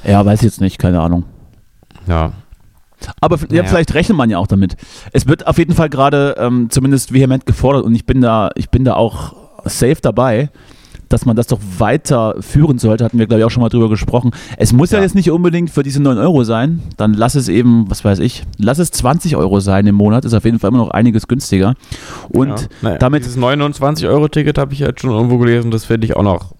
Ja, 0.04 0.24
weiß 0.26 0.40
ich 0.40 0.44
jetzt 0.46 0.60
nicht, 0.60 0.78
keine 0.78 1.00
Ahnung. 1.00 1.24
Ja. 2.06 2.32
Aber 3.20 3.36
f- 3.36 3.42
ja, 3.50 3.58
Naja. 3.58 3.64
vielleicht 3.68 3.94
rechnet 3.94 4.16
man 4.18 4.30
ja 4.30 4.38
auch 4.38 4.46
damit. 4.46 4.76
Es 5.12 5.26
wird 5.26 5.46
auf 5.46 5.58
jeden 5.58 5.74
Fall 5.74 5.88
gerade 5.88 6.34
ähm, 6.38 6.68
zumindest 6.70 7.12
vehement 7.12 7.46
gefordert 7.46 7.84
und 7.84 7.94
ich 7.94 8.06
bin 8.06 8.20
da, 8.20 8.50
ich 8.56 8.70
bin 8.70 8.84
da 8.84 8.94
auch 8.94 9.34
safe 9.64 9.98
dabei, 10.02 10.50
dass 11.08 11.26
man 11.26 11.36
das 11.36 11.46
doch 11.46 11.60
weiterführen 11.78 12.78
sollte. 12.78 13.04
Hatten 13.04 13.18
wir, 13.18 13.26
glaube 13.26 13.40
ich, 13.40 13.44
auch 13.44 13.50
schon 13.50 13.62
mal 13.62 13.68
drüber 13.68 13.88
gesprochen. 13.88 14.30
Es 14.56 14.72
muss 14.72 14.90
ja. 14.90 14.98
Ja. 14.98 15.04
jetzt 15.04 15.14
nicht 15.14 15.30
unbedingt 15.30 15.70
für 15.70 15.82
diese 15.82 16.02
9 16.02 16.18
Euro 16.18 16.44
sein. 16.44 16.82
Dann 16.96 17.14
lass 17.14 17.34
es 17.34 17.48
eben, 17.48 17.88
was 17.88 18.04
weiß 18.04 18.18
ich, 18.20 18.44
lass 18.58 18.78
es 18.78 18.90
20 18.90 19.36
Euro 19.36 19.60
sein 19.60 19.86
im 19.86 19.94
Monat. 19.94 20.24
Ist 20.24 20.34
auf 20.34 20.44
jeden 20.44 20.58
Fall 20.58 20.68
immer 20.68 20.78
noch 20.78 20.90
einiges 20.90 21.28
günstiger. 21.28 21.74
Und 22.30 22.48
ja. 22.48 22.56
Naja, 22.82 22.98
damit 22.98 23.22
Dieses 23.24 23.36
29 23.36 24.06
Euro 24.08 24.28
Ticket 24.28 24.58
habe 24.58 24.72
ich 24.72 24.80
jetzt 24.80 25.02
schon 25.02 25.10
irgendwo 25.10 25.38
gelesen, 25.38 25.70
das 25.70 25.84
finde 25.84 26.06
ich 26.06 26.16
auch 26.16 26.22
noch. 26.22 26.52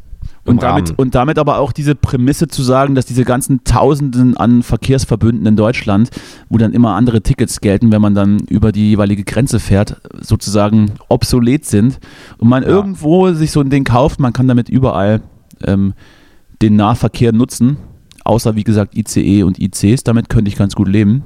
Und 0.47 0.63
damit, 0.63 0.89
Rahmen. 0.91 0.97
und 0.99 1.15
damit 1.15 1.39
aber 1.39 1.59
auch 1.59 1.73
diese 1.73 1.95
Prämisse 1.95 2.49
zu 2.49 2.63
sagen, 2.63 2.95
dass 2.95 3.07
diese 3.07 3.25
ganzen 3.25 3.65
Tausenden 3.65 4.37
an 4.37 4.63
Verkehrsverbünden 4.63 5.47
in 5.47 5.57
Deutschland, 5.57 6.11
wo 6.51 6.59
dann 6.59 6.75
immer 6.75 6.95
andere 6.95 7.23
Tickets 7.23 7.61
gelten, 7.63 7.91
wenn 7.93 8.03
man 8.03 8.15
dann 8.15 8.41
über 8.51 8.71
die 8.71 8.91
jeweilige 8.91 9.25
Grenze 9.25 9.59
fährt, 9.59 10.01
sozusagen 10.21 10.93
obsolet 11.09 11.65
sind 11.65 11.99
und 12.37 12.49
man 12.49 12.63
Ja. 12.63 12.69
irgendwo 12.69 13.33
sich 13.33 13.53
so 13.53 13.61
ein 13.61 13.71
Ding 13.71 13.85
kauft, 13.85 14.21
man 14.21 14.35
kann 14.35 14.47
damit 14.47 14.69
überall 14.69 15.23
ähm, 15.65 15.95
den 16.61 16.77
Nahverkehr 16.77 17.33
nutzen, 17.33 17.79
außer 18.25 18.55
wie 18.55 18.65
gesagt 18.65 18.95
ICE 18.97 19.45
und 19.45 19.59
ICs, 19.59 20.05
damit 20.05 20.29
könnte 20.29 20.51
ich 20.51 20.57
ganz 20.57 20.75
gut 20.75 20.89
leben. 20.89 21.25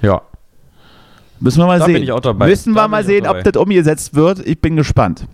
Ja. 0.00 0.22
Müssen 1.40 1.58
wir 1.58 1.66
mal 1.66 1.78
Da 1.80 1.86
sehen. 1.86 1.94
bin 1.94 2.02
ich 2.04 2.12
auch 2.12 2.20
dabei. 2.20 2.46
Müssen 2.46 2.74
Da 2.74 2.84
wir 2.84 2.88
mal 2.88 3.04
sehen, 3.04 3.26
ob 3.26 3.42
das 3.42 3.56
umgesetzt 3.60 4.14
wird. 4.14 4.46
Ich 4.46 4.60
bin 4.60 4.76
gespannt. 4.76 5.26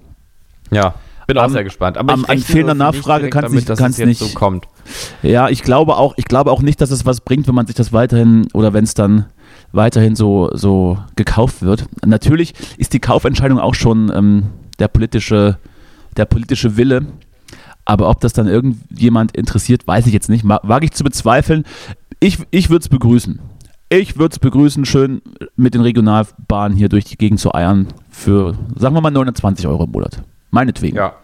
Ja, 0.71 0.95
bin 1.27 1.39
auch 1.39 1.45
Am- 1.45 1.53
sehr 1.53 1.65
gespannt. 1.65 1.99
am- 1.99 2.09
ich 2.09 2.29
an 2.29 2.39
fehlender 2.39 2.75
Nachfrage 2.75 3.29
direkt 3.29 3.33
kann's 3.35 3.53
nicht- 3.53 3.67
kann's 3.77 3.99
es 3.99 4.07
nicht- 4.07 4.19
so 4.19 4.29
kommt. 4.29 4.67
Ja, 5.23 5.49
ich 5.49 5.63
glaube 5.63 5.97
auch, 5.97 6.15
ich 6.17 6.25
glaube 6.27 6.51
auch 6.53 6.63
nicht, 6.63 6.81
dass 6.81 6.91
es 6.91 7.05
was 7.07 7.21
bringt, 7.21 7.49
wenn 7.49 7.55
man 7.55 7.67
sich 7.67 7.75
das 7.77 7.93
weiterhin 7.93 8.47
oder 8.55 8.73
wenn 8.73 8.85
es 8.85 8.95
dann 8.95 9.27
weiterhin 9.73 10.15
so, 10.17 10.51
so 10.55 10.99
gekauft 11.17 11.63
wird. 11.63 11.87
Natürlich 12.05 12.55
ist 12.79 12.93
die 12.93 13.01
Kaufentscheidung 13.01 13.59
auch 13.59 13.75
schon 13.75 14.13
ähm, 14.15 14.45
der 14.79 14.89
politische, 14.89 15.59
der 16.17 16.25
politische 16.27 16.77
Wille. 16.77 17.07
Aber 17.85 18.09
ob 18.09 18.21
das 18.21 18.33
dann 18.33 18.49
irgendjemand 18.49 19.37
interessiert, 19.37 19.87
weiß 19.87 20.07
ich 20.07 20.13
jetzt 20.13 20.29
nicht. 20.29 20.45
Wage 20.47 20.87
ich 20.87 20.93
zu 20.93 21.05
bezweifeln. 21.05 21.65
Ich, 22.21 22.39
ich 22.51 22.69
würde 22.71 22.83
es 22.83 22.89
begrüßen. 22.89 23.39
Ich 23.89 24.19
würde 24.19 24.33
es 24.33 24.39
begrüßen, 24.41 24.85
schön 24.85 25.23
mit 25.55 25.75
den 25.75 25.83
Regionalbahnen 25.83 26.77
hier 26.77 26.89
durch 26.89 27.05
die 27.05 27.17
Gegend 27.17 27.39
zu 27.39 27.55
eiern 27.55 27.87
für, 28.11 28.55
sagen 28.75 28.97
wir 28.97 29.01
mal, 29.01 29.11
29 29.13 29.69
Euro 29.69 29.85
im 29.85 29.93
Monat. 29.93 30.23
Meinetwegen. 30.51 30.97
Ja. 30.97 31.15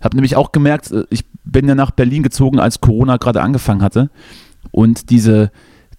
Habe 0.00 0.16
nämlich 0.16 0.36
auch 0.36 0.52
gemerkt, 0.52 0.90
äh, 0.90 1.04
ich 1.10 1.24
bin 1.44 1.68
ja 1.68 1.74
nach 1.74 1.90
Berlin 1.90 2.22
gezogen, 2.22 2.58
als 2.60 2.80
Corona 2.80 3.16
gerade 3.16 3.40
angefangen 3.42 3.82
hatte. 3.82 4.10
Und 4.70 5.10
diese, 5.10 5.50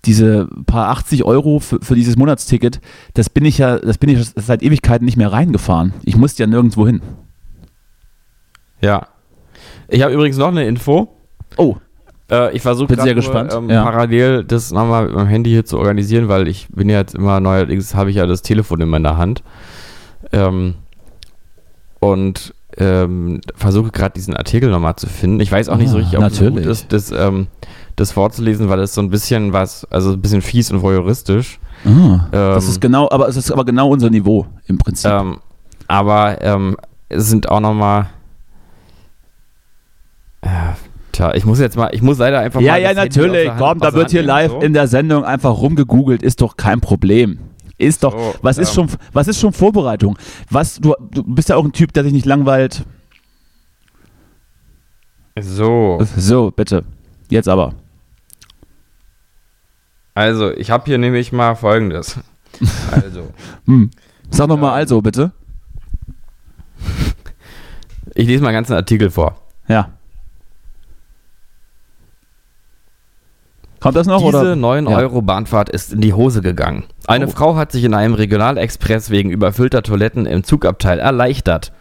diese 0.06 0.48
paar 0.66 0.90
80 0.90 1.24
Euro 1.24 1.60
für, 1.60 1.80
für 1.82 1.96
dieses 1.96 2.16
Monatsticket, 2.18 2.80
das 3.16 3.30
bin 3.30 3.46
ich 3.46 3.58
ja, 3.58 3.80
das 3.80 3.98
bin 3.98 4.10
ich 4.10 4.32
seit 4.36 4.62
Ewigkeiten 4.64 5.06
nicht 5.06 5.18
mehr 5.18 5.32
reingefahren. 5.32 5.94
Ich 6.04 6.16
musste 6.16 6.44
ja 6.44 6.48
nirgendwo 6.48 6.86
hin. 6.86 7.02
Ja. 8.82 9.08
Ich 9.88 10.02
habe 10.04 10.14
übrigens 10.14 10.38
noch 10.38 10.50
eine 10.50 10.66
Info. 10.66 11.10
Oh, 11.58 11.78
Äh, 12.32 12.56
ich 12.56 12.62
versuche 12.62 12.88
Bin 12.90 12.98
gerade 12.98 13.08
sehr 13.08 13.16
nur, 13.16 13.24
gespannt, 13.24 13.54
Ähm, 13.54 13.70
ja. 13.70 13.84
parallel 13.84 14.44
das 14.44 14.72
nochmal 14.72 15.06
mit 15.08 15.16
meinem 15.16 15.28
Handy 15.28 15.50
hier 15.50 15.66
zu 15.66 15.80
organisieren, 15.80 16.28
weil 16.28 16.48
ich 16.48 16.68
bin 16.70 16.88
ja 16.88 17.00
jetzt 17.00 17.16
immer 17.16 17.40
neuerdings 17.40 17.96
habe 17.96 18.12
ich 18.12 18.18
ja 18.18 18.28
das 18.28 18.44
Telefon 18.44 18.80
in 18.82 18.90
meiner 18.90 19.18
Hand. 19.18 19.42
Ähm, 20.32 20.76
und 22.00 22.54
ähm, 22.78 23.42
versuche 23.56 23.92
gerade 23.92 24.14
diesen 24.14 24.36
Artikel 24.36 24.70
nochmal 24.70 24.96
zu 24.96 25.08
finden. 25.08 25.40
Ich 25.42 25.52
weiß 25.52 25.70
auch 25.70 25.78
nicht 25.78 25.90
so 25.90 25.98
Ah, 25.98 26.00
richtig, 26.00 26.18
ob 26.20 26.26
es 26.26 26.38
so 26.38 26.44
gut 26.46 26.54
natürlich. 26.56 26.70
ist, 26.72 26.94
das, 26.94 27.12
ähm, 27.12 27.48
das 27.96 28.12
vorzulesen, 28.12 28.70
weil 28.70 28.80
es 28.80 28.94
so 28.94 29.02
ein 29.02 29.10
bisschen 29.10 29.52
was, 29.54 29.86
also 29.92 30.14
ein 30.14 30.22
bisschen 30.22 30.42
fies 30.42 30.72
und 30.72 30.82
voyeuristisch. 30.82 31.60
ah, 31.86 32.28
das 32.32 32.64
Ähm, 32.66 32.70
ist 32.72 32.80
genau, 32.82 33.10
aber 33.12 33.28
es 33.28 33.36
ist 33.36 33.52
aber 33.52 33.66
genau 33.66 33.90
unser 33.90 34.10
Niveau 34.10 34.46
im 34.68 34.78
Prinzip. 34.78 35.12
Ähm, 35.12 35.40
aber 35.88 36.42
ähm, 36.42 36.78
es 37.10 37.28
sind 37.28 37.50
auch 37.50 37.60
nochmal. 37.60 38.08
Äh, 40.42 40.48
tja, 41.12 41.34
ich 41.34 41.46
muss 41.46 41.60
jetzt 41.60 41.76
mal, 41.76 41.90
ich 41.92 42.02
muss 42.02 42.18
leider 42.20 42.40
einfach 42.40 42.62
ja, 42.62 42.74
mal. 42.74 42.82
ja, 42.82 42.88
Handy 42.90 43.02
natürlich. 43.04 43.52
Komm, 43.58 43.80
da 43.80 43.94
wird 43.94 44.12
hier 44.12 44.24
live 44.24 44.52
so. 44.52 44.60
in 44.60 44.74
der 44.74 44.88
Sendung 44.88 45.26
einfach 45.26 45.52
rumgegoogelt, 45.58 46.24
ist 46.24 46.42
doch 46.42 46.56
kein 46.56 46.80
Problem. 46.80 47.40
Ist 47.80 48.04
doch, 48.04 48.12
So, 48.13 48.36
was 48.42 48.58
ist 48.60 48.70
ähm. 48.70 48.89
schon, 48.89 49.00
was 49.13 49.28
ist 49.28 49.39
schon 49.39 49.54
Vorbereitung? 49.54 50.18
Was, 50.52 50.76
du, 50.76 50.94
du 51.12 51.24
bist 51.24 51.50
ja 51.50 51.56
auch 51.56 51.63
ein 51.65 51.72
Typ, 51.72 51.94
der 51.94 52.04
sich 52.04 52.13
nicht 52.13 52.26
langweilt. 52.26 52.84
So, 55.39 56.00
So, 56.18 56.52
bitte. 56.52 56.84
Jetzt 57.30 57.48
aber. 57.48 57.74
also 60.13 60.52
ich 60.52 60.70
habe 60.72 60.84
hier 60.86 60.98
nämlich 60.98 61.32
mal 61.32 61.56
folgendes. 61.56 62.20
Also, 62.92 63.30
Hm. 63.65 63.89
Sag 64.32 64.48
nochmal 64.50 64.72
Ähm. 64.72 64.76
also, 64.80 65.02
bitte. 65.02 65.32
ich 68.15 68.28
lese 68.28 68.42
mal 68.44 68.50
einen 68.50 68.58
ganzen 68.58 68.74
Artikel 68.74 69.10
vor. 69.10 69.39
Ja. 69.70 69.92
Kommt 73.80 73.96
das 73.96 74.08
noch? 74.08 74.22
Diese 74.24 74.38
oder? 74.39 74.56
9 74.56 74.88
Ja. 74.89 74.98
Euro 74.98 75.22
Bahnfahrt 75.22 75.70
ist 75.70 75.94
in 75.94 76.02
die 76.02 76.13
Hose 76.13 76.42
gegangen. 76.42 76.84
Eine 77.08 77.28
Oh. 77.28 77.30
Frau 77.30 77.56
hat 77.56 77.72
sich 77.72 77.84
in 77.84 77.94
einem 77.94 78.13
Regionalexpress 78.13 79.10
wegen 79.10 79.30
überfüllter 79.30 79.82
Toiletten 79.84 80.26
im 80.26 80.44
Zugabteil 80.44 81.00
erleichtert. 81.00 81.72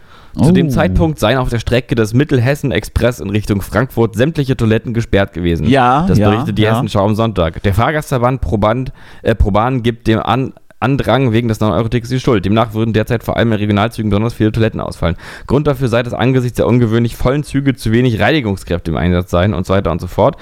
Zu 0.41 0.53
dem 0.53 0.67
Oh. 0.69 0.71
Zeitpunkt 0.71 1.19
seien 1.19 1.39
auf 1.39 1.49
der 1.49 1.59
Strecke 1.59 1.95
des 1.97 2.15
Mittelhessen-Express 2.15 3.19
in 3.19 3.31
Richtung 3.31 3.61
Frankfurt 3.61 4.15
sämtliche 4.15 4.57
Toiletten 4.57 4.95
gesperrt 4.95 5.33
gewesen. 5.33 5.67
Ja, 5.67 6.05
Das 6.07 6.19
ja, 6.19 6.31
berichtet 6.31 6.59
die 6.59 6.63
ja. 6.63 6.73
Hessenschau 6.75 7.05
am 7.05 7.15
Sonntag. 7.17 7.63
Der 7.63 7.75
Fahrgastverband 7.75 8.41
Proband, 8.41 8.93
äh, 9.23 9.35
Proban 9.35 9.83
gibt 9.83 10.07
dem 10.07 10.21
An 10.21 10.53
Andrang 10.81 11.33
wegen 11.33 11.49
des 11.49 11.61
9-Euro-Tickets 11.61 12.09
die 12.11 12.21
Schuld. 12.21 12.45
Demnach 12.45 12.73
würden 12.73 12.93
derzeit 12.93 13.25
vor 13.25 13.37
allem 13.37 13.51
in 13.51 13.59
Regionalzügen 13.59 14.11
besonders 14.11 14.35
viele 14.35 14.53
Toiletten 14.53 14.81
ausfallen. 14.81 15.17
Grund 15.49 15.67
dafür 15.67 15.89
sei, 15.89 16.05
dass 16.05 16.15
angesichts 16.15 16.55
der 16.59 16.69
ungewöhnlich 16.69 17.17
vollen 17.17 17.43
Züge 17.43 17.75
zu 17.75 17.91
wenig 17.91 18.21
Reinigungskräfte 18.21 18.93
im 18.93 18.97
Einsatz 18.97 19.33
seien 19.33 19.55
und 19.55 19.67
so 19.67 19.75
weiter 19.75 19.91
und 19.91 20.01
so 20.01 20.07
fort. 20.07 20.37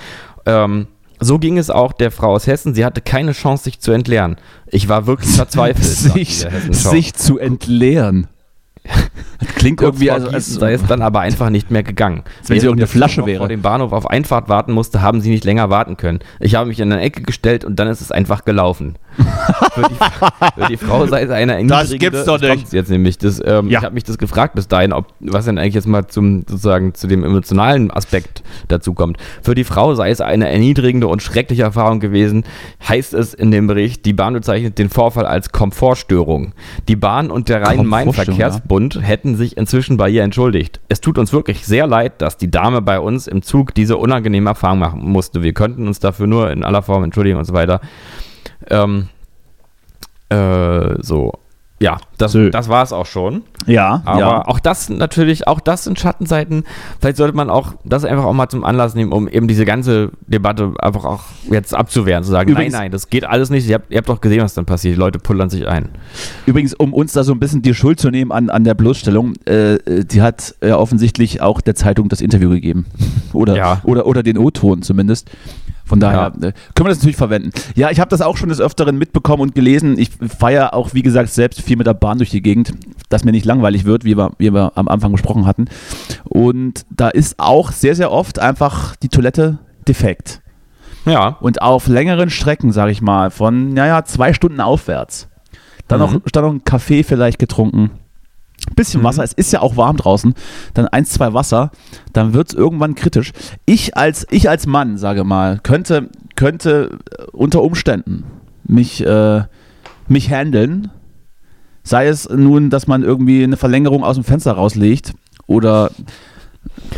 Ähm, 0.44 0.88
so 1.20 1.38
ging 1.38 1.58
es 1.58 1.70
auch 1.70 1.92
der 1.92 2.10
Frau 2.10 2.32
aus 2.34 2.46
Hessen. 2.46 2.74
Sie 2.74 2.84
hatte 2.84 3.00
keine 3.00 3.32
Chance, 3.32 3.64
sich 3.64 3.80
zu 3.80 3.92
entleeren. 3.92 4.36
Ich 4.68 4.88
war 4.88 5.06
wirklich 5.06 5.30
verzweifelt. 5.36 5.84
sich, 5.84 6.46
sich 6.70 7.14
zu 7.14 7.38
entleeren. 7.38 8.28
Das 9.38 9.48
klingt 9.54 9.82
irgendwie, 9.82 10.10
also, 10.10 10.28
als, 10.28 10.52
sei 10.54 10.72
es 10.72 10.86
dann 10.86 11.02
aber 11.02 11.20
einfach 11.20 11.50
nicht 11.50 11.70
mehr 11.70 11.82
gegangen. 11.82 12.22
wenn 12.46 12.58
sie 12.58 12.66
irgendeine 12.66 12.86
Flasche 12.86 13.26
wäre. 13.26 13.38
vor 13.38 13.48
dem 13.48 13.62
Bahnhof 13.62 13.92
auf 13.92 14.08
Einfahrt 14.08 14.48
warten 14.48 14.72
musste, 14.72 15.02
haben 15.02 15.20
sie 15.20 15.30
nicht 15.30 15.44
länger 15.44 15.68
warten 15.70 15.96
können. 15.96 16.20
Ich 16.40 16.54
habe 16.54 16.68
mich 16.68 16.80
in 16.80 16.90
eine 16.90 17.02
Ecke 17.02 17.22
gestellt 17.22 17.64
und 17.64 17.76
dann 17.76 17.88
ist 17.88 18.00
es 18.00 18.10
einfach 18.10 18.44
gelaufen. 18.44 18.96
für, 19.72 19.82
die, 19.82 20.60
für 20.60 20.68
die 20.68 20.76
Frau 20.76 21.06
sei 21.06 21.22
es 21.22 21.30
eine 21.30 21.54
erniedrigende... 21.54 21.98
gibt's 21.98 22.24
doch 22.24 22.38
das 22.38 22.56
nicht. 22.56 22.72
Jetzt 22.72 22.90
nämlich, 22.90 23.18
das, 23.18 23.40
ähm, 23.44 23.68
Ja. 23.68 23.78
ich 23.78 23.84
habe 23.84 23.94
mich 23.94 24.04
das 24.04 24.18
gefragt 24.18 24.54
bis 24.54 24.68
dahin, 24.68 24.92
ob, 24.92 25.06
was 25.20 25.46
denn 25.46 25.58
eigentlich 25.58 25.74
jetzt 25.74 25.86
mal 25.86 26.06
zum, 26.06 26.44
sozusagen, 26.46 26.94
zu 26.94 27.06
dem 27.06 27.24
emotionalen 27.24 27.90
Aspekt 27.90 28.42
dazu 28.68 28.94
kommt. 28.94 29.18
Für 29.42 29.54
die 29.54 29.64
Frau 29.64 29.94
sei 29.94 30.10
es 30.10 30.20
eine 30.20 30.48
erniedrigende 30.50 31.08
und 31.08 31.22
schreckliche 31.22 31.62
Erfahrung 31.62 32.00
gewesen, 32.00 32.44
heißt 32.86 33.14
es 33.14 33.34
in 33.34 33.50
dem 33.50 33.66
Bericht, 33.66 34.04
die 34.04 34.12
Bahn 34.12 34.34
bezeichnet 34.34 34.78
den 34.78 34.90
Vorfall 34.90 35.26
als 35.26 35.50
Komfortstörung. 35.50 36.52
Die 36.88 36.96
Bahn 36.96 37.30
und 37.30 37.48
der 37.48 37.62
Rhein-Main-Verkehrsbund 37.62 39.00
hätten 39.16 39.34
sich 39.34 39.56
inzwischen 39.56 39.96
bei 39.96 40.10
ihr 40.10 40.22
entschuldigt. 40.22 40.80
Es 40.90 41.00
tut 41.00 41.16
uns 41.16 41.32
wirklich 41.32 41.64
sehr 41.64 41.86
leid, 41.86 42.20
dass 42.20 42.36
die 42.36 42.50
Dame 42.50 42.82
bei 42.82 43.00
uns 43.00 43.26
im 43.26 43.40
Zug 43.40 43.72
diese 43.72 43.96
unangenehme 43.96 44.50
Erfahrung 44.50 44.78
machen 44.78 45.10
musste. 45.10 45.42
Wir 45.42 45.54
könnten 45.54 45.86
uns 45.86 46.00
dafür 46.00 46.26
nur 46.26 46.50
in 46.50 46.62
aller 46.62 46.82
Form 46.82 47.02
entschuldigen 47.02 47.38
und 47.38 47.46
so 47.46 47.54
weiter. 47.54 47.80
Ähm, 48.68 49.08
äh, 50.28 51.02
so. 51.02 51.32
Ja, 51.78 51.98
das, 52.16 52.34
das 52.52 52.68
war 52.70 52.82
es 52.82 52.92
auch 52.94 53.04
schon. 53.04 53.42
Ja, 53.66 54.00
Aber 54.06 54.20
ja. 54.20 54.44
auch 54.48 54.58
das 54.60 54.88
natürlich, 54.88 55.46
auch 55.46 55.60
das 55.60 55.84
sind 55.84 56.00
Schattenseiten. 56.00 56.64
Vielleicht 57.00 57.18
sollte 57.18 57.36
man 57.36 57.50
auch 57.50 57.74
das 57.84 58.06
einfach 58.06 58.24
auch 58.24 58.32
mal 58.32 58.48
zum 58.48 58.64
Anlass 58.64 58.94
nehmen, 58.94 59.12
um 59.12 59.28
eben 59.28 59.46
diese 59.46 59.66
ganze 59.66 60.10
Debatte 60.26 60.72
einfach 60.78 61.04
auch 61.04 61.24
jetzt 61.50 61.74
abzuwehren, 61.74 62.24
zu 62.24 62.30
sagen, 62.30 62.50
Übrigens- 62.50 62.72
nein, 62.72 62.82
nein, 62.84 62.92
das 62.92 63.10
geht 63.10 63.26
alles 63.26 63.50
nicht. 63.50 63.68
Ihr 63.68 63.74
habt, 63.74 63.90
ihr 63.90 63.98
habt 63.98 64.08
doch 64.08 64.22
gesehen, 64.22 64.42
was 64.42 64.54
dann 64.54 64.64
passiert. 64.64 64.94
Die 64.94 64.98
Leute 64.98 65.18
pullern 65.18 65.50
sich 65.50 65.68
ein. 65.68 65.90
Übrigens, 66.46 66.72
um 66.72 66.94
uns 66.94 67.12
da 67.12 67.24
so 67.24 67.32
ein 67.32 67.40
bisschen 67.40 67.60
die 67.60 67.74
Schuld 67.74 68.00
zu 68.00 68.08
nehmen 68.10 68.32
an, 68.32 68.48
an 68.48 68.64
der 68.64 68.72
Bloßstellung, 68.74 69.34
äh, 69.44 69.78
die 70.04 70.22
hat 70.22 70.54
äh, 70.60 70.70
offensichtlich 70.72 71.42
auch 71.42 71.60
der 71.60 71.74
Zeitung 71.74 72.08
das 72.08 72.22
Interview 72.22 72.48
gegeben. 72.48 72.86
oder, 73.34 73.54
Ja. 73.54 73.80
oder, 73.84 74.06
oder 74.06 74.22
den 74.22 74.38
O-Ton 74.38 74.80
zumindest. 74.80 75.30
Von 75.86 76.00
daher 76.00 76.26
äh, 76.36 76.52
können 76.74 76.86
wir 76.86 76.88
das 76.88 76.98
natürlich 76.98 77.16
verwenden. 77.16 77.52
Ja, 77.76 77.90
ich 77.90 78.00
habe 78.00 78.10
das 78.10 78.20
auch 78.20 78.36
schon 78.36 78.48
des 78.48 78.60
Öfteren 78.60 78.98
mitbekommen 78.98 79.40
und 79.42 79.54
gelesen. 79.54 79.98
Ich 79.98 80.10
fahre 80.38 80.72
auch, 80.72 80.92
wie 80.94 81.02
gesagt, 81.02 81.30
selbst 81.30 81.62
viel 81.62 81.76
mit 81.76 81.86
der 81.86 81.94
Bahn 81.94 82.18
durch 82.18 82.30
die 82.30 82.42
Gegend, 82.42 82.72
dass 83.08 83.22
mir 83.24 83.30
nicht 83.32 83.44
langweilig 83.46 83.84
wird, 83.84 84.04
wie 84.04 84.16
wir, 84.16 84.32
wie 84.38 84.52
wir 84.52 84.72
am 84.74 84.88
Anfang 84.88 85.12
besprochen 85.12 85.46
hatten. 85.46 85.66
Und 86.24 86.84
da 86.90 87.08
ist 87.08 87.36
auch 87.38 87.70
sehr, 87.72 87.94
sehr 87.94 88.10
oft 88.10 88.38
einfach 88.40 88.96
die 88.96 89.08
Toilette 89.08 89.58
defekt. 89.86 90.40
Ja, 91.04 91.36
Und 91.40 91.62
auf 91.62 91.86
längeren 91.86 92.30
Strecken, 92.30 92.72
sage 92.72 92.90
ich 92.90 93.00
mal, 93.00 93.30
von, 93.30 93.72
naja, 93.72 94.04
zwei 94.04 94.32
Stunden 94.32 94.60
aufwärts. 94.60 95.28
Dann, 95.86 96.00
Mhm. 96.00 96.06
noch, 96.14 96.20
dann 96.32 96.42
noch 96.42 96.50
einen 96.50 96.64
Kaffee 96.64 97.04
vielleicht 97.04 97.38
getrunken. 97.38 97.90
Bisschen 98.74 99.00
Mhm. 99.00 99.04
Wasser, 99.04 99.22
es 99.24 99.32
ist 99.32 99.52
ja 99.52 99.60
auch 99.62 99.76
warm 99.76 99.96
draußen. 99.96 100.34
Dann 100.74 100.86
eins, 100.88 101.10
zwei 101.10 101.32
Wasser, 101.32 101.70
dann 102.12 102.34
wird 102.34 102.48
es 102.48 102.54
irgendwann 102.54 102.94
kritisch. 102.94 103.32
Ich 103.64 103.96
als, 103.96 104.26
ich 104.30 104.48
als 104.50 104.66
Mann, 104.66 104.98
sage 104.98 105.24
mal, 105.24 105.60
könnte, 105.62 106.08
könnte 106.34 106.98
äh, 107.18 107.22
unter 107.32 107.62
Umständen 107.62 108.24
mich, 108.64 109.04
äh, 109.06 109.42
mich 110.08 110.30
handeln. 110.30 110.90
Sei 111.84 112.08
es 112.08 112.28
nun, 112.28 112.68
dass 112.68 112.86
man 112.88 113.02
irgendwie 113.04 113.44
eine 113.44 113.56
Verlängerung 113.56 114.02
aus 114.02 114.16
dem 114.16 114.24
Fenster 114.24 114.52
rauslegt 114.52 115.14
oder, 115.46 115.90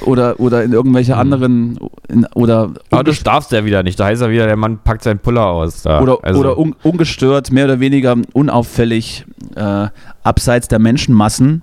oder, 0.07 0.41
oder 0.41 0.65
in 0.65 0.73
irgendwelche 0.73 1.13
Mhm. 1.13 1.19
anderen 1.21 1.79
in, 2.09 2.25
oder 2.35 2.73
aber 2.91 3.05
du 3.05 3.13
darfst 3.13 3.53
ja 3.53 3.65
wieder 3.67 3.83
nicht. 3.83 4.01
Da 4.01 4.07
heißt 4.07 4.23
ja 4.23 4.31
wieder, 4.31 4.47
der 4.47 4.57
Mann 4.57 4.79
packt 4.83 5.03
seinen 5.05 5.19
Puller 5.19 5.45
aus. 5.47 5.83
Da. 5.83 6.01
oder, 6.01 6.19
Also, 6.23 6.41
oder 6.41 6.59
un, 6.59 6.75
ungestört, 6.83 7.53
mehr 7.53 7.67
oder 7.67 7.79
weniger 7.81 8.17
unauffällig, 8.33 9.27
äh, 9.59 9.89
abseits 10.23 10.69
der 10.69 10.79
Menschenmassen, 10.79 11.63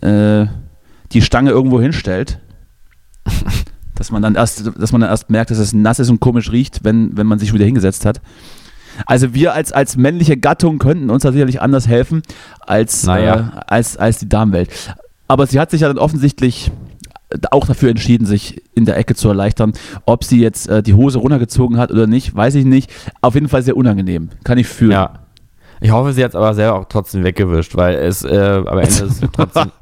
äh, 0.00 0.46
die 1.12 1.22
Stange 1.22 1.50
irgendwo 1.50 1.80
hinstellt. 1.80 2.38
dass 3.94 4.10
man 4.10 4.22
dann 4.22 4.34
erst, 4.34 4.70
dass 4.78 4.90
man 4.90 5.02
dann 5.02 5.10
erst 5.10 5.30
merkt, 5.30 5.50
dass 5.50 5.58
es 5.58 5.72
nass 5.72 5.98
ist 6.00 6.08
und 6.10 6.18
komisch 6.18 6.50
riecht, 6.50 6.80
wenn, 6.82 7.16
wenn 7.16 7.26
man 7.26 7.38
sich 7.38 7.52
wieder 7.52 7.64
hingesetzt 7.64 8.04
hat. 8.04 8.20
Also 9.06 9.32
wir 9.34 9.54
als, 9.54 9.72
als 9.72 9.96
männliche 9.96 10.36
Gattung 10.36 10.78
könnten 10.78 11.08
uns 11.10 11.22
da 11.22 11.32
sicherlich 11.32 11.60
anders 11.60 11.86
helfen 11.86 12.22
als, 12.60 13.04
Naja. 13.04 13.52
äh, 13.56 13.60
als, 13.66 13.96
als 13.96 14.18
die 14.18 14.28
Damenwelt. 14.28 14.70
Aber 15.28 15.46
sie 15.46 15.60
hat 15.60 15.70
sich 15.70 15.82
ja 15.82 15.88
dann 15.88 15.98
offensichtlich 15.98 16.72
auch 17.50 17.66
dafür 17.66 17.90
entschieden, 17.90 18.26
sich 18.26 18.62
in 18.74 18.84
der 18.84 18.96
Ecke 18.96 19.14
zu 19.14 19.28
erleichtern. 19.28 19.72
Ob 20.04 20.24
sie 20.24 20.40
jetzt 20.40 20.68
äh, 20.68 20.82
die 20.82 20.94
Hose 20.94 21.18
runtergezogen 21.18 21.78
hat 21.78 21.90
oder 21.90 22.06
nicht, 22.06 22.34
weiß 22.34 22.54
ich 22.56 22.64
nicht. 22.64 22.90
Auf 23.20 23.34
jeden 23.34 23.48
Fall 23.48 23.62
sehr 23.62 23.76
unangenehm. 23.76 24.30
Kann 24.44 24.58
ich 24.58 24.66
fühlen. 24.66 24.92
ja. 24.92 25.18
Ich 25.82 25.90
hoffe, 25.90 26.12
sie 26.12 26.22
hat 26.22 26.30
es 26.30 26.36
aber 26.36 26.54
selber 26.54 26.78
auch 26.78 26.84
trotzdem 26.88 27.24
weggewischt, 27.24 27.76
weil 27.76 27.96
es 27.96 28.22
äh, 28.22 28.62
am 28.64 28.78
Ende 28.78 29.04
ist 29.04 29.22
trotzdem, 29.32 29.72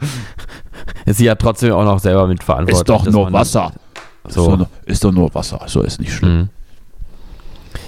ist 1.05 1.19
sie 1.19 1.27
ja 1.27 1.35
trotzdem 1.35 1.73
auch 1.73 1.85
noch 1.85 1.99
selber 1.99 2.27
mitverantwortlich. 2.27 2.79
Ist 2.79 2.89
doch 2.89 3.07
nur 3.07 3.33
Wasser. 3.33 3.73
Ist, 4.27 4.35
So. 4.35 4.51
doch 4.51 4.57
nur, 4.59 4.69
ist 4.87 5.05
doch 5.05 5.13
nur 5.13 5.35
Wasser. 5.35 5.61
So 5.67 5.83
ist 5.83 6.01
nicht 6.01 6.13
schlimm. 6.13 6.39
Mhm. 6.39 6.49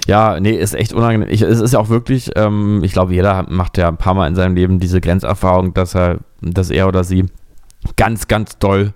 Ja, 0.07 0.39
nee, 0.39 0.51
ist 0.51 0.75
echt 0.75 0.93
unangenehm. 0.93 1.27
Ich, 1.29 1.41
es 1.41 1.59
ist 1.59 1.73
ja 1.73 1.79
auch 1.79 1.89
wirklich, 1.89 2.31
ähm, 2.35 2.83
ich 2.83 2.93
glaube, 2.93 3.13
jeder 3.13 3.45
macht 3.49 3.77
ja 3.77 3.87
ein 3.87 3.97
paar 3.97 4.13
Mal 4.13 4.27
in 4.27 4.35
seinem 4.35 4.55
Leben 4.55 4.79
diese 4.79 5.01
Grenzerfahrung, 5.01 5.73
dass 5.73 5.95
er, 5.95 6.19
dass 6.41 6.69
er 6.69 6.87
oder 6.87 7.03
sie 7.03 7.25
ganz, 7.95 8.27
ganz 8.27 8.57
doll 8.59 8.93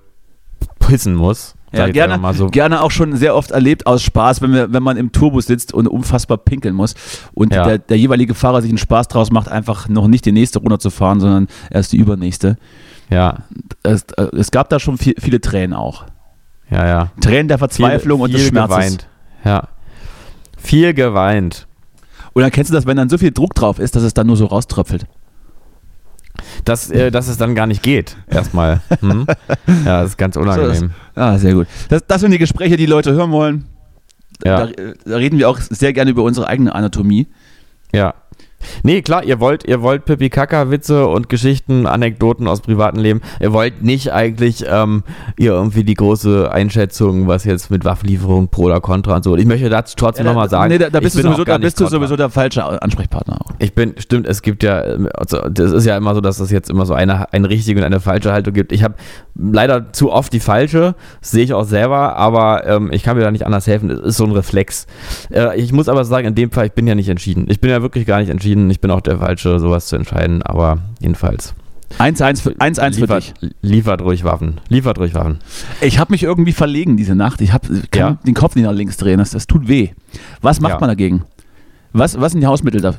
pissen 0.80 1.16
muss. 1.16 1.56
Ja, 1.74 1.88
gerne, 1.90 2.34
so. 2.34 2.48
gerne 2.48 2.82
auch 2.82 2.92
schon 2.92 3.16
sehr 3.18 3.36
oft 3.36 3.52
erlebt 3.52 3.86
aus 3.88 4.02
Spaß, 4.02 4.42
wenn, 4.42 4.54
wir, 4.54 4.72
wenn 4.72 4.84
man 4.84 4.96
im 4.96 5.12
Tourbus 5.12 5.48
sitzt 5.48 5.74
und 5.74 5.88
unfassbar 5.88 6.38
pinkeln 6.38 6.74
muss 6.74 6.96
und 7.34 7.54
Ja. 7.54 7.66
der, 7.66 7.78
der 7.80 7.98
jeweilige 7.98 8.34
Fahrer 8.36 8.62
sich 8.62 8.72
einen 8.72 8.78
Spaß 8.78 9.10
draus 9.10 9.32
macht, 9.32 9.50
einfach 9.50 9.90
noch 9.90 10.08
nicht 10.08 10.24
die 10.26 10.32
nächste 10.32 10.60
runterzufahren, 10.60 11.20
sondern 11.20 11.48
erst 11.70 11.92
die 11.92 11.98
übernächste. 11.98 12.56
Ja, 13.10 13.40
Es, 13.84 14.04
äh, 14.18 14.28
es 14.38 14.52
gab 14.52 14.70
da 14.70 14.80
schon 14.80 14.98
viel, 14.98 15.16
viele 15.20 15.42
Tränen 15.42 15.74
auch. 15.74 16.06
ja, 16.70 16.86
ja. 16.88 17.12
Tränen 17.22 17.48
der 17.50 17.58
Verzweiflung 17.58 18.22
und 18.22 18.34
des 18.34 18.42
viel 18.42 18.50
Schmerzes. 18.52 18.76
Geweint. 18.76 19.08
Ja. 19.44 19.68
Viel 20.58 20.94
geweint. 20.94 21.68
Und 22.34 22.42
dann 22.44 22.52
kennst 22.52 22.70
du 22.72 22.76
das, 22.76 22.86
wenn 22.86 22.98
dann 22.98 23.10
so 23.10 23.18
viel 23.18 23.32
Druck 23.32 23.56
drauf 23.56 23.80
ist, 23.80 23.96
dass 23.96 24.04
es 24.04 24.14
dann 24.14 24.28
nur 24.28 24.38
so 24.38 24.46
rauströpfelt. 24.46 25.06
Dass, 26.66 26.90
äh, 26.90 27.12
dass 27.12 27.28
es 27.28 27.38
dann 27.38 27.56
gar 27.56 27.68
nicht 27.68 27.84
geht, 27.84 28.18
erstmal. 28.30 28.82
Hm? 29.00 29.26
Ja, 29.86 30.02
das 30.02 30.12
ist 30.12 30.18
ganz 30.18 30.36
unangenehm. 30.36 30.92
Ah, 31.16 31.38
sehr 31.38 31.54
gut. 31.54 31.68
Das, 31.90 32.06
das 32.08 32.22
sind 32.22 32.32
die 32.32 32.38
Gespräche, 32.38 32.78
die 32.78 32.86
Leute 32.86 33.14
hören 33.14 33.32
wollen. 33.32 33.66
Ja. 34.44 34.68
Da, 34.68 34.74
da 35.06 35.16
reden 35.16 35.40
wir 35.40 35.50
auch 35.50 35.60
sehr 35.60 35.94
gerne 35.94 36.12
über 36.12 36.24
unsere 36.24 36.48
eigene 36.48 36.74
Anatomie. 36.74 37.28
Ja. 37.94 38.14
Nee, 38.84 39.02
klar, 39.02 39.24
ihr 39.24 39.40
wollt, 39.40 39.66
ihr 39.66 39.82
wollt 39.82 40.06
Pipi 40.06 40.30
Kaka 40.30 40.72
Witze 40.72 41.08
und 41.08 41.30
Geschichten, 41.30 41.86
Anekdoten 41.86 42.48
aus 42.48 42.62
privatem 42.62 43.02
Leben. 43.02 43.22
Ihr 43.40 43.54
wollt 43.54 43.84
nicht 43.84 44.12
eigentlich 44.14 44.66
ähm, 44.68 45.04
ihr 45.38 45.52
irgendwie 45.52 45.84
die 45.84 45.94
große 45.94 46.52
Einschätzung, 46.52 47.28
was 47.28 47.44
jetzt 47.44 47.70
mit 47.70 47.86
Waffenlieferung 47.86 48.50
pro 48.50 48.64
oder 48.64 48.82
contra 48.82 49.18
und 49.18 49.24
so. 49.24 49.36
Ich 49.38 49.46
möchte 49.46 49.70
dazu 49.70 49.96
trotzdem 49.96 50.26
Ja, 50.26 50.32
nochmal 50.32 50.50
sagen, 50.50 50.72
Nee, 50.72 50.80
da, 50.80 50.90
da 50.90 51.00
bist, 51.00 51.16
du 51.18 51.22
sowieso, 51.22 51.44
da 51.44 51.58
bist 51.58 51.80
du 51.80 51.88
sowieso 51.88 52.16
der 52.16 52.30
falsche 52.30 52.64
Ansprechpartner. 52.82 53.27
Ich 53.60 53.74
bin, 53.74 53.96
stimmt, 53.98 54.28
es 54.28 54.42
gibt 54.42 54.62
ja, 54.64 54.80
also 55.16 55.50
das 55.50 55.72
ist 55.72 55.86
ja 55.86 55.98
immer 55.98 56.14
so, 56.14 56.22
dass 56.22 56.40
es 56.40 56.52
jetzt 56.52 56.70
immer 56.70 56.86
so 56.86 56.94
eine, 56.94 57.32
eine 57.34 57.50
richtige 57.50 57.80
und 57.80 57.86
eine 57.86 58.00
falsche 58.00 58.32
Haltung 58.32 58.54
gibt. 58.54 58.72
Ich 58.72 58.84
habe 58.84 58.96
leider 59.36 59.92
zu 59.94 60.12
oft 60.12 60.32
die 60.32 60.40
falsche, 60.40 60.96
sehe 61.22 61.44
ich 61.44 61.54
auch 61.54 61.64
selber, 61.64 62.16
aber 62.18 62.68
ähm, 62.68 62.92
ich 62.92 63.04
kann 63.04 63.18
mir 63.18 63.24
da 63.24 63.32
nicht 63.32 63.46
anders 63.46 63.66
helfen. 63.68 63.90
Es 63.90 64.00
ist 64.00 64.18
so 64.18 64.26
ein 64.26 64.32
Reflex. 64.32 64.86
Äh, 65.32 65.60
ich 65.60 65.72
muss 65.74 65.90
aber 65.90 66.06
sagen, 66.06 66.28
in 66.28 66.36
dem 66.36 66.52
Fall, 66.52 66.68
ich 66.68 66.74
bin 66.74 66.86
ja 66.88 66.94
nicht 66.96 67.10
entschieden. 67.10 67.46
Ich 67.50 67.60
bin 67.60 67.72
ja 67.72 67.82
wirklich 67.82 68.06
gar 68.06 68.20
nicht 68.20 68.30
entschieden. 68.30 68.70
Ich 68.70 68.80
bin 68.80 68.92
auch 68.92 69.02
der 69.02 69.18
Falsche, 69.20 69.60
sowas 69.60 69.88
zu 69.88 69.96
entscheiden, 69.96 70.44
aber 70.44 70.78
jedenfalls. 71.00 71.54
1-1 72.00 72.42
für, 72.42 72.54
1 72.60 72.80
-1 72.80 73.00
für 73.00 73.08
dich. 73.08 73.34
liefert 73.62 74.02
ruhig 74.02 74.24
Waffen. 74.26 74.60
Liefert 74.68 75.00
ruhig 75.00 75.14
Waffen. 75.16 75.40
Ich 75.80 76.00
habe 76.00 76.12
mich 76.12 76.22
irgendwie 76.22 76.52
verlegen 76.52 76.98
diese 76.98 77.16
Nacht. 77.16 77.40
Ich 77.40 77.54
hab, 77.54 77.64
kann 77.92 78.00
Ja. 78.00 78.18
den 78.26 78.34
Kopf 78.34 78.56
nicht 78.56 78.66
nach 78.66 78.74
links 78.74 78.98
drehen. 78.98 79.20
Das, 79.20 79.32
das 79.32 79.48
tut 79.48 79.68
weh. 79.70 79.92
Was 80.42 80.60
macht 80.60 80.74
Ja. 80.74 80.80
man 80.82 80.90
dagegen? 80.90 81.24
Was, 81.94 82.20
was 82.20 82.34
sind 82.34 82.42
die 82.42 82.48
Hausmittel 82.48 82.82
da, 82.82 82.96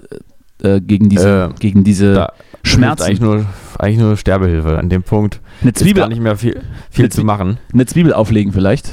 äh, 0.62 0.80
gegen 0.80 1.09
diese, 1.09 1.50
Äh, 1.54 1.59
gegen 1.61 1.84
diese 1.84 2.14
Da 2.14 2.32
Schmerzen? 2.62 3.04
Eigentlich 3.04 3.20
nur, 3.20 3.44
eigentlich 3.78 3.98
nur 3.98 4.16
Sterbehilfe. 4.16 4.78
An 4.78 4.88
dem 4.88 5.02
Punkt 5.02 5.40
Eine 5.62 5.70
ist 5.70 5.78
Zwiebel, 5.78 6.02
gar 6.02 6.09
nicht 6.09 6.20
mehr 6.22 6.36
viel, 6.36 6.61
viel 6.90 7.09
zu 7.11 7.24
machen. 7.24 7.59
eine 7.72 7.86
Zwiebel 7.86 8.12
auflegen 8.12 8.52
vielleicht. 8.52 8.90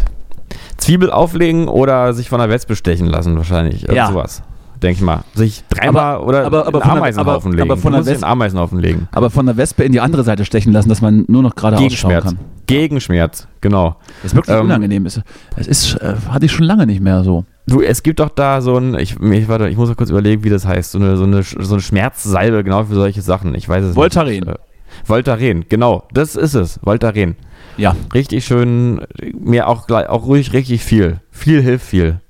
Zwiebel 0.78 1.09
auflegen 1.11 1.68
oder 1.68 2.13
sich 2.13 2.30
von 2.30 2.39
der 2.39 2.49
Wespe 2.49 2.76
stechen 2.76 3.07
lassen 3.07 3.36
wahrscheinlich. 3.38 3.84
Ja. 3.84 4.07
sowas. 4.07 4.43
Denke 4.84 4.97
ich 4.97 5.01
mal. 5.01 5.24
Sich 5.34 5.63
dreimal 5.70 6.16
Aber- 6.16 6.28
oder 6.28 6.45
aber- 6.45 6.68
aber 6.68 6.82
einen 6.82 6.82
von 6.82 6.82
der- 6.82 6.91
Ameisenhaufen 6.97 7.47
aber- 7.51 7.57
legen. 7.57 7.72
aber 7.72 7.82
von 7.82 7.93
der 7.93 8.05
Wespe- 8.05 8.26
Ameisenhaufen 8.26 8.80
legen. 8.80 9.07
Aber 9.13 9.30
von 9.30 9.45
der 9.45 9.57
Wespe 9.57 9.84
in 9.86 9.93
die 9.93 10.01
andere 10.01 10.24
Seite 10.26 10.43
stechen 10.43 10.74
lassen, 10.74 10.89
dass 10.89 11.01
man 11.01 11.24
nur 11.28 11.41
noch 11.43 11.55
geradeaus 11.55 11.80
schauen 11.93 12.09
Gegenschmerz. 12.11 12.24
kann. 12.26 12.39
Gegenschmerz, 12.68 13.47
genau. 13.61 13.95
Das 14.22 14.32
ist 14.34 14.36
wirklich 14.36 14.55
Ähm, 14.55 14.66
unangenehm. 14.66 15.05
Es 15.05 15.22
ist, 15.55 15.95
äh, 15.95 16.16
hatte 16.30 16.45
ich 16.45 16.51
schon 16.51 16.66
lange 16.66 16.86
nicht 16.86 17.01
mehr 17.01 17.24
so. 17.24 17.45
Du, 17.68 17.82
es 17.82 18.03
gibt 18.03 18.20
doch 18.20 18.30
da 18.30 18.61
so 18.61 18.78
ein, 18.78 18.93
ich, 18.99 19.20
ich, 19.20 19.47
warte, 19.47 19.70
ich 19.70 19.78
muss 19.78 19.89
mal 19.89 19.95
kurz 19.95 20.11
überlegen, 20.11 20.43
wie 20.43 20.49
das 20.49 20.66
heißt. 20.68 20.91
So 20.91 20.99
eine, 20.99 21.18
so 21.18 21.24
eine, 21.24 21.41
so 21.41 21.74
eine 21.74 21.82
Schmerzsalbe, 21.82 22.63
genau 22.63 22.84
für 22.84 22.93
solche 22.95 23.22
Sachen. 23.24 23.55
Ich 23.55 23.68
weiß 23.68 23.84
es 23.86 23.95
Voltaren. 23.95 24.30
nicht. 24.30 24.47
Äh, 24.47 24.55
Voltaren, 25.03 25.66
genau. 25.68 26.03
Das 26.13 26.36
ist 26.36 26.53
es. 26.53 26.80
Voltaren. 26.84 27.36
Ja. 27.78 27.95
Richtig 28.13 28.45
schön, 28.45 29.01
mir 29.38 29.68
auch, 29.68 29.88
gleich- 29.88 30.07
auch 30.07 30.26
ruhig 30.28 30.53
richtig 30.53 30.84
viel. 30.84 31.20
Viel 31.32 31.61
hilft 31.61 31.88
viel. 31.88 32.22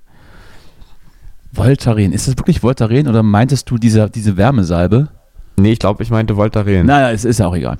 Voltaren. 1.51 2.13
Ist 2.13 2.27
das 2.27 2.37
wirklich 2.37 2.63
Voltaren 2.63 3.07
oder 3.07 3.21
meintest 3.21 3.69
du 3.69 3.77
diese, 3.77 4.09
diese 4.09 4.37
Wärmesalbe? 4.37 5.09
Nee, 5.57 5.73
ich 5.73 5.79
glaube, 5.79 6.01
ich 6.03 6.09
meinte 6.11 6.35
Voltaren. 6.37 6.85
Naja, 6.85 7.11
es 7.11 7.23
ist 7.25 7.39
ja 7.39 7.47
auch 7.47 7.55
egal. 7.55 7.77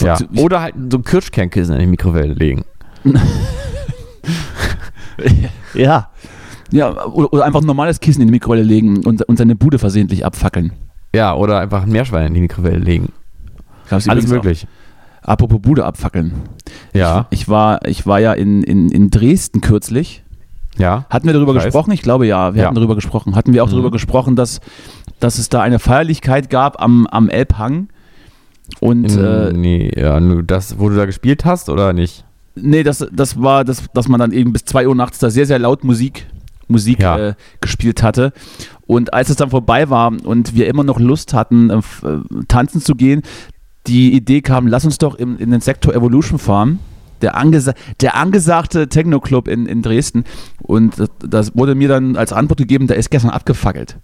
Ja. 0.00 0.16
Oder 0.36 0.60
halt 0.62 0.74
so 0.90 0.98
ein 0.98 1.04
Kirschkernkissen 1.04 1.74
in 1.74 1.80
die 1.80 1.86
Mikrowelle 1.86 2.32
legen. 2.34 2.64
Ja. 5.74 6.10
Ja, 6.72 7.04
oder, 7.06 7.32
oder 7.32 7.44
einfach 7.44 7.60
ein 7.60 7.66
normales 7.66 8.00
Kissen 8.00 8.20
in 8.22 8.28
die 8.28 8.32
Mikrowelle 8.32 8.62
legen 8.62 9.04
und, 9.04 9.22
und 9.22 9.36
seine 9.38 9.54
Bude 9.56 9.78
versehentlich 9.78 10.24
abfackeln. 10.24 10.72
Ja, 11.14 11.34
oder 11.34 11.58
einfach 11.60 11.82
ein 11.82 11.90
Meerschwein 11.90 12.28
in 12.28 12.34
die 12.34 12.40
Mikrowelle 12.40 12.78
legen. 12.78 13.10
Gab's 13.88 14.08
Alles 14.08 14.26
möglich. 14.28 14.66
Auch. 15.22 15.28
Apropos 15.28 15.60
Bude 15.60 15.84
abfackeln. 15.84 16.32
Ja, 16.94 17.26
Ich 17.30 17.48
war, 17.48 17.86
ich 17.86 18.06
war 18.06 18.18
ja 18.20 18.32
in, 18.32 18.62
in, 18.62 18.88
in 18.90 19.10
Dresden 19.10 19.60
kürzlich. 19.60 20.24
ja. 20.78 21.04
Hatten 21.10 21.26
wir 21.26 21.34
darüber 21.34 21.52
Ich 21.52 21.58
weiß. 21.58 21.64
gesprochen? 21.66 21.92
Ich 21.92 22.02
glaube 22.02 22.26
ja, 22.26 22.54
wir 22.54 22.62
Ja. 22.62 22.66
hatten 22.66 22.74
darüber 22.76 22.94
gesprochen. 22.94 23.36
Hatten 23.36 23.52
wir 23.52 23.62
auch 23.62 23.68
Mhm. 23.68 23.72
darüber 23.72 23.90
gesprochen, 23.90 24.34
dass, 24.34 24.60
dass 25.20 25.38
es 25.38 25.48
da 25.50 25.60
eine 25.62 25.78
Feierlichkeit 25.78 26.50
gab 26.50 26.82
am, 26.82 27.06
am 27.06 27.28
Elbhang. 27.28 27.88
Und 28.80 29.04
äh, 29.16 29.52
nee, 29.52 29.92
ja, 29.94 30.18
nur 30.18 30.42
das, 30.42 30.78
wo 30.78 30.88
du 30.88 30.96
da 30.96 31.04
gespielt 31.04 31.44
hast 31.44 31.68
oder 31.68 31.92
nicht? 31.92 32.24
nee, 32.54 32.82
das, 32.82 33.06
das 33.12 33.40
war, 33.40 33.64
das, 33.64 33.84
dass 33.94 34.08
man 34.08 34.18
dann 34.20 34.30
eben 34.32 34.52
bis 34.52 34.64
2 34.66 34.86
Uhr 34.88 34.94
nachts 34.94 35.18
da 35.18 35.30
sehr, 35.30 35.46
sehr 35.46 35.58
laut 35.58 35.84
Musik, 35.84 36.26
Musik 36.68 37.00
Ja. 37.00 37.18
äh, 37.30 37.34
gespielt 37.60 38.02
hatte. 38.02 38.32
Und 38.86 39.14
als 39.14 39.30
es 39.30 39.36
dann 39.36 39.50
vorbei 39.50 39.88
war 39.90 40.12
und 40.24 40.54
wir 40.54 40.66
immer 40.68 40.84
noch 40.84 40.98
Lust 41.00 41.34
hatten, 41.34 41.70
äh, 41.70 41.76
äh, 41.76 41.82
tanzen 42.48 42.80
zu 42.80 42.94
gehen, 42.94 43.22
die 43.86 44.12
Idee 44.14 44.42
kam, 44.42 44.66
lass 44.68 44.84
uns 44.84 44.98
doch 44.98 45.14
in, 45.16 45.38
in 45.38 45.50
den 45.50 45.60
Sektor 45.60 45.94
Evolution 45.94 46.38
fahren. 46.38 46.78
Der, 47.20 47.36
angesa 47.36 47.72
der 48.00 48.16
angesagte 48.16 48.88
Techno-Club 48.88 49.46
in, 49.46 49.66
in 49.66 49.80
Dresden. 49.82 50.24
Und 50.60 50.98
das, 50.98 51.08
das 51.20 51.56
wurde 51.56 51.74
mir 51.76 51.86
dann 51.88 52.16
als 52.16 52.32
Antwort 52.32 52.58
gegeben, 52.58 52.88
der 52.88 52.96
ist 52.96 53.10
gestern 53.10 53.30
abgefackelt. 53.30 53.96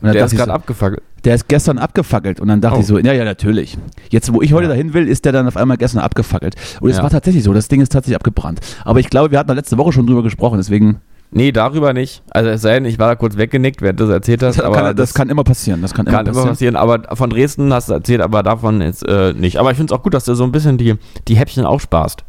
Und 0.00 0.14
Der 0.14 0.24
ist 0.26 0.36
gerade 0.36 0.50
so, 0.50 0.54
abgefackelt. 0.54 1.02
der 1.24 1.34
ist 1.34 1.48
gestern 1.48 1.76
abgefackelt. 1.78 2.38
Und 2.38 2.46
dann 2.46 2.60
dachte 2.60 2.76
Oh. 2.76 2.80
ich 2.80 2.86
so, 2.86 2.98
ja, 3.00 3.12
ja, 3.12 3.24
natürlich. 3.24 3.76
Jetzt, 4.10 4.32
wo 4.32 4.42
ich 4.42 4.52
heute 4.52 4.64
Ja. 4.64 4.68
dahin 4.70 4.94
will, 4.94 5.08
ist 5.08 5.24
der 5.24 5.32
dann 5.32 5.48
auf 5.48 5.56
einmal 5.56 5.76
gestern 5.76 5.98
abgefackelt. 6.00 6.54
Und 6.80 6.90
es 6.90 6.98
Ja. 6.98 7.02
war 7.02 7.10
tatsächlich 7.10 7.42
so, 7.42 7.52
das 7.52 7.66
Ding 7.66 7.80
ist 7.80 7.90
tatsächlich 7.90 8.14
abgebrannt. 8.14 8.60
Aber 8.84 9.00
ich 9.00 9.10
glaube, 9.10 9.32
wir 9.32 9.40
hatten 9.40 9.48
da 9.48 9.54
letzte 9.54 9.76
Woche 9.76 9.90
schon 9.92 10.06
drüber 10.06 10.22
gesprochen, 10.22 10.58
deswegen 10.58 11.00
Nee, 11.30 11.52
darüber 11.52 11.92
nicht. 11.92 12.22
Also 12.30 12.48
es 12.50 12.62
sei 12.62 12.74
denn, 12.74 12.86
ich 12.86 12.98
war 12.98 13.08
da 13.08 13.14
kurz 13.14 13.36
weggenickt, 13.36 13.82
während 13.82 14.00
du 14.00 14.04
das 14.04 14.14
erzählt 14.14 14.42
hast. 14.42 14.56
das, 14.58 14.64
aber 14.64 14.76
kann, 14.76 14.96
das 14.96 15.12
kann 15.12 15.28
immer 15.28 15.44
passieren. 15.44 15.82
Das 15.82 15.92
kann, 15.92 16.06
kann 16.06 16.14
immer 16.14 16.20
immer 16.22 16.46
passieren. 16.50 16.74
passieren. 16.74 16.76
Aber 16.76 17.16
von 17.16 17.28
Dresden 17.30 17.72
hast 17.72 17.90
du 17.90 17.92
erzählt, 17.92 18.22
aber 18.22 18.42
davon 18.42 18.80
jetzt 18.80 19.06
äh, 19.06 19.34
nicht. 19.34 19.58
Aber 19.58 19.70
ich 19.70 19.76
finde 19.76 19.92
es 19.92 19.98
auch 19.98 20.02
gut, 20.02 20.14
dass 20.14 20.24
du 20.24 20.34
so 20.34 20.44
ein 20.44 20.52
bisschen 20.52 20.78
die, 20.78 20.94
die 21.28 21.36
Häppchen 21.36 21.64
aufsparst. 21.66 22.24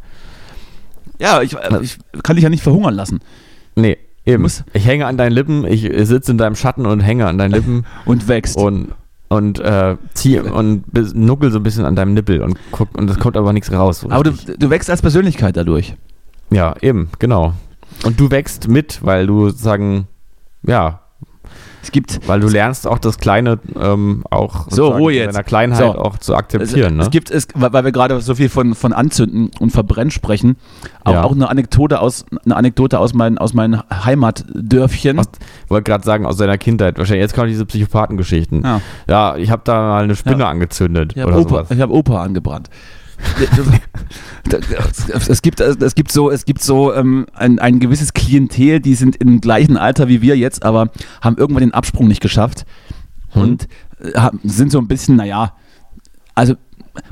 Ja, 1.20 1.42
ich, 1.42 1.54
äh, 1.56 1.80
ich 1.82 1.98
kann 2.24 2.36
dich 2.36 2.44
ja 2.44 2.50
nicht 2.50 2.64
verhungern 2.64 2.94
lassen. 2.94 3.20
Nee, 3.76 3.98
eben. 4.26 4.44
Muss- 4.44 4.64
Ich 4.74 4.86
hänge 4.86 5.06
an 5.06 5.18
deinen 5.18 5.32
Lippen, 5.32 5.66
ich 5.66 5.90
sitze 6.08 6.32
in 6.32 6.38
deinem 6.38 6.56
Schatten 6.56 6.86
und 6.86 7.00
hänge 7.02 7.26
an 7.28 7.38
deinen 7.38 7.52
Lippen 7.52 7.86
Und 8.06 8.28
wächst. 8.28 8.58
und 8.58 8.90
und 9.32 9.60
äh, 9.60 9.96
zieh 10.16 10.40
und 10.40 10.86
nuckel 11.16 11.52
so 11.52 11.60
ein 11.60 11.64
bisschen 11.64 11.86
an 11.86 11.96
deinem 11.96 12.16
Nippel 12.16 12.42
und 12.42 12.58
guck 12.72 12.98
und 12.98 13.08
es 13.12 13.20
kommt 13.20 13.38
aber 13.38 13.54
nichts 13.54 13.72
raus. 13.72 14.00
so 14.00 14.10
Aber 14.10 14.24
du, 14.24 14.32
du 14.32 14.70
wächst 14.72 14.90
als 14.90 15.04
Persönlichkeit 15.04 15.56
dadurch. 15.56 15.94
ja, 16.50 16.74
eben, 16.82 17.10
genau. 17.20 17.54
Und 18.06 18.20
du 18.20 18.32
wächst 18.32 18.68
mit, 18.68 19.00
weil 19.04 19.28
du 19.28 19.50
sozusagen, 19.50 20.08
ja, 20.64 21.02
Es 21.82 21.92
gibt, 21.92 22.28
weil 22.28 22.40
du 22.42 22.48
lernst 22.50 22.86
auch 22.88 23.00
das 23.00 23.18
Kleine 23.18 23.60
ähm, 23.80 24.24
auch 24.30 24.68
So, 24.70 24.90
Ruhe 24.90 25.14
in 25.14 25.20
jetzt. 25.20 25.34
seiner 25.34 25.44
Kleinheit 25.46 25.80
So. 25.80 25.96
auch 25.98 26.18
zu 26.18 26.34
es, 26.34 26.38
akzeptieren. 26.38 26.98
ne? 26.98 27.04
es 27.04 27.10
gibt, 27.10 27.32
es, 27.32 27.48
weil 27.56 27.84
wir 27.86 27.92
gerade 27.94 28.20
so 28.22 28.36
viel 28.36 28.50
von, 28.50 28.76
von 28.76 28.92
Anzünden 28.94 29.50
und 29.60 29.72
Verbrennen 29.72 30.12
sprechen, 30.12 30.58
auch, 31.06 31.14
Ja. 31.14 31.24
auch 31.24 31.32
eine 31.32 31.50
Anekdote 31.50 32.00
aus, 32.02 32.26
eine 32.46 32.56
Anekdote 32.58 33.00
aus 33.00 33.14
meinen, 33.14 33.38
aus 33.38 33.54
meinen 33.54 33.82
Heimatdörfchen. 33.90 35.20
Aus- 35.20 35.26
wollte 35.68 35.90
gerade 35.90 36.04
sagen, 36.04 36.26
aus 36.26 36.38
seiner 36.38 36.58
Kindheit. 36.58 36.98
Wahrscheinlich 36.98 37.24
jetzt 37.24 37.34
kommen 37.36 37.48
diese 37.48 37.66
Psychopathengeschichten. 37.66 38.64
Ja. 38.64 38.82
Ja, 39.08 39.36
ich 39.38 39.50
habe 39.50 39.62
da 39.66 39.74
mal 39.80 40.04
eine 40.04 40.16
Spinne 40.16 40.44
Ja. 40.44 40.50
angezündet 40.50 41.14
Ich 41.16 41.22
habe 41.22 41.32
oder 41.32 41.42
Opa, 41.42 41.50
sowas. 41.50 41.72
ich 41.72 41.80
hab 41.82 41.90
Opa 41.90 42.22
angebrannt. 42.24 42.70
es 45.30 45.42
gibt, 45.42 45.60
es 45.60 45.96
gibt 45.96 46.12
so, 46.12 46.32
es 46.32 46.46
gibt 46.46 46.62
so 46.62 46.94
ähm, 46.94 47.26
ein, 47.34 47.60
ein 47.60 47.80
gewisses 47.80 48.14
Klientel, 48.14 48.80
die 48.80 48.96
sind 48.96 49.16
im 49.18 49.42
gleichen 49.42 49.78
Alter 49.78 50.08
wie 50.08 50.22
wir 50.22 50.38
jetzt, 50.38 50.64
aber 50.64 50.90
haben 51.22 51.38
irgendwann 51.38 51.62
den 51.62 51.74
Absprung 51.74 52.08
nicht 52.08 52.22
geschafft 52.22 52.66
Hm. 53.32 53.42
und 53.44 53.68
äh, 54.02 54.14
haben- 54.18 54.40
sind 54.44 54.72
so 54.72 54.80
ein 54.80 54.88
bisschen, 54.88 55.18
naja, 55.18 55.54
also 56.34 56.56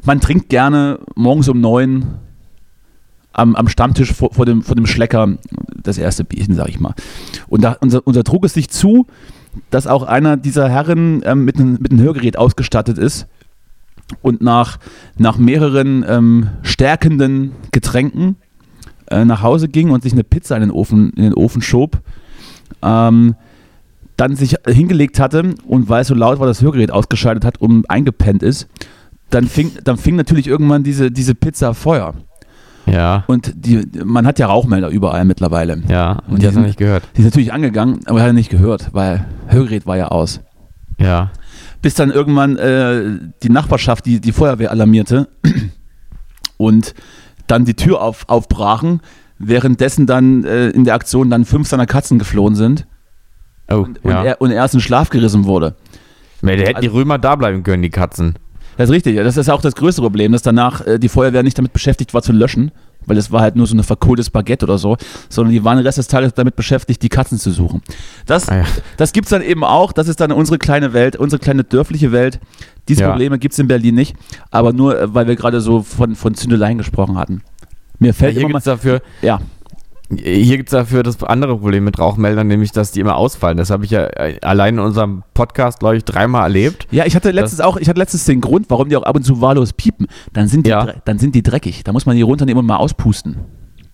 man 0.04 0.20
trinkt 0.20 0.50
gerne 0.50 1.00
morgens 1.16 1.48
um 1.48 1.62
neun 1.62 2.16
am, 3.34 3.56
am 3.56 3.68
Stammtisch 3.68 4.14
vor, 4.14 4.34
vor, 4.34 4.46
dem, 4.48 4.64
vor 4.64 4.76
dem 4.76 4.88
Schlecker 4.88 5.38
das 5.84 6.00
erste 6.00 6.24
Bierchen, 6.24 6.56
sag 6.56 6.70
ich 6.70 6.80
mal. 6.80 6.96
Und 7.48 7.64
da, 7.64 7.78
unser, 7.82 8.06
unser 8.08 8.24
trug 8.24 8.46
es 8.46 8.54
sich 8.56 8.70
zu, 8.70 9.06
dass 9.70 9.86
auch 9.86 10.02
einer 10.04 10.38
dieser 10.38 10.70
Herren 10.70 11.22
ähm, 11.24 11.46
mit, 11.46 11.58
einem, 11.60 11.78
mit 11.80 11.92
einem 11.92 12.02
Hörgerät 12.02 12.36
ausgestattet 12.38 12.98
ist 12.98 13.28
und 14.22 14.42
nach, 14.42 14.78
nach 15.18 15.38
mehreren 15.38 16.06
ähm, 16.08 16.50
stärkenden 16.64 17.52
Getränken 17.72 18.36
äh, 19.10 19.26
nach 19.26 19.42
Hause 19.42 19.68
ging 19.68 19.90
und 19.92 20.04
sich 20.04 20.14
eine 20.14 20.24
Pizza 20.24 20.56
in 20.56 20.62
den 20.62 20.72
Ofen, 20.72 21.12
in 21.12 21.24
den 21.24 21.34
Ofen 21.34 21.62
schob. 21.62 22.00
Ähm, 22.82 23.36
dann 24.16 24.36
sich 24.36 24.56
hingelegt 24.68 25.20
hatte 25.20 25.54
und 25.68 25.90
weil 25.90 26.02
es 26.02 26.08
so 26.08 26.16
laut 26.16 26.40
war, 26.40 26.48
das 26.48 26.62
Hörgerät 26.62 26.90
ausgeschaltet 26.92 27.46
hat 27.46 27.60
und 27.60 27.88
eingepennt 27.90 28.42
ist, 28.42 28.68
dann 29.30 29.46
fing, 29.46 29.72
dann 29.84 29.98
fing 29.98 30.16
natürlich 30.16 30.48
irgendwann 30.48 30.84
diese, 30.84 31.12
diese 31.12 31.36
Pizza 31.36 31.74
Feuer. 31.76 32.16
Ja, 32.88 33.26
Und 33.28 33.54
die, 33.56 33.86
man 34.06 34.26
hat 34.26 34.40
ja 34.40 34.48
Rauchmelder 34.48 34.88
überall 34.90 35.26
mittlerweile. 35.26 35.84
ja. 35.90 36.20
Und 36.30 36.38
die 36.38 36.42
die 36.42 36.46
du 36.48 36.52
sind- 36.54 36.64
nicht 36.64 36.80
gehört. 36.80 37.04
Die 37.16 37.20
ist 37.22 37.26
natürlich 37.26 37.52
angegangen, 37.54 38.00
aber 38.06 38.22
hat 38.22 38.28
er 38.28 38.34
nicht 38.34 38.50
gehört, 38.50 38.90
weil 38.94 39.26
Hörgerät 39.48 39.86
war 39.86 39.98
ja 39.98 40.08
aus. 40.08 40.40
Ja. 40.98 41.32
Bis 41.88 41.94
dann 41.94 42.12
irgendwann 42.12 42.58
äh, 42.58 43.18
die 43.44 43.50
Nachbarschaft 43.50 44.06
die, 44.06 44.20
die 44.20 44.34
Feuerwehr 44.34 44.72
alarmierte 44.72 45.30
und 46.58 46.94
dann 47.48 47.64
die 47.64 47.76
Tür 47.76 48.02
auf, 48.02 48.26
aufbrachen, 48.28 49.00
währenddessen 49.40 50.06
dann 50.06 50.44
äh, 50.44 50.68
in 50.72 50.84
der 50.84 50.96
Aktion 50.96 51.30
dann 51.30 51.46
fünf 51.46 51.66
seiner 51.70 51.86
Katzen 51.86 52.20
geflohen 52.20 52.56
sind 52.56 52.86
Oh, 53.70 53.76
und, 53.76 54.00
ja. 54.04 54.20
und, 54.20 54.26
er, 54.26 54.42
und 54.42 54.52
er 54.52 54.58
erst 54.58 54.74
in 54.74 54.82
Schlaf 54.82 55.10
gerissen 55.10 55.46
wurde. 55.46 55.76
Der 56.42 56.58
hätten 56.58 56.82
die 56.82 56.88
Also- 56.88 56.98
Römer 56.98 57.20
da 57.20 57.38
bleiben 57.38 57.64
können, 57.64 57.84
die 57.84 57.90
Katzen. 57.90 58.34
Das 58.76 58.90
ist 58.90 58.94
richtig, 58.94 59.16
das 59.16 59.38
ist 59.38 59.50
auch 59.50 59.62
das 59.62 59.74
größte 59.76 60.02
Problem, 60.02 60.34
dass 60.34 60.42
danach 60.42 60.86
äh, 60.86 61.00
die 61.00 61.08
Feuerwehr 61.08 61.42
nicht 61.42 61.58
damit 61.58 61.72
beschäftigt 61.72 62.14
war 62.14 62.22
zu 62.22 62.34
löschen, 62.34 62.72
weil 63.08 63.18
es 63.18 63.32
war 63.32 63.42
halt 63.42 63.56
nur 63.56 63.66
so 63.66 63.74
eine 63.74 63.84
verkohltes 63.84 64.30
Baguette 64.30 64.66
oder 64.66 64.78
so, 64.78 64.98
sondern 65.30 65.52
die 65.54 65.64
waren 65.64 65.78
den 65.78 65.86
Rest 65.86 65.98
des 65.98 66.08
Tages 66.08 66.34
damit 66.36 66.56
beschäftigt, 66.56 67.02
die 67.02 67.10
Katzen 67.10 67.40
zu 67.40 67.52
suchen. 67.52 67.82
Das, 68.28 68.48
Ah, 68.50 68.58
ja. 68.58 68.66
das 68.98 69.14
gibt 69.14 69.26
es 69.26 69.32
dann 69.32 69.42
eben 69.42 69.64
auch, 69.64 69.92
das 69.92 70.08
ist 70.08 70.20
dann 70.20 70.32
unsere 70.32 70.60
kleine 70.60 70.94
Welt, 70.94 71.16
unsere 71.16 71.40
kleine 71.40 71.64
dörfliche 71.64 72.12
Welt. 72.12 72.40
Diese 72.88 73.02
Ja. 73.02 73.10
Probleme 73.10 73.40
gibt 73.40 73.54
es 73.54 73.60
in 73.60 73.68
Berlin 73.68 73.96
nicht, 73.96 74.16
aber 74.52 74.72
nur, 74.74 75.00
äh, 75.00 75.14
weil 75.14 75.28
wir 75.28 75.36
gerade 75.36 75.60
so 75.62 75.82
von, 75.82 76.16
von 76.16 76.36
Zündeleien 76.36 76.78
gesprochen 76.78 77.18
hatten. 77.18 77.42
Mir 78.00 78.14
fällt 78.14 78.34
Hier 78.34 78.44
immer 78.44 78.54
mal, 78.54 78.62
dafür, 78.62 79.02
ja, 79.24 79.42
hier 80.10 80.58
gibt's 80.58 80.72
dafür 80.72 81.04
das 81.04 81.22
andere 81.24 81.58
Problem 81.58 81.84
mit 81.84 82.00
Rauchmeldern, 82.00 82.48
nämlich, 82.48 82.72
dass 82.72 82.92
die 82.92 83.00
immer 83.02 83.18
ausfallen. 83.18 83.58
Das 83.58 83.70
habe 83.70 83.84
ich 83.86 83.92
ja 83.92 84.06
äh, 84.06 84.38
allein 84.42 84.76
in 84.76 84.80
unserem 84.80 85.24
Podcast, 85.34 85.80
glaube 85.80 85.98
ich, 85.98 86.06
dreimal 86.06 86.44
erlebt. 86.44 86.88
ja, 86.92 87.06
ich 87.06 87.16
hatte 87.16 87.32
letztens 87.32 87.60
auch, 87.62 87.78
ich 87.78 87.90
hatte 87.90 88.00
letztens 88.00 88.24
den 88.26 88.40
Grund, 88.42 88.68
warum 88.70 88.88
die 88.90 88.96
auch 88.96 89.04
ab 89.04 89.16
und 89.16 89.24
zu 89.24 89.42
wahllos 89.42 89.74
piepen. 89.74 90.08
Dann 90.34 90.48
sind 90.48 90.66
die, 90.66 90.70
Ja. 90.70 90.94
dann 91.06 91.20
sind 91.20 91.36
die 91.36 91.44
dreckig. 91.44 91.84
Da 91.84 91.92
muss 91.92 92.06
man 92.06 92.16
die 92.16 92.22
runternehmen 92.22 92.60
und 92.60 92.66
mal 92.66 92.78
auspusten. 92.78 93.38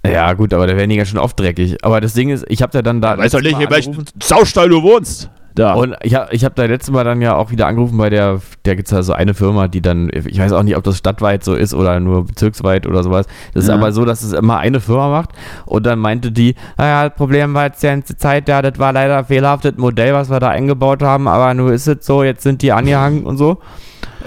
Ja, 0.05 0.34
gut, 0.34 0.53
aber 0.53 0.68
da 0.68 0.76
werden 0.76 0.89
die 0.89 0.97
ja 0.97 1.05
schon 1.05 1.18
oft 1.20 1.39
dreckig. 1.39 1.78
Aber 1.84 2.01
das 2.01 2.14
Ding 2.14 2.30
ist, 2.30 2.45
ich 2.49 2.61
habe 2.61 2.78
ja 2.78 2.82
dann 2.82 3.01
da. 3.01 3.14
letztes 3.14 3.41
Mal 3.41 3.55
angerufen. 3.55 4.05
Saustall 4.22 4.70
du 4.70 4.84
wohnst. 4.84 5.30
Da. 5.55 5.73
Und 5.73 5.95
ich 6.01 6.15
habe 6.15 6.33
ich 6.33 6.43
hab 6.45 6.55
da 6.55 6.65
letztes 6.65 6.91
Mal 6.91 7.03
dann 7.03 7.21
ja 7.21 7.35
auch 7.35 7.51
wieder 7.51 7.67
angerufen 7.67 7.97
bei 7.97 8.09
der, 8.09 8.41
da 8.63 8.73
gibt 8.73 8.87
es 8.87 8.91
ja 8.91 9.03
so 9.03 9.13
eine 9.13 9.33
Firma, 9.33 9.67
die 9.67 9.81
dann, 9.81 10.09
ich 10.11 10.39
weiß 10.39 10.51
auch 10.51 10.63
nicht, 10.63 10.75
ob 10.77 10.83
das 10.83 10.97
stadtweit 10.97 11.43
so 11.43 11.53
ist 11.53 11.73
oder 11.73 11.99
nur 11.99 12.25
bezirksweit 12.25 12.87
oder 12.87 13.03
sowas. 13.03 13.27
Das 13.53 13.67
Ja. 13.67 13.73
ist 13.73 13.79
aber 13.79 13.91
so, 13.91 14.03
dass 14.05 14.23
es 14.23 14.33
immer 14.33 14.57
eine 14.57 14.79
Firma 14.79 15.09
macht. 15.09 15.29
Und 15.65 15.85
dann 15.85 15.99
meinte 15.99 16.31
die, 16.31 16.55
naja, 16.77 17.09
das 17.09 17.17
Problem 17.17 17.53
war 17.53 17.65
jetzt 17.65 17.83
die 17.83 17.87
ganze 17.87 18.17
Zeit, 18.17 18.49
ja, 18.49 18.61
das 18.61 18.79
war 18.79 18.93
leider 18.93 19.23
fehlerhaftes 19.25 19.73
Modell, 19.77 20.13
was 20.13 20.29
wir 20.29 20.39
da 20.39 20.49
eingebaut 20.49 21.03
haben, 21.03 21.27
aber 21.27 21.53
nur 21.53 21.71
ist 21.71 21.87
es 21.87 22.05
so, 22.05 22.23
jetzt 22.23 22.43
sind 22.43 22.61
die 22.61 22.71
angehangen 22.71 23.23
und 23.25 23.37
so. 23.37 23.59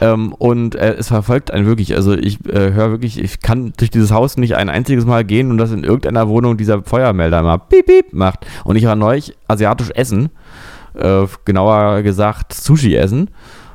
Ähm, 0.00 0.32
und 0.34 0.74
äh, 0.74 0.94
es 0.94 1.08
verfolgt 1.08 1.50
einen 1.50 1.66
wirklich. 1.66 1.94
Also 1.96 2.12
ich 2.12 2.44
äh, 2.46 2.72
höre 2.72 2.90
wirklich, 2.90 3.18
ich 3.18 3.40
kann 3.40 3.72
durch 3.78 3.90
dieses 3.90 4.12
Haus 4.12 4.36
nicht 4.36 4.54
ein 4.54 4.68
einziges 4.68 5.06
Mal 5.06 5.24
gehen 5.24 5.50
und 5.50 5.56
dass 5.58 5.72
in 5.72 5.84
irgendeiner 5.84 6.28
Wohnung 6.28 6.58
dieser 6.58 6.82
Feuermelder 6.82 7.42
mal 7.42 7.56
piep 7.58 7.86
piep 7.86 8.12
macht. 8.12 8.46
Und 8.64 8.76
ich 8.76 8.84
war 8.84 8.94
neulich 8.94 9.34
asiatisch 9.48 9.90
essen, 9.94 10.28
äh, 10.96 11.26
genauer 11.44 12.02
gesagt 12.02 12.52
Sushi 12.52 12.94
essen, 12.96 13.30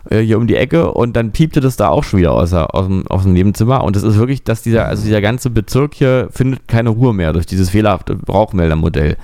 äh, 0.09 0.19
hier 0.19 0.38
um 0.38 0.47
die 0.47 0.55
Ecke 0.55 0.91
und 0.91 1.15
dann 1.15 1.32
piepte 1.32 1.61
das 1.61 1.76
da 1.78 1.89
auch 1.89 2.03
schon 2.03 2.19
wieder 2.19 2.32
aus, 2.34 2.53
aus, 2.53 2.88
dem, 2.88 3.07
aus 3.07 3.24
dem 3.24 3.34
Nebenzimmer. 3.34 3.84
Und 3.84 3.95
es 3.95 4.03
ist 4.03 4.17
wirklich, 4.17 4.43
dass 4.43 4.61
dieser, 4.61 4.88
also 4.88 5.03
dieser 5.03 5.22
ganze 5.22 5.49
Bezirk 5.49 5.93
hier 5.93 6.30
findet 6.32 6.67
keine 6.67 6.89
Ruhe 6.89 7.13
mehr 7.13 7.34
durch 7.34 7.45
dieses 7.45 7.69
fehlerhafte 7.69 8.17
Rauchmeldermodell. 8.28 9.17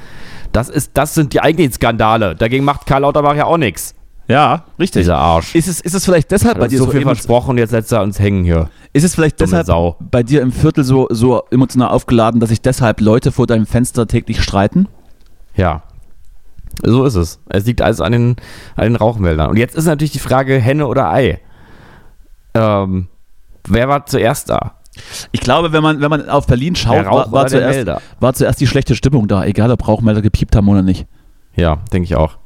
Das 0.52 0.70
ist, 0.70 0.92
das 0.94 1.14
sind 1.14 1.34
die 1.34 1.42
eigentlichen 1.42 1.74
Skandale. 1.74 2.36
Dagegen 2.36 2.64
macht 2.64 2.86
Karl 2.86 3.02
Lauterbach 3.02 3.36
ja 3.36 3.46
auch 3.46 3.58
nichts. 3.58 3.96
ja, 4.28 4.66
richtig. 4.80 5.02
Dieser 5.02 5.18
Arsch. 5.18 5.56
Ist 5.56 5.68
es, 5.68 5.82
ist 5.82 5.94
es 5.94 6.06
vielleicht 6.06 6.32
deshalb 6.32 6.60
bei 6.60 6.68
dir 6.68 6.78
so 6.78 6.86
so, 6.86 6.92
viel 6.92 7.02
versprochen 7.02 7.52
und 7.52 7.58
jetzt 7.58 7.72
lässt 7.72 7.92
er 7.92 8.02
uns 8.02 8.20
hängen 8.20 8.44
hier. 8.44 8.70
ist 8.94 9.04
es 9.04 9.16
vielleicht 9.16 9.40
Dumme 9.40 9.50
deshalb 9.50 9.68
Sau. 9.68 9.98
bei 10.00 10.24
dir 10.24 10.42
im 10.42 10.52
Viertel 10.52 10.84
so, 10.84 11.08
so 11.10 11.44
emotional 11.52 11.90
aufgeladen, 11.90 12.40
dass 12.40 12.50
sich 12.50 12.62
deshalb 12.62 13.02
Leute 13.02 13.32
vor 13.32 13.48
deinem 13.48 13.66
Fenster 13.66 14.08
täglich 14.08 14.42
streiten? 14.42 14.88
Ja. 15.56 15.84
So 16.84 17.06
ist 17.06 17.16
es. 17.16 17.40
Es 17.50 17.66
liegt 17.66 17.82
alles 17.82 18.02
an 18.02 18.12
den, 18.12 18.36
an 18.76 18.84
den 18.86 18.96
Rauchmeldern. 18.96 19.50
Und 19.50 19.58
jetzt 19.58 19.76
ist 19.76 19.86
natürlich 19.86 20.12
die 20.12 20.20
Frage, 20.20 20.60
Henne 20.60 20.88
oder 20.88 21.12
Ei. 21.12 21.40
Ähm, 22.54 23.08
wer 23.68 23.88
war 23.90 24.06
zuerst 24.06 24.50
da? 24.50 24.74
Ich 25.32 25.42
glaube, 25.42 25.72
wenn 25.74 25.84
man, 25.84 26.02
wenn 26.02 26.10
man 26.10 26.28
auf 26.30 26.48
Berlin 26.48 26.76
schaut, 26.76 27.06
war, 27.06 27.32
war, 27.32 27.48
zuerst, 27.48 27.78
war 28.20 28.34
zuerst 28.34 28.60
die 28.60 28.68
schlechte 28.68 28.96
Stimmung 28.96 29.28
da, 29.28 29.46
egal 29.46 29.70
ob 29.72 29.88
Rauchmelder 29.88 30.22
gepiept 30.22 30.56
haben 30.56 30.68
oder 30.70 30.82
nicht. 30.82 31.06
Ja, 31.56 31.78
denke 31.94 32.06
ich 32.06 32.16
auch. 32.16 32.38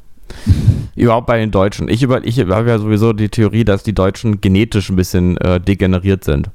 Überhaupt 0.96 1.28
bei 1.28 1.38
den 1.38 1.52
Deutschen. 1.52 1.88
Ich, 1.90 2.04
über, 2.04 2.26
ich 2.26 2.40
habe 2.40 2.70
ja 2.70 2.78
sowieso 2.80 3.14
die 3.14 3.30
Theorie, 3.30 3.64
dass 3.64 3.84
die 3.84 3.94
Deutschen 3.94 4.42
genetisch 4.42 4.90
ein 4.90 4.96
bisschen 4.98 5.38
äh, 5.38 5.60
degeneriert 5.62 6.24
sind. 6.24 6.50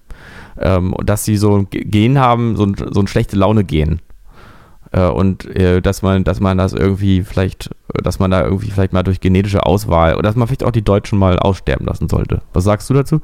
Ähm, 0.58 0.92
und 0.92 1.08
dass 1.08 1.24
sie 1.24 1.36
so 1.36 1.56
ein 1.58 1.70
Ge- 1.70 1.84
Gen 1.84 2.18
haben, 2.18 2.56
so 2.56 2.64
ein, 2.64 2.74
so 2.90 3.00
ein 3.00 3.06
schlechte 3.06 3.36
Laune-Gen. 3.36 4.00
Äh, 4.96 5.08
und 5.08 5.44
äh, 5.44 5.82
dass 5.82 6.02
man, 6.02 6.24
dass 6.24 6.40
man 6.40 6.56
das 6.56 6.72
irgendwie 6.72 7.22
vielleicht, 7.22 7.70
äh, 7.94 8.02
dass 8.02 8.18
man 8.18 8.30
da 8.30 8.44
irgendwie 8.44 8.70
vielleicht 8.70 8.94
mal 8.94 9.02
durch 9.02 9.20
genetische 9.20 9.66
Auswahl 9.66 10.14
oder 10.14 10.22
dass 10.22 10.36
man 10.36 10.48
vielleicht 10.48 10.64
auch 10.64 10.70
die 10.70 10.82
Deutschen 10.82 11.18
mal 11.18 11.38
aussterben 11.38 11.86
lassen 11.86 12.08
sollte. 12.08 12.40
Was 12.54 12.64
sagst 12.64 12.88
du 12.88 12.94
dazu? 12.94 13.20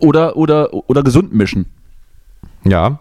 Oder, 0.00 0.36
oder, 0.36 0.72
oder 0.72 1.02
gesund 1.02 1.32
mischen. 1.32 1.66
Ja. 2.64 3.00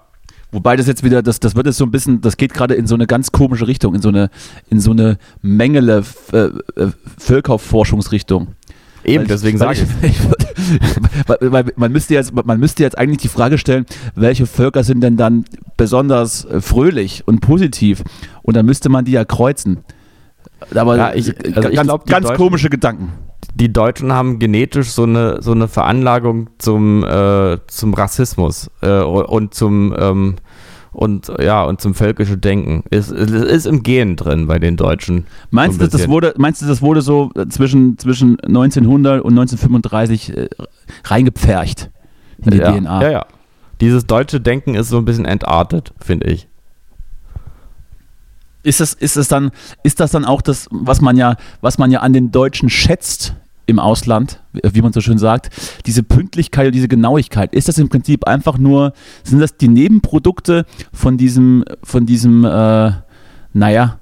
Wobei 0.52 0.78
das 0.78 0.88
jetzt 0.88 1.04
wieder, 1.04 1.22
das, 1.22 1.40
das 1.40 1.56
wird 1.56 1.68
jetzt 1.68 1.78
so 1.78 1.86
ein 1.86 1.92
bisschen, 1.92 2.22
das 2.22 2.38
geht 2.38 2.54
gerade 2.54 2.74
in 2.74 2.88
so 2.88 2.96
eine 2.96 3.06
ganz 3.06 3.32
komische 3.32 3.68
Richtung, 3.68 3.94
in 3.94 4.02
so 4.02 4.10
eine, 4.10 4.32
in 4.70 4.80
so 4.80 4.92
eine 4.92 5.20
Mengele 5.42 6.04
äh, 6.32 6.38
äh, 6.38 6.92
Völkerforschungsrichtung. 7.18 8.56
Eben, 9.10 9.22
Weil 9.24 9.28
deswegen 9.28 9.58
sage 9.58 9.80
ich. 10.02 10.10
ich. 10.12 10.20
weil, 11.28 11.38
weil 11.52 11.66
man, 11.76 11.92
müsste 11.92 12.14
jetzt, 12.14 12.34
man 12.34 12.60
müsste 12.60 12.84
jetzt 12.84 12.98
eigentlich 12.98 13.18
die 13.20 13.28
Frage 13.28 13.58
stellen, 13.58 13.86
welche 14.16 14.46
Völker 14.46 14.84
sind 14.84 15.02
denn 15.02 15.18
dann 15.18 15.46
besonders 15.78 16.46
äh, 16.46 16.62
fröhlich 16.62 17.24
und 17.28 17.40
positiv? 17.42 18.04
Und 18.44 18.56
dann 18.56 18.66
müsste 18.66 18.90
man 18.90 19.06
die 19.06 19.12
ja 19.14 19.26
kreuzen. 19.26 19.80
Aber 20.76 20.98
Ja, 20.98 21.14
ich- 21.14 21.30
äh, 21.30 21.54
also 21.56 21.70
ich 21.70 21.76
ganz, 21.76 21.88
glaub, 21.88 22.06
ganz 22.06 22.34
komische 22.34 22.70
Gedanken. 22.70 23.14
Die 23.56 23.72
Deutschen 23.72 24.12
haben 24.14 24.38
genetisch 24.40 24.90
so 24.92 25.04
eine, 25.04 25.42
so 25.42 25.52
eine 25.54 25.68
Veranlagung 25.68 26.50
zum, 26.60 27.04
äh, 27.04 27.58
zum 27.68 27.94
Rassismus 27.94 28.70
äh, 28.82 29.00
und 29.02 29.54
zum 29.54 29.96
ähm, 29.98 30.36
und 30.92 31.32
ja 31.40 31.64
und 31.64 31.82
zum 31.82 31.94
völkischen 31.94 32.42
Denken. 32.42 32.84
Es, 32.90 33.10
es 33.10 33.32
ist 33.32 33.66
im 33.66 33.84
Gen 33.84 34.16
drin 34.16 34.48
bei 34.48 34.60
den 34.60 34.78
Deutschen. 34.78 35.26
Meinst, 35.52 35.82
du, 35.82 35.88
das 35.88 36.08
wurde, 36.08 36.34
meinst 36.38 36.62
du, 36.62 36.68
das 36.68 36.82
wurde 36.82 37.02
so 37.02 37.32
äh, 37.36 37.48
zwischen, 37.48 37.98
zwischen 37.98 38.40
1900 38.40 39.22
und 39.22 39.32
1935 39.32 40.38
äh, 40.38 40.50
reingepfercht 41.06 41.90
in 42.44 42.52
die 42.52 42.58
ja, 42.58 42.72
DNA? 42.72 43.02
Ja, 43.04 43.12
ja. 43.12 43.26
Dieses 43.82 44.06
deutsche 44.06 44.42
Denken 44.42 44.76
ist 44.76 44.90
so 44.90 44.98
ein 44.98 45.06
bisschen 45.06 45.26
entartet, 45.26 45.94
finde 46.00 46.28
ich. 46.28 46.48
Ist, 48.62 48.82
das, 48.82 48.94
ist, 48.94 49.16
das 49.16 49.30
dann, 49.30 49.52
ist 49.84 50.02
das 50.02 50.12
dann 50.12 50.26
auch 50.26 50.42
das, 50.42 50.68
was 50.70 51.00
man, 51.00 51.16
ja, 51.16 51.38
was 51.62 51.78
man 51.78 51.92
ja 51.92 52.02
an 52.02 52.12
den 52.12 52.32
Deutschen 52.32 52.70
schätzt 52.70 53.36
im 53.70 53.80
Ausland, 53.80 54.42
wie 54.54 54.82
man 54.82 54.92
so 54.94 55.02
schön 55.02 55.18
sagt, 55.18 55.50
diese 55.86 56.04
Pünktlichkeit 56.04 56.68
und 56.68 56.76
diese 56.76 56.88
Genauigkeit? 56.88 57.54
Ist 57.54 57.68
das 57.68 57.78
im 57.78 57.88
Prinzip 57.90 58.28
einfach 58.28 58.58
nur, 58.58 58.94
sind 59.24 59.40
das 59.40 59.56
die 59.58 59.68
Nebenprodukte 59.70 60.66
von 60.92 61.18
diesem, 61.18 61.64
von 61.84 62.06
diesem, 62.06 62.44
äh, 62.46 62.92
naja, 63.54 64.00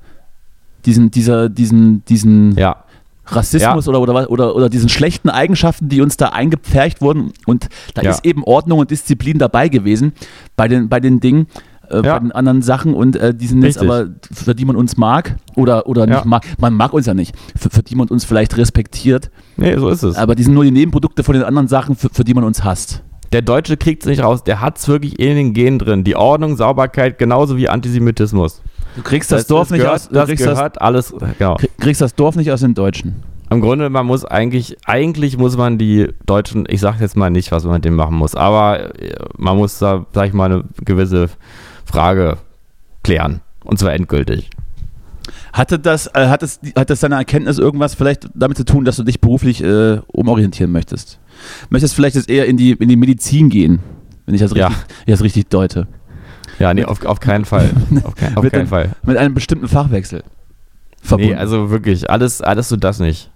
diesen, 0.85 1.11
dieser, 1.11 1.49
diesen, 1.49 2.03
diesen 2.05 2.55
Ja. 2.57 2.83
Rassismus 3.29 3.89
oder, 3.89 3.99
oder, 3.99 4.13
was- 4.13 4.29
oder, 4.29 4.55
oder 4.55 4.69
diesen 4.69 4.87
schlechten 4.87 5.29
Eigenschaften, 5.29 5.89
die 5.89 5.99
uns 6.01 6.15
da 6.15 6.29
eingepfercht 6.29 7.01
wurden. 7.01 7.33
Und 7.45 7.67
da 7.93 8.01
Ja. 8.01 8.11
ist 8.11 8.25
eben 8.25 8.41
Ordnung 8.45 8.79
und 8.79 8.89
Disziplin 8.89 9.37
dabei 9.37 9.67
gewesen 9.67 10.13
bei 10.55 10.69
den, 10.69 10.87
bei 10.87 11.01
den 11.01 11.19
Dingen, 11.19 11.47
äh, 11.89 11.95
Ja. 12.05 12.13
bei 12.13 12.19
den 12.19 12.31
anderen 12.31 12.61
Sachen 12.61 12.93
und 12.93 13.15
äh, 13.15 13.33
die 13.33 13.47
sind 13.47 13.63
jetzt 13.63 13.79
aber, 13.79 14.07
für 14.31 14.53
die 14.55 14.65
man 14.65 14.75
uns 14.75 14.97
mag 14.97 15.35
oder, 15.55 15.87
oder 15.87 16.07
Ja. 16.07 16.15
nicht 16.15 16.25
mag. 16.25 16.45
Man 16.59 16.73
mag 16.73 16.93
uns 16.93 17.05
ja 17.05 17.13
nicht, 17.13 17.35
für, 17.57 17.69
für 17.69 17.83
die 17.83 17.95
man 17.95 18.07
uns 18.07 18.25
vielleicht 18.25 18.57
respektiert, 18.57 19.29
Nee, 19.57 19.75
so 19.77 19.89
ist 19.89 20.03
es. 20.03 20.15
aber 20.17 20.35
die 20.35 20.43
sind 20.43 20.53
nur 20.53 20.63
die 20.63 20.71
Nebenprodukte 20.71 21.23
von 21.23 21.33
den 21.33 21.43
anderen 21.43 21.67
Sachen, 21.67 21.95
für, 21.95 22.09
für 22.11 22.23
die 22.23 22.33
man 22.33 22.43
uns 22.43 22.63
hasst. 22.63 23.03
Der 23.33 23.41
Deutsche 23.41 23.75
kriegt 23.75 24.03
es 24.03 24.07
nicht 24.07 24.23
raus. 24.23 24.45
Der 24.45 24.61
hat 24.61 24.77
es 24.77 24.87
wirklich 24.87 25.19
in 25.19 25.35
den 25.35 25.53
Gen 25.53 25.79
drin. 25.79 26.05
Die 26.05 26.15
Ordnung, 26.15 26.55
Sauberkeit, 26.55 27.17
genauso 27.19 27.57
wie 27.57 27.67
Antisemitismus. 27.67 28.61
Du 28.95 29.01
kriegst 29.03 29.33
das, 29.33 29.47
Dorf 29.47 29.69
nicht 29.69 29.79
gehört, 29.81 29.95
aus, 29.95 30.07
du 30.07 30.13
Das 30.15 30.27
kriegst, 30.29 30.45
das, 30.45 30.55
gehört 30.55 30.81
alles. 30.81 31.13
Genau. 31.37 31.55
krieg- 31.55 31.77
kriegst 31.77 31.99
das 31.99 32.15
Dorf 32.15 32.37
nicht 32.37 32.51
aus 32.53 32.61
den 32.61 32.73
Deutschen. 32.73 33.15
Im 33.49 33.59
Grunde, 33.61 33.89
man 33.89 34.05
muss 34.05 34.23
eigentlich, 34.25 34.77
eigentlich 34.85 35.37
muss 35.37 35.55
man 35.57 35.77
die 35.77 36.07
Deutschen, 36.25 36.65
ich 36.69 36.79
sage 36.79 36.97
jetzt 37.01 37.15
mal 37.17 37.29
nicht, 37.29 37.51
was 37.51 37.63
man 37.65 37.73
mit 37.75 37.85
denen 37.85 37.95
machen 37.97 38.15
muss, 38.15 38.33
aber 38.33 38.95
äh, 39.01 39.13
man 39.37 39.57
muss 39.57 39.77
da, 39.79 40.05
sag 40.13 40.27
ich 40.27 40.33
mal, 40.33 40.45
eine 40.51 40.63
gewisse 40.85 41.27
Frage 41.87 42.37
klären. 43.03 43.41
Und 43.63 43.79
zwar 43.79 43.93
endgültig. 43.93 44.49
Hatte 45.53 45.79
das, 45.79 46.07
äh, 46.13 46.27
hat, 46.27 46.41
das, 46.41 46.59
hat 46.75 46.89
das 46.89 46.99
deine 46.99 47.15
Erkenntnis 47.15 47.57
irgendwas 47.57 47.95
vielleicht 47.95 48.29
damit 48.33 48.57
zu 48.57 48.63
tun, 48.65 48.85
dass 48.85 48.95
du 48.97 49.03
dich 49.03 49.19
beruflich 49.19 49.63
äh, 49.63 49.99
umorientieren 50.07 50.71
möchtest? 50.71 51.19
Möchtest 51.69 51.95
vielleicht 51.95 52.15
jetzt 52.15 52.29
eher 52.29 52.45
in 52.45 52.57
die, 52.57 52.71
in 52.71 52.87
die 52.89 52.95
Medizin 52.95 53.49
gehen, 53.49 53.79
wenn 54.25 54.35
ich 54.35 54.41
das 54.41 54.53
Ja. 54.53 54.67
richtig, 54.67 54.85
ich 55.05 55.11
das 55.13 55.23
richtig 55.23 55.47
deute? 55.49 55.87
Ja, 56.59 56.73
nee, 56.73 56.85
auf, 56.85 57.03
auf 57.05 57.19
keinen 57.19 57.45
Fall. 57.45 57.69
Auf, 58.03 58.15
kein, 58.15 58.35
auf 58.37 58.43
Mit 58.43 58.53
keinen 58.53 58.63
dem- 58.63 58.67
Fall. 58.69 58.91
Mit 59.03 59.17
einem 59.17 59.33
bestimmten 59.33 59.67
Fachwechsel. 59.67 60.23
Verbunden. 61.01 61.33
Nee, 61.33 61.37
also 61.37 61.69
wirklich, 61.69 62.09
alles, 62.09 62.41
alles 62.41 62.69
nur 62.71 62.79
das 62.79 62.99
nicht. 62.99 63.29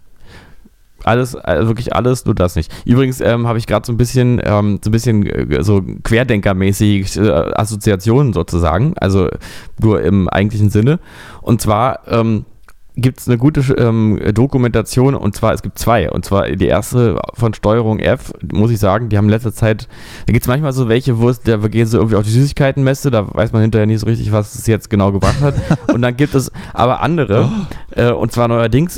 Alles, 1.04 1.36
also 1.36 1.68
wirklich 1.68 1.96
alles, 1.96 2.26
nur 2.26 2.36
das 2.36 2.56
nicht. 2.56 2.72
Übrigens 2.86 3.22
ähm, 3.22 3.48
habe 3.48 3.58
ich 3.58 3.68
gerade 3.68 3.86
so 3.86 3.94
ein 3.94 3.98
bisschen, 3.98 4.42
ähm, 4.44 4.80
so 4.84 4.90
ein 4.90 4.92
bisschen 4.92 5.26
äh, 5.26 5.64
so 5.64 5.82
Querdenkermäßig 6.04 7.18
äh, 7.18 7.30
Assoziationen 7.30 8.34
sozusagen, 8.34 8.94
also 8.98 9.30
nur 9.82 10.02
im 10.02 10.30
eigentlichen 10.30 10.70
Sinne. 10.70 11.00
Und 11.42 11.62
zwar 11.62 12.08
ähm, 12.08 12.46
gibt 12.98 13.20
es 13.20 13.28
eine 13.28 13.38
gute 13.38 13.62
ähm, 13.78 14.20
Dokumentation 14.34 15.16
und 15.16 15.36
zwar, 15.36 15.54
es 15.54 15.62
gibt 15.62 15.80
zwei. 15.80 16.12
Und 16.12 16.26
zwar 16.26 16.50
die 16.50 16.68
erste 16.68 17.20
von 17.34 17.54
Steuerung 17.54 18.00
F, 18.00 18.34
muss 18.52 18.70
ich 18.72 18.80
sagen, 18.80 19.10
die 19.10 19.18
haben 19.18 19.26
in 19.26 19.32
letzter 19.32 19.54
Zeit, 19.54 19.88
da 20.26 20.34
gibt 20.34 20.44
es 20.44 20.48
manchmal 20.48 20.74
so 20.74 20.90
welche, 20.90 21.18
wo 21.20 21.30
es, 21.30 21.42
da 21.42 21.58
gehen 21.58 21.86
sie 21.86 21.98
irgendwie 21.98 22.18
auf 22.18 22.24
die 22.24 22.32
Süßigkeitenmesse, 22.32 23.10
da 23.10 23.34
weiß 23.34 23.54
man 23.54 23.62
hinterher 23.62 23.86
nicht 23.86 24.02
so 24.02 24.08
richtig, 24.08 24.32
was 24.32 24.56
es 24.56 24.68
jetzt 24.68 24.90
genau 24.90 25.12
gebracht 25.12 25.42
hat. 25.42 25.56
und 25.94 26.02
dann 26.02 26.18
gibt 26.18 26.36
es 26.36 26.52
aber 26.74 27.02
andere, 27.02 27.50
äh, 27.92 28.12
und 28.12 28.32
zwar 28.32 28.48
neuerdings 28.50 28.98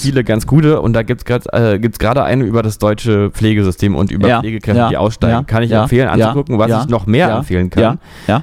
viele 0.00 0.22
ganz 0.24 0.46
gute 0.46 0.80
und 0.80 0.92
da 0.92 1.02
gibt 1.02 1.22
es 1.22 1.24
gerade 1.24 1.74
äh, 1.74 1.78
gibt's 1.78 1.98
gerade 1.98 2.22
eine 2.22 2.44
über 2.44 2.62
das 2.62 2.78
deutsche 2.78 3.30
Pflegesystem 3.30 3.96
und 3.96 4.10
über 4.12 4.28
Ja, 4.28 4.40
Pflegekräfte, 4.40 4.78
ja, 4.78 4.88
die 4.88 4.96
aussteigen. 4.96 5.34
ja, 5.34 5.42
Kann 5.42 5.62
ich 5.62 5.72
empfehlen 5.72 6.08
anzugucken. 6.08 6.58
Was 6.58 6.84
ich 6.84 6.88
noch 6.88 7.06
mehr 7.06 7.30
empfehlen 7.30 7.70
kann, 7.70 7.98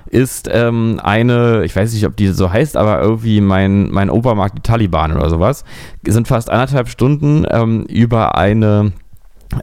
ist 0.08 0.50
ähm, 0.52 1.00
eine, 1.02 1.64
ich 1.64 1.76
weiß 1.76 1.94
nicht, 1.94 2.06
ob 2.06 2.16
die 2.18 2.28
so 2.28 2.52
heißt, 2.52 2.76
aber 2.76 3.02
irgendwie 3.02 3.40
mein, 3.42 3.90
mein 3.90 4.10
Opa 4.10 4.36
mag 4.36 4.54
die 4.56 4.62
Taliban 4.82 5.16
oder 5.16 5.30
sowas. 5.30 5.64
Sind 6.06 6.28
fast 6.28 6.50
anderthalb 6.50 6.90
Stunden 6.90 7.46
ähm, 7.50 7.86
über 7.86 8.36
eine 8.36 8.94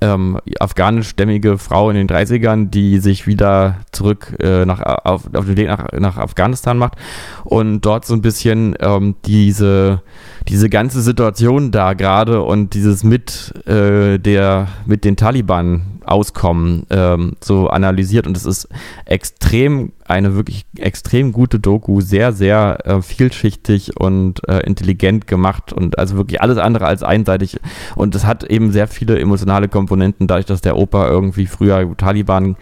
ähm, 0.03 0.39
afghanischstämmige 0.61 1.57
Frau 1.57 1.91
in 1.91 1.97
den 1.97 2.09
30ern, 2.09 2.69
die 2.69 2.99
sich 2.99 3.27
wieder 3.27 3.77
zurück 3.91 4.37
äh, 4.39 4.66
nach, 4.66 4.81
auf, 4.83 5.35
auf 5.35 5.47
den 5.47 5.57
Weg 5.57 5.69
nach, 5.69 5.87
nach 5.99 6.19
Afghanistan 6.19 6.77
macht 6.77 6.97
und 7.45 7.81
dort 7.81 8.05
so 8.05 8.14
ein 8.14 8.21
bisschen 8.21 8.77
ähm, 8.81 9.16
diese, 9.25 10.03
diese 10.49 10.70
ganze 10.70 11.03
Situation 11.03 11.70
da 11.70 11.92
gerade 11.92 12.42
und 12.42 12.74
dieses 12.74 13.05
mit 13.05 13.53
äh, 13.66 14.18
der 14.18 14.68
mit 14.86 15.05
den 15.05 15.16
Taliban 15.16 15.82
auskommen 16.05 16.86
ähm, 16.88 17.36
so 17.40 17.68
analysiert 17.68 18.26
und 18.26 18.34
es 18.34 18.46
ist 18.46 18.68
extrem 19.05 19.92
eine 20.07 20.34
wirklich 20.34 20.64
extrem 20.78 21.32
gute 21.32 21.61
Doku 21.61 22.01
sehr 22.01 22.32
sehr 22.32 22.78
äh, 22.86 23.03
vielschichtig 23.03 24.01
und 24.01 24.40
äh, 24.49 24.61
intelligent 24.61 25.26
gemacht 25.26 25.72
und 25.72 25.99
also 25.99 26.16
wirklich 26.16 26.40
alles 26.40 26.57
andere 26.57 26.86
als 26.86 27.03
einseitig 27.03 27.61
und 27.94 28.14
es 28.14 28.24
hat 28.24 28.42
eben 28.44 28.72
sehr 28.72 28.88
viele 28.88 29.20
emotionale 29.20 29.68
Komponenten 29.68 30.26
dadurch 30.26 30.46
dass 30.46 30.62
der 30.62 30.78
Opa 30.78 31.09
irgendwie 31.09 31.46
früher 31.46 31.94
Taliban 31.99 32.57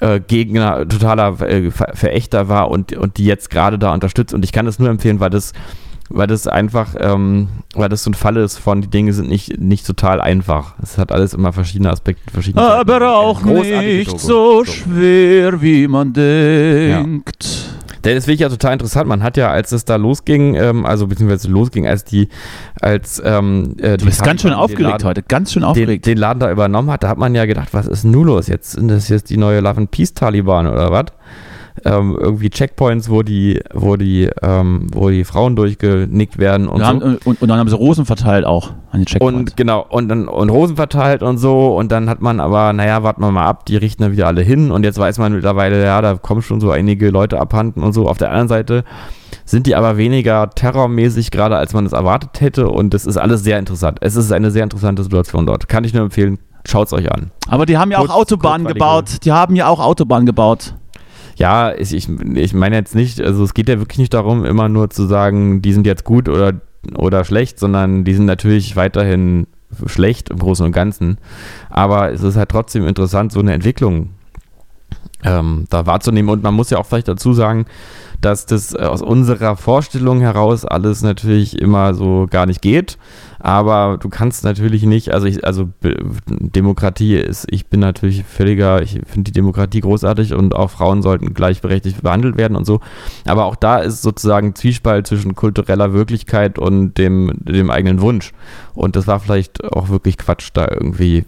äh, 0.00 0.20
Gegner, 0.20 0.86
totaler 0.88 1.40
äh, 1.40 1.70
Ver 1.70 1.92
Verächter 1.94 2.48
war 2.48 2.70
und, 2.70 2.96
und 2.96 3.16
die 3.16 3.24
jetzt 3.24 3.50
gerade 3.50 3.78
da 3.78 3.92
unterstützt. 3.92 4.34
Und 4.34 4.44
ich 4.44 4.52
kann 4.52 4.66
das 4.66 4.78
nur 4.78 4.88
empfehlen, 4.88 5.20
weil 5.20 5.30
das, 5.30 5.52
weil 6.08 6.26
das 6.26 6.46
einfach, 6.46 6.94
ähm, 6.98 7.48
weil 7.74 7.88
das 7.88 8.04
so 8.04 8.10
ein 8.10 8.14
Fall 8.14 8.36
ist 8.36 8.58
von, 8.58 8.80
die 8.80 8.88
Dinge 8.88 9.12
sind 9.12 9.28
nicht, 9.28 9.60
nicht 9.60 9.86
total 9.86 10.20
einfach. 10.20 10.74
Es 10.82 10.98
hat 10.98 11.12
alles 11.12 11.34
immer 11.34 11.52
verschiedene 11.52 11.90
Aspekte, 11.90 12.30
verschiedene 12.30 12.64
Seiten. 12.64 12.90
Aber 12.90 13.16
auch 13.16 13.42
Großartige 13.42 13.98
nicht 13.98 14.08
Doku. 14.08 14.18
so 14.18 14.64
schwer, 14.64 15.60
wie 15.60 15.86
man 15.88 16.12
denkt. 16.12 17.68
Denn 18.04 18.14
das 18.14 18.24
finde 18.24 18.34
ich 18.34 18.40
ja 18.40 18.48
total 18.48 18.74
interessant. 18.74 19.08
Man 19.08 19.22
hat 19.22 19.36
ja, 19.36 19.50
als 19.50 19.72
es 19.72 19.84
da 19.84 19.96
losging, 19.96 20.54
ähm, 20.54 20.86
also 20.86 21.08
beziehungsweise 21.08 21.48
losging, 21.48 21.86
als 21.86 22.04
die, 22.04 22.28
als 22.80 23.20
ähm, 23.24 23.74
äh, 23.80 23.96
Du 23.96 24.04
bist 24.04 24.22
ganz 24.22 24.42
schön 24.42 24.52
aufgeregt 24.52 24.82
Laden, 25.02 25.08
heute, 25.08 25.22
ganz 25.22 25.52
schön 25.52 25.62
den, 25.62 25.68
aufgeregt. 25.68 26.06
den 26.06 26.16
Laden 26.16 26.38
da 26.38 26.50
übernommen 26.50 26.90
hat, 26.90 27.02
da 27.02 27.08
hat 27.08 27.18
man 27.18 27.34
ja 27.34 27.44
gedacht, 27.44 27.68
was 27.72 27.86
ist 27.86 28.04
denn 28.04 28.12
nun 28.12 28.28
los? 28.28 28.46
Jetzt 28.46 28.72
sind 28.72 28.88
das 28.88 29.08
jetzt 29.08 29.30
die 29.30 29.36
neue 29.36 29.60
Love 29.60 29.78
and 29.78 29.90
Peace 29.90 30.14
Taliban 30.14 30.68
oder 30.68 30.90
was? 30.92 31.06
Ähm, 31.84 32.16
irgendwie 32.18 32.50
Checkpoints, 32.50 33.10
wo 33.10 33.22
die, 33.22 33.60
wo 33.72 33.96
die, 33.96 34.30
ähm, 34.42 34.86
wo 34.92 35.08
die 35.10 35.24
Frauen 35.24 35.56
durchgenickt 35.56 36.38
werden 36.38 36.68
und 36.68 36.78
Wir 36.80 36.84
so. 36.86 36.90
haben, 36.90 37.02
äh, 37.02 37.18
und, 37.24 37.42
und 37.42 37.48
dann 37.48 37.58
haben 37.58 37.68
sie 37.68 37.76
Rosen 37.76 38.04
verteilt 38.04 38.44
auch 38.44 38.70
an 38.90 39.00
den 39.00 39.06
Checkpoints. 39.06 39.38
Und 39.52 39.56
genau, 39.56 39.84
und 39.88 40.08
dann 40.08 40.28
und 40.28 40.50
Rosen 40.50 40.76
verteilt 40.76 41.22
und 41.22 41.38
so. 41.38 41.76
Und 41.76 41.92
dann 41.92 42.08
hat 42.08 42.20
man 42.20 42.40
aber, 42.40 42.72
naja, 42.72 43.02
warten 43.02 43.20
wir 43.22 43.30
mal 43.30 43.46
ab, 43.46 43.66
die 43.66 43.76
richten 43.76 44.02
da 44.02 44.12
wieder 44.12 44.26
alle 44.26 44.42
hin. 44.42 44.70
Und 44.70 44.84
jetzt 44.84 44.98
weiß 44.98 45.18
man 45.18 45.32
mittlerweile, 45.32 45.82
ja, 45.84 46.00
da 46.00 46.14
kommen 46.14 46.42
schon 46.42 46.60
so 46.60 46.70
einige 46.70 47.10
Leute 47.10 47.38
abhanden 47.40 47.82
und 47.82 47.92
so. 47.92 48.08
Auf 48.08 48.18
der 48.18 48.28
anderen 48.30 48.48
Seite 48.48 48.84
sind 49.44 49.66
die 49.66 49.74
aber 49.76 49.96
weniger 49.96 50.50
terrormäßig 50.50 51.30
gerade, 51.30 51.56
als 51.56 51.72
man 51.72 51.86
es 51.86 51.92
erwartet 51.92 52.40
hätte. 52.40 52.68
Und 52.68 52.94
das 52.94 53.06
ist 53.06 53.16
alles 53.16 53.42
sehr 53.42 53.58
interessant. 53.58 53.98
Es 54.00 54.16
ist 54.16 54.30
eine 54.32 54.50
sehr 54.50 54.62
interessante 54.64 55.02
Situation 55.02 55.46
dort. 55.46 55.68
Kann 55.68 55.84
ich 55.84 55.94
nur 55.94 56.02
empfehlen, 56.02 56.38
schaut 56.66 56.86
es 56.88 56.92
euch 56.92 57.10
an. 57.12 57.30
Aber 57.48 57.64
die 57.66 57.78
haben 57.78 57.90
ja 57.90 57.98
Kurz- 57.98 58.10
auch 58.10 58.16
Autobahnen 58.16 58.66
gebaut. 58.66 59.24
Die 59.24 59.32
haben 59.32 59.56
ja 59.56 59.68
auch 59.68 59.80
Autobahnen 59.80 60.26
gebaut. 60.26 60.74
Ja, 61.38 61.72
ich, 61.72 61.94
ich, 61.94 62.08
ich 62.08 62.52
meine 62.52 62.74
jetzt 62.74 62.96
nicht, 62.96 63.20
also 63.20 63.44
es 63.44 63.54
geht 63.54 63.68
ja 63.68 63.78
wirklich 63.78 63.98
nicht 63.98 64.12
darum, 64.12 64.44
immer 64.44 64.68
nur 64.68 64.90
zu 64.90 65.06
sagen, 65.06 65.62
die 65.62 65.72
sind 65.72 65.86
jetzt 65.86 66.02
gut 66.02 66.28
oder, 66.28 66.54
oder 66.96 67.24
schlecht, 67.24 67.60
sondern 67.60 68.02
die 68.02 68.14
sind 68.14 68.26
natürlich 68.26 68.74
weiterhin 68.74 69.46
schlecht 69.86 70.30
im 70.30 70.38
Großen 70.40 70.66
und 70.66 70.72
Ganzen. 70.72 71.18
Aber 71.70 72.10
es 72.10 72.22
ist 72.22 72.36
halt 72.36 72.48
trotzdem 72.48 72.86
interessant, 72.88 73.30
so 73.30 73.38
eine 73.38 73.52
Entwicklung 73.52 74.10
ähm, 75.22 75.66
da 75.70 75.86
wahrzunehmen. 75.86 76.28
Und 76.28 76.42
man 76.42 76.54
muss 76.54 76.70
ja 76.70 76.78
auch 76.78 76.86
vielleicht 76.86 77.08
dazu 77.08 77.32
sagen, 77.32 77.66
dass 78.20 78.46
das 78.46 78.74
aus 78.74 79.00
unserer 79.00 79.56
Vorstellung 79.56 80.20
heraus 80.20 80.64
alles 80.64 81.02
natürlich 81.02 81.60
immer 81.60 81.94
so 81.94 82.26
gar 82.28 82.46
nicht 82.46 82.62
geht. 82.62 82.98
Aber 83.40 83.98
du 83.98 84.08
kannst 84.08 84.44
natürlich 84.44 84.82
nicht, 84.82 85.12
also 85.12 85.26
ich, 85.26 85.44
also 85.44 85.68
Demokratie 86.26 87.16
ist, 87.16 87.46
ich 87.50 87.66
bin 87.66 87.80
natürlich 87.80 88.24
völliger, 88.24 88.82
ich 88.82 89.00
finde 89.06 89.30
die 89.30 89.32
Demokratie 89.32 89.80
großartig 89.80 90.34
und 90.34 90.54
auch 90.54 90.70
Frauen 90.70 91.02
sollten 91.02 91.34
gleichberechtigt 91.34 92.02
behandelt 92.02 92.36
werden 92.36 92.56
und 92.56 92.64
so. 92.64 92.80
Aber 93.26 93.44
auch 93.44 93.56
da 93.56 93.78
ist 93.78 94.02
sozusagen 94.02 94.54
Zwiespalt 94.54 95.06
zwischen 95.06 95.34
kultureller 95.34 95.92
Wirklichkeit 95.92 96.58
und 96.58 96.94
dem, 96.98 97.32
dem 97.40 97.70
eigenen 97.70 98.00
Wunsch. 98.00 98.32
Und 98.74 98.96
das 98.96 99.06
war 99.06 99.20
vielleicht 99.20 99.64
auch 99.64 99.88
wirklich 99.88 100.18
Quatsch, 100.18 100.50
da 100.52 100.66
irgendwie 100.68 101.24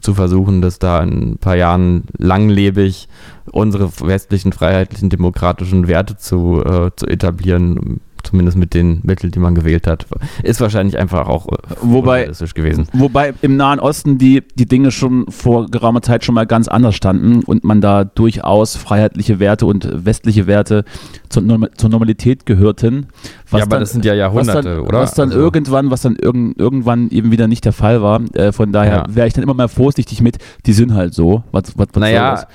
zu 0.00 0.14
versuchen, 0.14 0.62
dass 0.62 0.78
da 0.78 1.02
in 1.02 1.32
ein 1.32 1.38
paar 1.38 1.56
Jahren 1.56 2.04
langlebig 2.16 3.08
unsere 3.52 3.90
westlichen, 4.00 4.52
freiheitlichen, 4.52 5.10
demokratischen 5.10 5.88
Werte 5.88 6.16
zu, 6.16 6.62
äh, 6.64 6.90
zu 6.96 7.06
etablieren, 7.06 8.00
zumindest 8.26 8.58
mit 8.58 8.74
den 8.74 9.00
Mitteln, 9.02 9.30
die 9.30 9.38
man 9.38 9.54
gewählt 9.54 9.86
hat, 9.86 10.06
ist 10.42 10.60
wahrscheinlich 10.60 10.98
einfach 10.98 11.28
auch 11.28 11.46
äh, 11.48 11.56
wobei, 11.80 12.30
gewesen. 12.54 12.88
Wobei 12.92 13.34
im 13.42 13.56
Nahen 13.56 13.80
Osten 13.80 14.18
die, 14.18 14.42
die 14.54 14.66
Dinge 14.66 14.90
schon 14.90 15.26
vor 15.30 15.66
geraumer 15.66 16.02
Zeit 16.02 16.24
schon 16.24 16.34
mal 16.34 16.46
ganz 16.46 16.68
anders 16.68 16.94
standen 16.94 17.42
und 17.44 17.64
man 17.64 17.80
da 17.80 18.04
durchaus 18.04 18.76
freiheitliche 18.76 19.38
Werte 19.38 19.66
und 19.66 20.04
westliche 20.04 20.46
Werte 20.46 20.84
zur, 21.28 21.42
zur 21.76 21.90
Normalität 21.90 22.46
gehörten. 22.46 23.08
ja, 23.50 23.58
aber 23.58 23.66
dann, 23.66 23.80
das 23.80 23.92
sind 23.92 24.04
ja 24.04 24.14
Jahrhunderte, 24.14 24.58
was 24.58 24.64
dann, 24.64 24.80
oder? 24.80 25.00
Was 25.00 25.14
dann 25.14 25.28
also. 25.30 25.40
irgendwann, 25.40 25.90
was 25.90 26.02
dann 26.02 26.16
irg 26.16 26.36
irgendwann 26.58 27.10
eben 27.10 27.30
wieder 27.30 27.48
nicht 27.48 27.64
der 27.64 27.72
Fall 27.72 28.02
war. 28.02 28.20
Äh, 28.34 28.52
von 28.52 28.72
daher 28.72 29.04
ja. 29.08 29.14
wäre 29.14 29.26
ich 29.26 29.34
dann 29.34 29.42
immer 29.42 29.54
mal 29.54 29.68
vorsichtig 29.68 30.20
mit, 30.20 30.38
die 30.66 30.72
sind 30.72 30.94
halt 30.94 31.14
so. 31.14 31.42
Was, 31.52 31.76
was, 31.76 31.88
was 31.92 32.00
naja, 32.00 32.46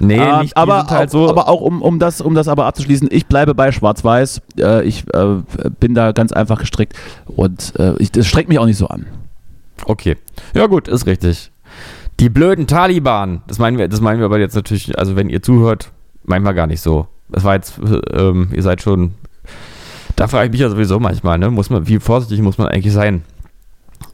nee, 0.00 0.16
äh, 0.16 0.42
nicht 0.42 0.56
aber, 0.56 0.86
halt 0.86 1.10
so. 1.10 1.28
aber 1.28 1.48
auch 1.48 1.60
um, 1.60 1.82
um, 1.82 1.98
das, 1.98 2.20
um 2.20 2.34
das 2.34 2.48
aber 2.48 2.66
abzuschließen, 2.66 3.08
ich 3.10 3.26
bleibe 3.26 3.54
bei 3.54 3.72
Schwarz-Weiß. 3.72 4.42
Äh, 4.58 4.84
ich 4.84 5.04
äh, 5.14 5.36
bin 5.78 5.94
da 5.94 6.12
ganz 6.12 6.32
einfach 6.32 6.58
gestrickt 6.58 6.94
und 7.26 7.72
äh, 7.78 7.94
ich, 7.98 8.12
das 8.12 8.26
streckt 8.26 8.48
mich 8.48 8.58
auch 8.58 8.66
nicht 8.66 8.78
so 8.78 8.88
an. 8.88 9.06
Okay. 9.84 10.16
Ja 10.54 10.66
gut, 10.66 10.88
ist 10.88 11.06
richtig. 11.06 11.50
Die 12.20 12.28
blöden 12.28 12.66
Taliban, 12.66 13.42
das 13.46 13.58
meinen 13.58 13.78
wir, 13.78 13.88
das 13.88 14.00
meinen 14.00 14.18
wir 14.18 14.26
aber 14.26 14.38
jetzt 14.38 14.54
natürlich, 14.54 14.98
also 14.98 15.16
wenn 15.16 15.30
ihr 15.30 15.42
zuhört, 15.42 15.90
meinen 16.24 16.44
wir 16.44 16.52
gar 16.52 16.66
nicht 16.66 16.82
so. 16.82 17.06
Das 17.32 17.44
war 17.44 17.54
jetzt, 17.54 17.80
ähm, 18.12 18.48
ihr 18.52 18.62
seid 18.62 18.82
schon, 18.82 19.12
da 20.16 20.28
frage 20.28 20.46
ich 20.46 20.52
mich 20.52 20.60
ja 20.60 20.68
sowieso 20.68 21.00
manchmal, 21.00 21.38
ne? 21.38 21.50
Muss 21.50 21.70
man, 21.70 21.86
wie 21.86 21.98
vorsichtig 21.98 22.42
muss 22.42 22.58
man 22.58 22.68
eigentlich 22.68 22.92
sein? 22.92 23.22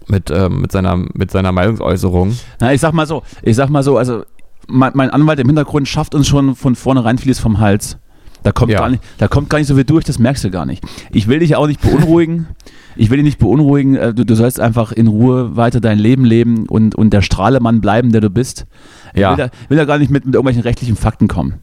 Mit, 0.08 0.30
ähm, 0.30 0.60
mit, 0.60 0.70
seiner, 0.70 0.96
mit 0.96 1.30
seiner 1.30 1.50
Meinungsäußerung. 1.50 2.36
Na, 2.60 2.72
ich 2.72 2.80
sag 2.80 2.92
mal 2.92 3.06
so, 3.06 3.22
ich 3.42 3.56
sag 3.56 3.70
mal 3.70 3.82
so, 3.82 3.98
also 3.98 4.22
mein, 4.68 4.92
mein 4.94 5.10
Anwalt 5.10 5.40
im 5.40 5.46
Hintergrund 5.46 5.88
schafft 5.88 6.14
uns 6.14 6.28
schon 6.28 6.54
von 6.54 6.76
vornherein 6.76 7.18
vieles 7.18 7.40
vom 7.40 7.58
Hals. 7.58 7.98
Da 8.42 8.52
kommt, 8.52 8.70
ja. 8.70 8.78
gar 8.78 8.90
nicht, 8.90 9.02
da 9.18 9.26
kommt 9.26 9.50
gar 9.50 9.58
nicht 9.58 9.66
so 9.66 9.74
viel 9.74 9.82
durch, 9.82 10.04
das 10.04 10.20
merkst 10.20 10.44
du 10.44 10.50
gar 10.50 10.66
nicht. 10.66 10.84
Ich 11.10 11.26
will 11.26 11.40
dich 11.40 11.56
auch 11.56 11.66
nicht 11.66 11.80
beunruhigen. 11.80 12.48
Ich 12.98 13.10
will 13.10 13.18
dich 13.18 13.26
nicht 13.26 13.38
beunruhigen. 13.38 13.94
Äh, 13.94 14.14
du, 14.14 14.24
du 14.24 14.34
sollst 14.34 14.58
einfach 14.58 14.90
in 14.90 15.06
Ruhe 15.06 15.54
weiter 15.54 15.82
dein 15.82 15.98
Leben 15.98 16.24
leben 16.24 16.66
und, 16.66 16.94
und 16.94 17.10
der 17.10 17.20
Strahlemann 17.20 17.82
bleiben, 17.82 18.10
der 18.10 18.22
du 18.22 18.30
bist. 18.30 18.66
Ich 19.12 19.20
ja. 19.20 19.32
will, 19.32 19.36
da, 19.36 19.50
will 19.68 19.76
da 19.76 19.84
gar 19.84 19.98
nicht 19.98 20.10
mit, 20.10 20.24
mit 20.24 20.34
irgendwelchen 20.34 20.62
rechtlichen 20.62 20.96
Fakten 20.96 21.28
kommen. 21.28 21.56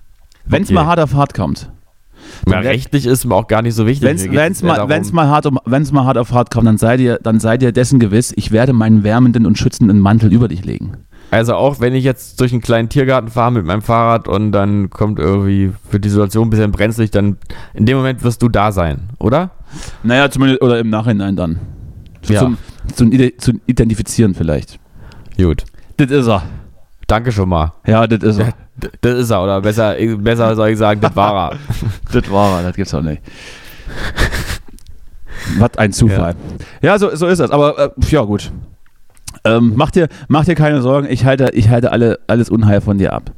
Wenn 0.46 0.64
es 0.64 0.70
okay. 0.70 0.76
mal 0.76 0.86
hart 0.86 1.00
auf 1.00 1.14
hart 1.14 1.34
kommt. 1.34 1.72
Ja, 2.48 2.60
rechtlich 2.60 3.06
ist 3.06 3.26
mir 3.26 3.36
auch 3.36 3.48
gar 3.48 3.62
nicht 3.62 3.76
so 3.76 3.86
wichtig. 3.86 4.08
Wenn 4.08 4.52
es 4.52 4.64
mal, 4.64 4.86
mal, 4.88 5.28
hart, 5.28 5.52
mal 5.52 6.06
hart 6.06 6.18
auf 6.18 6.32
hart 6.32 6.52
kommt, 6.52 6.68
dann 6.68 6.78
seid, 6.78 7.00
ihr, 7.00 7.20
dann 7.22 7.40
seid 7.40 7.64
ihr 7.64 7.72
dessen 7.72 8.00
gewiss, 8.00 8.34
ich 8.36 8.52
werde 8.52 8.74
meinen 8.74 9.04
wärmenden 9.04 9.46
und 9.46 9.58
schützenden 9.58 10.00
Mantel 10.00 10.32
über 10.32 10.48
dich 10.48 10.66
legen. 10.66 10.98
Also 11.32 11.56
auch 11.56 11.80
wenn 11.80 11.96
ich 11.96 12.04
jetzt 12.04 12.40
durch 12.40 12.52
einen 12.52 12.62
kleinen 12.62 12.90
Tiergarten 12.90 13.30
fahre 13.30 13.52
mit 13.52 13.66
meinem 13.66 13.82
Fahrrad 13.82 14.28
und 14.28 14.52
dann 14.52 14.90
kommt 14.90 15.20
irgendwie, 15.20 15.72
wird 15.90 16.06
die 16.06 16.10
Situation 16.10 16.48
ein 16.48 16.50
bisschen 16.50 16.72
brenzlig, 16.72 17.12
dann 17.12 17.38
in 17.74 17.86
dem 17.86 17.98
Moment 17.98 18.24
wirst 18.24 18.42
du 18.42 18.50
da 18.50 18.72
sein, 18.72 19.10
oder? 19.20 19.52
Naja, 20.04 20.30
zumindest, 20.30 20.62
oder 20.62 20.80
im 20.80 20.90
Nachhinein 20.90 21.36
dann. 21.36 21.60
Ja. 22.28 22.40
Zum, 22.40 22.58
zum, 22.94 23.12
zum 23.38 23.62
Identifizieren 23.66 24.36
vielleicht. 24.36 24.80
Gut. 25.38 25.64
Das 25.98 26.12
ist 26.12 26.28
er. 26.28 26.44
Danke 27.14 27.32
schon 27.32 27.48
mal. 27.48 27.74
Ja, 27.86 28.08
das 28.08 28.24
ist 28.24 28.40
er. 28.40 28.54
Das 29.02 29.14
ist 29.14 29.30
er, 29.30 29.44
oder 29.44 29.62
besser, 29.62 29.96
besser 30.18 30.56
soll 30.56 30.70
ich 30.70 30.80
sagen, 30.80 31.00
das 31.00 31.16
war 31.16 31.52
er. 31.52 31.58
das 32.12 32.32
war 32.32 32.58
er, 32.58 32.64
das 32.64 32.76
gibt's 32.76 32.92
auch 32.92 33.04
nicht. 33.04 33.22
Was 35.60 35.78
ein 35.78 35.94
Zufall. 35.94 36.34
Ja, 36.82 36.94
ja 36.94 36.98
so, 36.98 37.16
so 37.16 37.28
ist 37.28 37.38
das. 37.38 37.52
Aber 37.52 37.78
äh, 37.78 37.90
ja, 38.10 38.24
gut. 38.24 38.52
Ähm, 39.46 39.74
mach, 39.76 39.92
dir, 39.92 40.08
mach 40.28 40.46
dir 40.46 40.56
keine 40.56 40.82
Sorgen, 40.82 41.08
ich 41.08 41.24
halte, 41.24 41.52
ich 41.54 41.70
halte 41.70 41.92
alle, 41.92 42.18
alles 42.26 42.50
Unheil 42.50 42.82
von 42.82 42.98
dir 42.98 43.14
ab. 43.14 43.30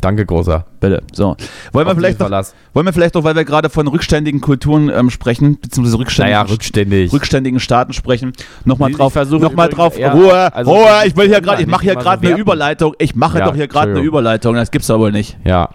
Danke, 0.00 0.24
großer. 0.24 0.64
Bitte. 0.78 1.02
So. 1.12 1.36
Wollen 1.72 1.86
wir, 1.86 1.94
vielleicht 1.94 2.20
noch, 2.20 2.30
wollen 2.30 2.86
wir 2.86 2.92
vielleicht 2.92 3.14
noch, 3.14 3.24
weil 3.24 3.34
wir 3.34 3.44
gerade 3.44 3.68
von 3.68 3.88
rückständigen 3.88 4.40
Kulturen 4.40 4.90
ähm, 4.90 5.10
sprechen, 5.10 5.58
beziehungsweise 5.60 5.98
rückständigen, 5.98 6.38
naja, 6.38 6.50
rückständig. 6.50 7.12
rückständigen 7.12 7.58
Staaten 7.58 7.92
sprechen, 7.92 8.32
nochmal 8.64 8.92
drauf, 8.92 9.14
noch 9.14 9.54
mal 9.54 9.68
drauf, 9.68 9.98
ja, 9.98 10.12
Ruhe, 10.12 10.54
also 10.54 10.72
Ruhe, 10.72 10.88
ich 11.04 11.16
will 11.16 11.26
hier 11.26 11.40
gerade, 11.40 11.62
ich 11.62 11.68
mache 11.68 11.82
hier 11.82 11.96
gerade 11.96 12.24
so 12.24 12.32
eine 12.32 12.40
Überleitung, 12.40 12.94
ich 12.98 13.16
mache 13.16 13.40
ja, 13.40 13.46
doch 13.46 13.56
hier 13.56 13.66
gerade 13.66 13.90
eine 13.90 14.00
Überleitung, 14.00 14.54
das 14.54 14.70
gibt's 14.70 14.90
aber 14.90 15.10
nicht. 15.10 15.36
Ja. 15.44 15.70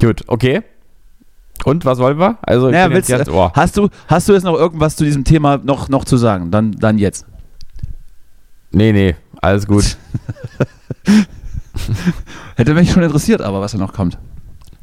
Gut, 0.00 0.22
okay. 0.26 0.62
Und 1.64 1.84
was 1.84 1.98
wollen 1.98 2.18
wir? 2.18 2.38
Also, 2.42 2.70
naja, 2.70 2.88
willst, 2.90 3.10
jetzt, 3.10 3.28
oh. 3.28 3.50
hast, 3.52 3.76
du, 3.76 3.88
hast 4.06 4.28
du 4.28 4.32
jetzt 4.32 4.44
noch 4.44 4.54
irgendwas 4.54 4.96
zu 4.96 5.04
diesem 5.04 5.24
Thema 5.24 5.58
noch, 5.58 5.88
noch 5.88 6.04
zu 6.04 6.16
sagen? 6.16 6.50
Dann, 6.50 6.72
dann 6.72 6.98
jetzt. 6.98 7.26
Nee, 8.70 8.92
nee, 8.92 9.16
alles 9.40 9.66
gut. 9.66 9.96
Hätte 12.56 12.74
mich 12.74 12.90
schon 12.92 13.02
interessiert, 13.02 13.40
aber 13.40 13.60
was 13.60 13.72
da 13.72 13.78
noch 13.78 13.92
kommt. 13.92 14.18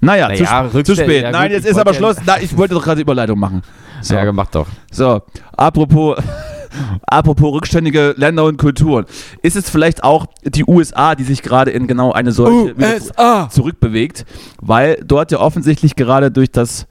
Naja, 0.01 0.27
naja 0.27 0.69
zu, 0.71 0.83
zu, 0.83 0.95
spät. 0.95 1.23
Ja, 1.23 1.31
Nein, 1.31 1.51
jetzt 1.51 1.65
ist 1.65 1.77
aber 1.77 1.93
Schluss. 1.93 2.17
Na, 2.25 2.39
ich 2.39 2.55
wollte 2.57 2.75
doch 2.75 2.83
gerade 2.83 3.01
Überleitung 3.01 3.39
machen. 3.39 3.61
So. 4.01 4.13
Ja, 4.13 4.23
gemacht 4.23 4.53
doch. 4.53 4.67
So, 4.91 5.23
apropos, 5.57 6.17
apropos 7.07 7.53
rückständige 7.53 8.13
Länder 8.17 8.43
und 8.43 8.57
Kulturen. 8.57 9.05
Ist 9.41 9.55
es 9.55 9.67
vielleicht 9.67 10.03
auch 10.03 10.27
die 10.43 10.63
USA, 10.63 11.15
die 11.15 11.23
sich 11.23 11.41
gerade 11.41 11.71
in 11.71 11.87
genau 11.87 12.11
eine 12.11 12.31
solche 12.31 12.75
USA. 12.75 13.49
zurückbewegt, 13.49 14.25
weil 14.61 15.01
dort 15.03 15.31
ja 15.31 15.39
offensichtlich 15.39 15.95
gerade 15.95 16.29
durch 16.29 16.51
das 16.51 16.85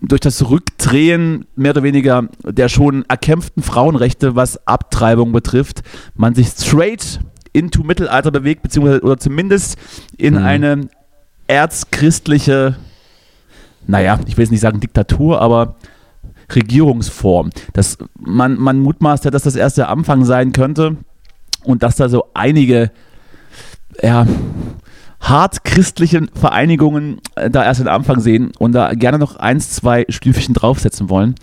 durch 0.00 0.20
das 0.20 0.48
Rückdrehen 0.48 1.46
mehr 1.56 1.72
oder 1.72 1.82
weniger 1.82 2.28
der 2.44 2.68
schon 2.68 3.04
erkämpften 3.08 3.62
Frauenrechte, 3.62 4.34
was 4.36 4.66
Abtreibung 4.66 5.32
betrifft, 5.32 5.82
man 6.14 6.34
sich 6.34 6.48
straight 6.48 7.20
into 7.52 7.82
Mittelalter 7.82 8.30
bewegt, 8.30 8.62
beziehungsweise 8.62 9.02
oder 9.02 9.18
zumindest 9.18 9.76
in 10.16 10.34
mhm. 10.34 10.44
eine 10.44 10.88
erzchristliche, 11.46 12.76
naja, 13.86 14.20
ich 14.26 14.36
will 14.36 14.44
jetzt 14.44 14.52
nicht 14.52 14.60
sagen 14.60 14.80
Diktatur, 14.80 15.40
aber 15.40 15.76
Regierungsform. 16.54 17.50
Das, 17.72 17.98
man, 18.18 18.56
man 18.56 18.80
mutmaßt 18.80 19.24
ja, 19.24 19.30
dass 19.30 19.42
das 19.42 19.56
erst 19.56 19.78
der 19.78 19.88
Anfang 19.88 20.24
sein 20.24 20.52
könnte 20.52 20.96
und 21.64 21.82
dass 21.82 21.96
da 21.96 22.08
so 22.08 22.26
einige, 22.34 22.90
ja, 24.02 24.26
hart 25.20 25.64
christlichen 25.64 26.30
Vereinigungen 26.34 27.20
äh, 27.34 27.50
da 27.50 27.64
erst 27.64 27.80
den 27.80 27.88
Anfang 27.88 28.20
sehen 28.20 28.52
und 28.58 28.72
da 28.72 28.94
gerne 28.94 29.18
noch 29.18 29.36
eins, 29.36 29.70
zwei 29.70 30.06
Stüfchen 30.08 30.54
draufsetzen 30.54 31.10
wollen. 31.10 31.34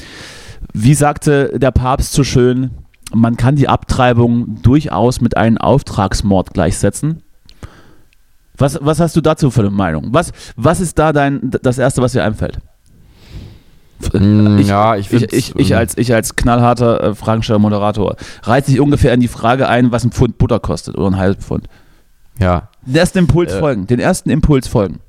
Wie 0.73 0.95
sagte 0.95 1.59
der 1.59 1.71
Papst 1.71 2.13
so 2.13 2.23
schön, 2.23 2.71
man 3.13 3.37
kann 3.37 3.55
die 3.55 3.67
Abtreibung 3.67 4.61
durchaus 4.61 5.21
mit 5.21 5.37
einem 5.37 5.57
Auftragsmord 5.57 6.53
gleichsetzen. 6.53 7.23
Was, 8.57 8.79
was 8.81 8.99
hast 8.99 9.15
du 9.15 9.21
dazu 9.21 9.51
für 9.51 9.61
eine 9.61 9.69
Meinung? 9.69 10.07
Was, 10.11 10.31
was 10.55 10.79
ist 10.79 10.97
da 10.97 11.13
dein, 11.13 11.51
das 11.61 11.77
Erste, 11.77 12.01
was 12.01 12.13
dir 12.13 12.23
einfällt? 12.23 12.59
Mm, 14.13 14.57
ich, 14.59 14.67
ja, 14.67 14.95
ich, 14.95 15.11
ich, 15.11 15.33
ich, 15.33 15.55
ich, 15.55 15.75
als, 15.75 15.97
ich 15.97 16.13
als 16.13 16.35
knallharter 16.35 17.03
äh, 17.03 17.15
Fragensteller-Moderator 17.15 18.15
reize 18.43 18.71
sich 18.71 18.79
ungefähr 18.79 19.13
in 19.13 19.19
die 19.19 19.27
Frage 19.27 19.67
ein, 19.67 19.91
was 19.91 20.03
ein 20.03 20.11
Pfund 20.11 20.37
Butter 20.37 20.59
kostet 20.59 20.97
oder 20.97 21.07
ein 21.07 21.17
halbes 21.17 21.45
Pfund. 21.45 21.67
Ja. 22.39 22.69
Den 22.85 22.95
ersten 22.95 23.17
Impuls 23.19 23.53
äh, 23.53 23.59
folgen. 23.59 23.87
Den 23.87 23.99
ersten 23.99 24.29
Impuls 24.29 24.67
folgen. 24.67 24.99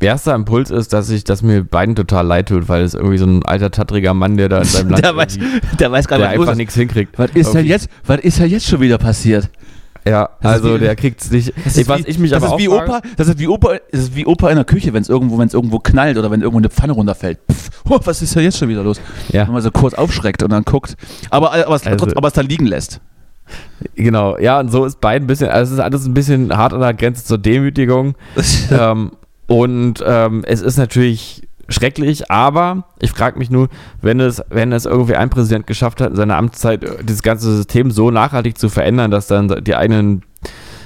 Erster 0.00 0.34
Impuls 0.34 0.70
ist, 0.70 0.92
dass 0.92 1.10
ich, 1.10 1.24
dass 1.24 1.42
mir 1.42 1.64
beiden 1.64 1.96
total 1.96 2.24
leid 2.24 2.48
tut, 2.48 2.68
weil 2.68 2.82
es 2.82 2.94
irgendwie 2.94 3.18
so 3.18 3.26
ein 3.26 3.44
alter 3.44 3.70
tattriger 3.70 4.14
Mann, 4.14 4.36
der 4.36 4.48
da 4.48 4.58
in 4.58 4.64
seinem 4.64 4.90
Land 4.90 5.04
der 5.04 5.16
weiß, 5.16 5.38
der 5.78 5.90
weiß 5.90 6.06
gar 6.06 6.18
nicht, 6.18 6.30
der 6.30 6.40
einfach 6.40 6.54
nichts 6.54 6.74
hinkriegt. 6.74 7.18
Was 7.18 7.30
ist 7.32 7.52
denn 7.52 7.66
jetzt? 7.66 7.88
Was 8.06 8.20
ist 8.20 8.38
denn 8.38 8.48
jetzt 8.48 8.66
schon 8.66 8.80
wieder 8.80 8.98
passiert? 8.98 9.50
Ja, 10.06 10.30
das 10.40 10.52
also 10.52 10.74
wie, 10.76 10.78
der 10.78 10.96
kriegt 10.96 11.20
es 11.20 11.30
nicht. 11.30 11.52
Das 11.64 11.76
ist, 11.76 11.88
was 11.88 12.04
wie, 12.04 12.10
ich 12.10 12.18
mich 12.18 12.30
das 12.30 12.42
aber 12.42 12.54
ist 12.54 12.62
wie 12.62 12.68
Opa, 12.68 13.02
das 13.16 13.28
ist 13.28 13.38
wie 13.38 13.48
Opa, 13.48 13.76
das 13.90 14.00
ist 14.02 14.16
wie 14.16 14.24
Opa 14.24 14.48
in 14.50 14.56
der 14.56 14.64
Küche, 14.64 14.92
wenn 14.92 15.02
es 15.02 15.08
irgendwo, 15.08 15.38
wenn 15.38 15.48
es 15.48 15.54
irgendwo 15.54 15.80
knallt 15.80 16.16
oder 16.16 16.30
wenn 16.30 16.40
irgendwo 16.40 16.58
eine 16.58 16.70
Pfanne 16.70 16.92
runterfällt. 16.92 17.40
Pff, 17.50 17.70
oh, 17.88 17.98
was 18.04 18.22
ist 18.22 18.34
denn 18.34 18.44
jetzt 18.44 18.58
schon 18.58 18.68
wieder 18.68 18.84
los? 18.84 19.00
Ja. 19.32 19.46
Wenn 19.46 19.52
man 19.52 19.62
so 19.62 19.70
kurz 19.70 19.94
aufschreckt 19.94 20.42
und 20.42 20.50
dann 20.50 20.62
guckt, 20.64 20.96
aber 21.30 21.52
aber 21.52 21.74
es, 21.74 21.86
also, 21.86 22.06
aber 22.14 22.28
es 22.28 22.34
dann 22.34 22.46
liegen 22.46 22.66
lässt. 22.66 23.00
Genau, 23.96 24.38
ja, 24.38 24.60
und 24.60 24.70
so 24.70 24.84
ist 24.84 25.00
beiden 25.00 25.24
ein 25.24 25.26
bisschen, 25.26 25.48
also 25.48 25.72
es 25.72 25.78
ist 25.78 25.84
alles 25.84 26.06
ein 26.06 26.14
bisschen 26.14 26.56
hart 26.56 26.72
an 26.72 26.80
der 26.80 26.94
Grenze 26.94 27.24
zur 27.24 27.38
Demütigung. 27.38 28.14
ähm, 28.70 29.12
und 29.48 30.04
ähm, 30.06 30.44
es 30.46 30.60
ist 30.60 30.76
natürlich 30.76 31.48
schrecklich, 31.68 32.30
aber 32.30 32.84
ich 33.00 33.10
frage 33.10 33.38
mich 33.38 33.50
nur, 33.50 33.68
wenn 34.00 34.20
es, 34.20 34.42
wenn 34.50 34.72
es 34.72 34.86
irgendwie 34.86 35.16
ein 35.16 35.30
Präsident 35.30 35.66
geschafft 35.66 36.00
hat, 36.00 36.10
in 36.10 36.16
seiner 36.16 36.36
Amtszeit 36.36 36.84
äh, 36.84 37.02
dieses 37.02 37.22
ganze 37.22 37.56
System 37.56 37.90
so 37.90 38.10
nachhaltig 38.10 38.58
zu 38.58 38.68
verändern, 38.68 39.10
dass 39.10 39.26
dann 39.26 39.64
die 39.64 39.74
eigenen 39.74 40.22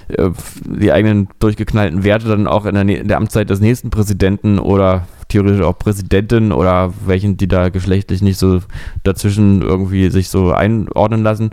äh, 0.08 0.30
die 0.64 0.92
eigenen 0.92 1.28
durchgeknallten 1.40 2.04
Werte 2.04 2.28
dann 2.28 2.46
auch 2.46 2.64
in 2.64 2.74
der, 2.74 2.88
in 2.88 3.08
der 3.08 3.16
Amtszeit 3.16 3.50
des 3.50 3.60
nächsten 3.60 3.90
Präsidenten 3.90 4.58
oder 4.58 5.06
theoretisch 5.28 5.62
auch 5.62 5.78
Präsidentin 5.78 6.52
oder 6.52 6.92
welchen, 7.06 7.36
die 7.36 7.48
da 7.48 7.68
geschlechtlich 7.68 8.22
nicht 8.22 8.38
so 8.38 8.60
dazwischen 9.02 9.62
irgendwie 9.62 10.10
sich 10.10 10.28
so 10.28 10.52
einordnen 10.52 11.22
lassen, 11.22 11.50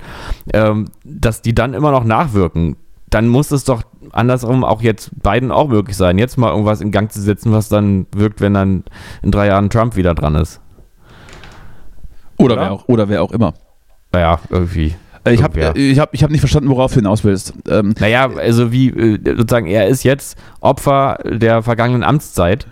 ähm, 0.53 0.86
dass 1.03 1.41
die 1.41 1.55
dann 1.55 1.74
immer 1.74 1.91
noch 1.91 2.03
nachwirken. 2.03 2.76
Dann 3.10 3.28
muss 3.28 3.51
es 3.51 3.64
doch 3.64 3.84
andersrum 4.12 4.64
auch 4.64 4.82
jetzt 4.82 5.12
beiden 5.22 5.51
auch 5.51 5.68
möglich 5.68 5.97
sein, 5.97 6.18
jetzt 6.18 6.38
mal 6.38 6.51
irgendwas 6.51 6.82
in 6.82 6.91
Gang 6.91 7.12
zu 7.12 7.22
setzen, 7.22 7.51
was 7.51 7.70
dann 7.70 8.05
wirkt, 8.16 8.41
wenn 8.41 8.53
dann 8.53 8.84
in 9.22 9.32
drei 9.32 9.47
Jahren 9.47 9.70
Trump 9.70 9.95
wieder 9.95 10.14
dran 10.14 10.36
ist. 10.36 10.62
Oder, 12.38 12.53
oder? 12.53 12.62
Wer, 12.62 12.72
auch, 12.72 12.88
oder 12.88 13.10
wer 13.10 13.24
auch 13.24 13.32
immer. 13.32 13.53
Naja, 14.12 14.39
irgendwie. 14.49 14.95
Äh, 15.26 15.34
ich 15.34 15.43
habe 15.43 15.60
ich 15.76 15.99
hab, 15.99 16.14
ich 16.14 16.24
hab 16.24 16.32
nicht 16.32 16.39
verstanden, 16.39 16.70
worauf 16.70 16.93
du 16.93 16.99
hinaus 16.99 17.24
willst. 17.24 17.53
Ähm, 17.68 17.93
naja, 17.99 18.30
also 18.30 18.72
wie 18.72 18.89
äh, 18.89 19.20
sozusagen, 19.38 19.68
er 19.68 19.88
ist 19.88 20.03
jetzt 20.03 20.38
Opfer 20.62 21.20
der 21.26 21.62
vergangenen 21.64 22.03
Amtszeit, 22.03 22.68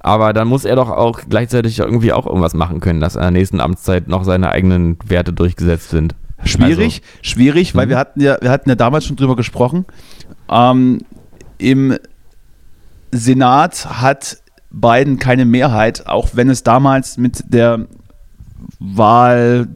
aber 0.00 0.32
dann 0.32 0.48
muss 0.48 0.64
er 0.64 0.76
doch 0.76 0.90
auch 0.90 1.20
gleichzeitig 1.28 1.78
irgendwie 1.78 2.12
auch 2.12 2.26
irgendwas 2.26 2.54
machen 2.54 2.80
können, 2.80 3.00
dass 3.00 3.14
in 3.14 3.22
der 3.22 3.30
nächsten 3.30 3.60
Amtszeit 3.60 4.08
noch 4.08 4.24
seine 4.24 4.50
eigenen 4.50 4.98
Werte 5.06 5.32
durchgesetzt 5.32 5.90
sind. 5.90 6.14
Schwierig, 6.44 7.02
also, 7.02 7.22
schwierig, 7.22 7.74
weil 7.74 7.86
mhm. 7.86 7.90
wir 7.90 7.98
hatten 7.98 8.20
ja, 8.20 8.38
wir 8.40 8.50
hatten 8.50 8.68
ja 8.68 8.74
damals 8.74 9.06
schon 9.06 9.16
drüber 9.16 9.36
gesprochen. 9.36 9.84
Ähm, 10.50 11.00
Im 11.58 11.96
Senat 13.10 14.00
hat 14.00 14.38
Biden 14.70 15.18
keine 15.18 15.44
Mehrheit, 15.44 16.06
auch 16.06 16.30
wenn 16.34 16.48
es 16.48 16.62
damals 16.62 17.18
mit 17.18 17.44
der 17.52 17.86
Wahl 18.78 19.68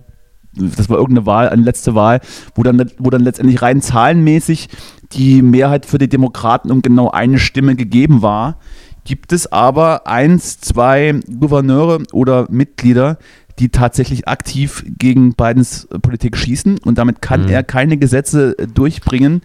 das 0.56 0.88
war 0.88 0.96
irgendeine 0.96 1.26
Wahl, 1.26 1.48
eine 1.48 1.62
letzte 1.62 1.94
Wahl, 1.94 2.20
wo 2.54 2.62
dann, 2.62 2.90
wo 2.98 3.10
dann 3.10 3.22
letztendlich 3.22 3.62
rein 3.62 3.82
zahlenmäßig 3.82 4.68
die 5.12 5.42
Mehrheit 5.42 5.86
für 5.86 5.98
die 5.98 6.08
Demokraten 6.08 6.70
um 6.70 6.82
genau 6.82 7.10
eine 7.10 7.38
Stimme 7.38 7.76
gegeben 7.76 8.22
war, 8.22 8.58
gibt 9.04 9.32
es 9.32 9.52
aber 9.52 10.06
eins, 10.06 10.60
zwei 10.60 11.20
Gouverneure 11.38 12.02
oder 12.12 12.46
Mitglieder, 12.50 13.18
die 13.58 13.70
tatsächlich 13.70 14.28
aktiv 14.28 14.84
gegen 14.98 15.34
Bidens 15.34 15.88
Politik 16.02 16.36
schießen 16.36 16.78
und 16.78 16.98
damit 16.98 17.22
kann 17.22 17.44
mhm. 17.44 17.48
er 17.48 17.62
keine 17.62 17.96
Gesetze 17.96 18.54
durchbringen, 18.74 19.42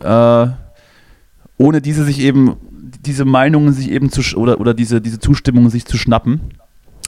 ja. 0.00 0.44
äh, 0.44 0.50
ohne 1.58 1.80
diese 1.80 2.04
sich 2.04 2.20
eben, 2.20 2.56
diese 3.04 3.24
Meinungen 3.24 3.72
sich 3.72 3.90
eben 3.90 4.10
zu 4.10 4.22
oder, 4.36 4.60
oder 4.60 4.74
diese, 4.74 5.00
diese 5.00 5.18
Zustimmung 5.18 5.68
sich 5.70 5.84
zu 5.84 5.98
schnappen. 5.98 6.40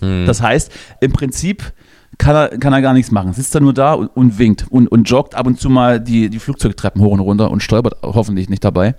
Mhm. 0.02 0.26
Das 0.26 0.42
heißt, 0.42 0.70
im 1.00 1.12
Prinzip 1.12 1.72
kann 2.18 2.36
er, 2.36 2.58
kann 2.58 2.72
er 2.72 2.82
gar 2.82 2.92
nichts 2.92 3.10
machen. 3.10 3.32
Sitzt 3.32 3.54
er 3.54 3.60
nur 3.60 3.74
da 3.74 3.94
und, 3.94 4.08
und 4.08 4.38
winkt 4.38 4.66
und, 4.70 4.88
und 4.88 5.08
joggt 5.08 5.34
ab 5.34 5.46
und 5.46 5.58
zu 5.58 5.70
mal 5.70 6.00
die, 6.00 6.28
die 6.28 6.38
Flugzeugtreppen 6.38 7.02
hoch 7.02 7.12
und 7.12 7.20
runter 7.20 7.50
und 7.50 7.62
stolpert 7.62 7.96
hoffentlich 8.02 8.48
nicht 8.48 8.64
dabei. 8.64 8.94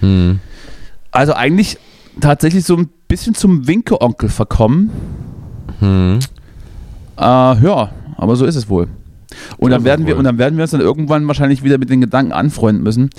Hm. 0.00 0.40
Also 1.10 1.34
eigentlich 1.34 1.78
tatsächlich 2.20 2.64
so 2.64 2.76
ein 2.76 2.90
bisschen 3.08 3.34
zum 3.34 3.66
Winke-Onkel 3.66 4.28
verkommen. 4.28 4.90
Hm. 5.80 6.18
Äh, 7.18 7.22
ja, 7.22 7.90
aber 8.16 8.36
so 8.36 8.44
ist 8.44 8.56
es 8.56 8.68
wohl. 8.68 8.88
Und 9.56 9.70
dann, 9.70 9.84
werden 9.84 10.06
wir, 10.06 10.16
und 10.16 10.24
dann 10.24 10.38
werden 10.38 10.56
wir 10.56 10.62
uns 10.62 10.70
dann 10.70 10.80
irgendwann 10.80 11.26
wahrscheinlich 11.26 11.62
wieder 11.62 11.78
mit 11.78 11.90
den 11.90 12.00
Gedanken 12.00 12.32
anfreunden 12.32 12.82
müssen, 12.84 13.10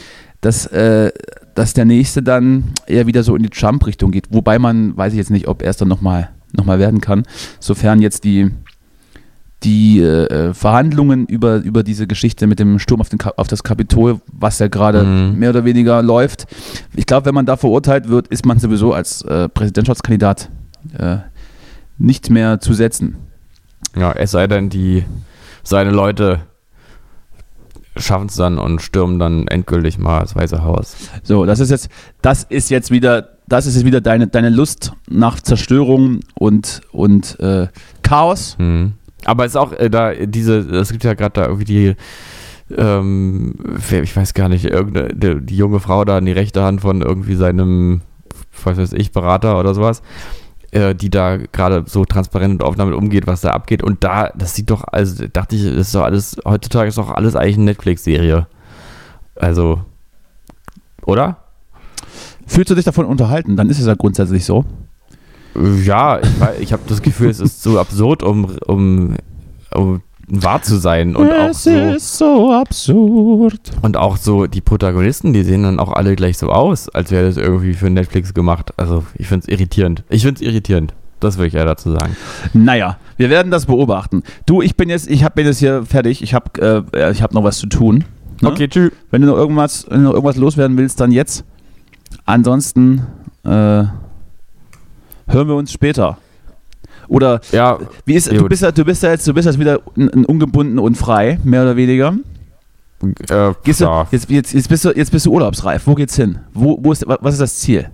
dass, 0.41 0.65
äh, 0.67 1.11
dass 1.55 1.73
der 1.73 1.85
nächste 1.85 2.23
dann 2.23 2.65
eher 2.87 3.07
wieder 3.07 3.23
so 3.23 3.35
in 3.35 3.43
die 3.43 3.49
Trump-Richtung 3.49 4.11
geht. 4.11 4.27
Wobei 4.31 4.59
man, 4.59 4.95
weiß 4.95 5.13
ich 5.13 5.17
jetzt 5.17 5.31
nicht, 5.31 5.47
ob 5.47 5.61
er 5.61 5.69
es 5.69 5.77
dann 5.77 5.87
nochmal 5.87 6.29
noch 6.53 6.65
mal 6.65 6.79
werden 6.79 7.01
kann, 7.01 7.23
sofern 7.59 8.01
jetzt 8.01 8.23
die, 8.23 8.51
die 9.63 9.99
äh, 9.99 10.53
Verhandlungen 10.53 11.25
über, 11.25 11.57
über 11.57 11.83
diese 11.83 12.07
Geschichte 12.07 12.47
mit 12.47 12.59
dem 12.59 12.79
Sturm 12.79 13.01
auf, 13.01 13.09
den, 13.09 13.19
auf 13.21 13.47
das 13.47 13.63
Kapitol, 13.63 14.21
was 14.31 14.59
ja 14.59 14.67
gerade 14.67 15.03
mhm. 15.03 15.39
mehr 15.39 15.49
oder 15.49 15.65
weniger 15.65 16.01
läuft. 16.01 16.45
Ich 16.95 17.05
glaube, 17.05 17.25
wenn 17.25 17.35
man 17.35 17.45
da 17.45 17.57
verurteilt 17.57 18.07
wird, 18.07 18.27
ist 18.29 18.45
man 18.45 18.59
sowieso 18.59 18.93
als 18.93 19.21
äh, 19.23 19.49
Präsidentschaftskandidat 19.49 20.49
äh, 20.97 21.17
nicht 21.97 22.29
mehr 22.29 22.59
zu 22.59 22.73
setzen. 22.73 23.15
Ja, 23.95 24.11
es 24.11 24.31
sei 24.31 24.47
denn, 24.47 24.69
die 24.69 25.05
seine 25.63 25.91
Leute 25.91 26.41
schaffen 27.97 28.27
es 28.27 28.35
dann 28.35 28.57
und 28.57 28.81
stürmen 28.81 29.19
dann 29.19 29.47
endgültig 29.47 29.97
mal 29.97 30.21
das 30.21 30.35
Weiße 30.35 30.63
Haus. 30.63 30.95
So, 31.23 31.45
das 31.45 31.59
ist 31.59 31.71
jetzt, 31.71 31.89
das 32.21 32.43
ist 32.43 32.69
jetzt 32.69 32.91
wieder, 32.91 33.37
das 33.47 33.65
ist 33.65 33.75
jetzt 33.75 33.85
wieder 33.85 34.01
deine, 34.01 34.27
deine 34.27 34.49
Lust 34.49 34.91
nach 35.09 35.39
Zerstörung 35.39 36.19
und, 36.33 36.81
und 36.91 37.39
äh, 37.39 37.67
Chaos. 38.03 38.57
Mhm. 38.59 38.93
Aber 39.23 39.45
es 39.45 39.53
ist 39.53 39.57
auch 39.57 39.71
äh, 39.73 39.89
da 39.89 40.13
diese, 40.13 40.57
es 40.57 40.91
gibt 40.91 41.03
ja 41.03 41.13
gerade 41.13 41.33
da 41.33 41.45
irgendwie 41.45 41.65
die, 41.65 41.95
ähm, 42.77 43.55
ich 43.89 44.15
weiß 44.15 44.33
gar 44.33 44.49
nicht, 44.49 44.65
irgendeine, 44.65 45.41
die, 45.41 45.55
junge 45.55 45.79
Frau 45.79 46.03
da 46.05 46.17
in 46.17 46.25
die 46.25 46.31
rechte 46.31 46.63
Hand 46.63 46.81
von 46.81 47.01
irgendwie 47.01 47.35
seinem, 47.35 48.01
was 48.63 48.77
weiß 48.77 48.93
ich, 48.93 49.11
Berater 49.11 49.59
oder 49.59 49.73
sowas, 49.73 50.01
äh, 50.75 50.93
die 50.93 51.09
da 51.09 51.37
gerade 51.37 51.85
so 51.87 52.03
transparent 52.03 52.55
und 52.55 52.63
offen 52.67 52.79
damit 52.79 52.95
umgeht, 52.95 53.27
was 53.27 53.39
da 53.39 53.51
abgeht. 53.51 53.81
Und 53.81 54.03
da, 54.03 54.31
das 54.35 54.55
sieht 54.55 54.69
doch, 54.69 54.83
also 54.91 55.25
dachte 55.31 55.55
ich, 55.55 55.63
das 55.63 55.87
ist 55.87 55.95
doch 55.95 56.03
alles, 56.03 56.35
heutzutage 56.45 56.89
ist 56.89 56.97
doch 56.97 57.11
alles 57.11 57.35
eigentlich 57.37 57.55
eine 57.55 57.65
Netflix-Serie. 57.65 58.47
Also, 59.35 59.81
oder? 61.05 61.37
Fühlst 62.45 62.69
du 62.69 62.75
dich 62.75 62.83
davon 62.83 63.05
unterhalten? 63.05 63.55
Dann 63.55 63.69
ist 63.69 63.79
es 63.79 63.87
ja 63.87 63.95
grundsätzlich 63.95 64.43
so. 64.43 64.65
Ja, 65.83 66.19
ich, 66.19 66.29
ich 66.59 66.73
habe 66.73 66.83
das 66.87 67.01
Gefühl, 67.01 67.29
es 67.29 67.39
ist 67.39 67.63
so 67.63 67.79
absurd, 67.79 68.21
um, 68.21 68.57
um, 68.67 69.15
um 69.73 70.01
wahr 70.27 70.61
zu 70.61 70.77
sein. 70.77 71.15
Und 71.15 71.29
es 71.29 71.37
auch 71.37 71.53
so, 71.53 71.69
ist 71.71 72.17
so 72.17 72.53
absurd. 72.53 73.71
Und 73.81 73.97
auch 73.97 74.17
so 74.17 74.47
die 74.47 74.61
Protagonisten, 74.61 75.33
die 75.33 75.43
sehen 75.43 75.63
dann 75.63 75.79
auch 75.79 75.91
alle 75.91 76.15
gleich 76.15 76.37
so 76.37 76.49
aus, 76.49 76.89
als 76.89 77.11
wäre 77.11 77.25
das 77.25 77.37
irgendwie 77.37 77.73
für 77.73 77.89
Netflix 77.89 78.33
gemacht. 78.33 78.73
Also 78.77 79.03
ich 79.15 79.27
finde 79.27 79.45
es 79.47 79.53
irritierend. 79.53 80.03
Ich 80.09 80.23
finde 80.23 80.41
es 80.41 80.47
irritierend. 80.47 80.93
Das 81.19 81.37
will 81.37 81.47
ich 81.47 81.53
ja 81.53 81.65
dazu 81.65 81.91
sagen. 81.91 82.15
Naja, 82.53 82.97
wir 83.17 83.29
werden 83.29 83.51
das 83.51 83.65
beobachten. 83.65 84.23
Du, 84.45 84.61
ich 84.61 84.75
bin 84.75 84.89
jetzt, 84.89 85.09
ich 85.09 85.23
habe 85.23 85.35
bin 85.35 85.45
jetzt 85.45 85.59
hier 85.59 85.85
fertig. 85.85 86.21
Ich 86.21 86.33
habe 86.33 86.85
äh, 86.93 87.13
hab 87.15 87.33
noch 87.33 87.43
was 87.43 87.57
zu 87.57 87.67
tun. 87.67 88.03
Ne? 88.41 88.49
Okay, 88.49 88.67
tschüss. 88.67 88.91
Wenn 89.11 89.21
du 89.21 89.27
noch 89.27 89.37
irgendwas, 89.37 89.85
wenn 89.89 89.99
du 89.99 90.03
noch 90.03 90.13
irgendwas 90.13 90.35
loswerden 90.35 90.77
willst, 90.77 90.99
dann 90.99 91.11
jetzt. 91.11 91.45
Ansonsten 92.25 93.05
äh, 93.43 93.49
hören 93.49 93.93
wir 95.27 95.55
uns 95.55 95.71
später. 95.71 96.17
Oder 97.07 97.41
ja, 97.51 97.79
wie 98.05 98.15
ist, 98.15 98.31
du 98.31 98.47
bist 98.47 98.61
ja, 98.61 98.71
du 98.71 98.83
bist 98.83 99.03
ja 99.03 99.11
jetzt, 99.11 99.27
du 99.27 99.33
bist 99.33 99.45
jetzt 99.45 99.59
wieder 99.59 99.79
ungebunden 99.95 100.79
und 100.79 100.95
frei, 100.95 101.39
mehr 101.43 101.63
oder 101.63 101.75
weniger. 101.75 102.15
Äh, 103.29 103.53
Gehst 103.63 103.81
du, 103.81 104.07
jetzt, 104.11 104.29
jetzt, 104.29 104.53
jetzt, 104.53 104.69
bist 104.69 104.85
du, 104.85 104.91
jetzt 104.91 105.11
bist 105.11 105.25
du 105.25 105.31
urlaubsreif. 105.31 105.85
Wo 105.85 105.95
geht's 105.95 106.15
hin? 106.15 106.39
Wo, 106.53 106.79
wo 106.81 106.91
ist, 106.91 107.05
was 107.07 107.33
ist 107.33 107.41
das 107.41 107.57
Ziel? 107.57 107.89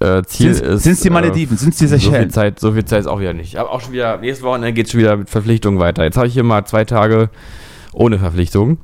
Äh, 0.00 0.22
Ziel 0.24 0.54
sind's, 0.54 0.68
ist. 0.68 0.82
Sind 0.82 0.92
es 0.92 1.00
die 1.00 1.10
Malediven? 1.10 1.56
Äh, 1.56 1.60
sind 1.60 1.72
es 1.72 1.78
die 1.78 1.86
Seychellen? 1.86 2.12
So 2.12 2.20
viel 2.20 2.30
Zeit, 2.30 2.60
so 2.60 2.72
viel 2.72 2.84
Zeit 2.84 3.00
ist 3.00 3.06
auch 3.06 3.20
wieder 3.20 3.32
nicht. 3.32 3.56
Aber 3.56 3.70
auch 3.70 3.80
schon 3.80 3.92
wieder, 3.92 4.18
nächste 4.18 4.44
Woche 4.44 4.72
geht 4.72 4.86
es 4.86 4.92
schon 4.92 5.00
wieder 5.00 5.16
mit 5.16 5.30
Verpflichtungen 5.30 5.78
weiter. 5.78 6.04
Jetzt 6.04 6.16
habe 6.16 6.26
ich 6.26 6.34
hier 6.34 6.42
mal 6.42 6.64
zwei 6.64 6.84
Tage 6.84 7.30
ohne 7.92 8.18
Verpflichtung. 8.18 8.78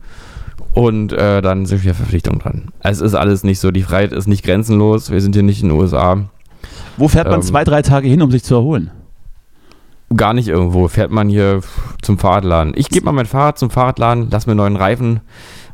Und 0.72 1.12
äh, 1.12 1.43
dann 1.43 1.66
sind 1.66 1.82
wieder 1.82 1.95
Verpflichtungen 1.95 2.41
dran. 2.41 2.68
Es 2.80 3.01
ist 3.01 3.14
alles 3.14 3.43
nicht 3.43 3.59
so, 3.59 3.70
die 3.70 3.82
Freiheit 3.82 4.12
ist 4.12 4.28
nicht 4.28 4.45
grenzenlos. 4.45 5.11
Wir 5.11 5.20
sind 5.20 5.34
hier 5.34 5.43
nicht 5.43 5.62
in 5.62 5.70
den 5.70 5.78
USA. 5.78 6.28
Wo 6.97 7.09
fährt 7.09 7.26
man 7.26 7.36
ähm, 7.36 7.43
zwei, 7.43 7.64
drei 7.64 7.82
Tage 7.82 8.09
hin, 8.09 8.22
um 8.22 8.30
sich 8.30 8.45
zu 8.45 8.55
erholen? 8.55 8.91
Gar 10.14 10.32
nicht 10.32 10.48
irgendwo. 10.48 10.88
Fährt 10.88 11.11
man 11.11 11.28
hier 11.28 11.61
zum 12.02 12.18
Fahrradladen. 12.18 12.72
Ich 12.76 12.88
gebe 12.88 13.04
mal 13.04 13.12
mein 13.12 13.26
Fahrrad 13.26 13.59
zum 13.59 13.70
Fahrradladen, 13.70 14.28
lass 14.30 14.46
mir 14.46 14.54
neuen 14.54 14.76
Reifen 14.76 15.20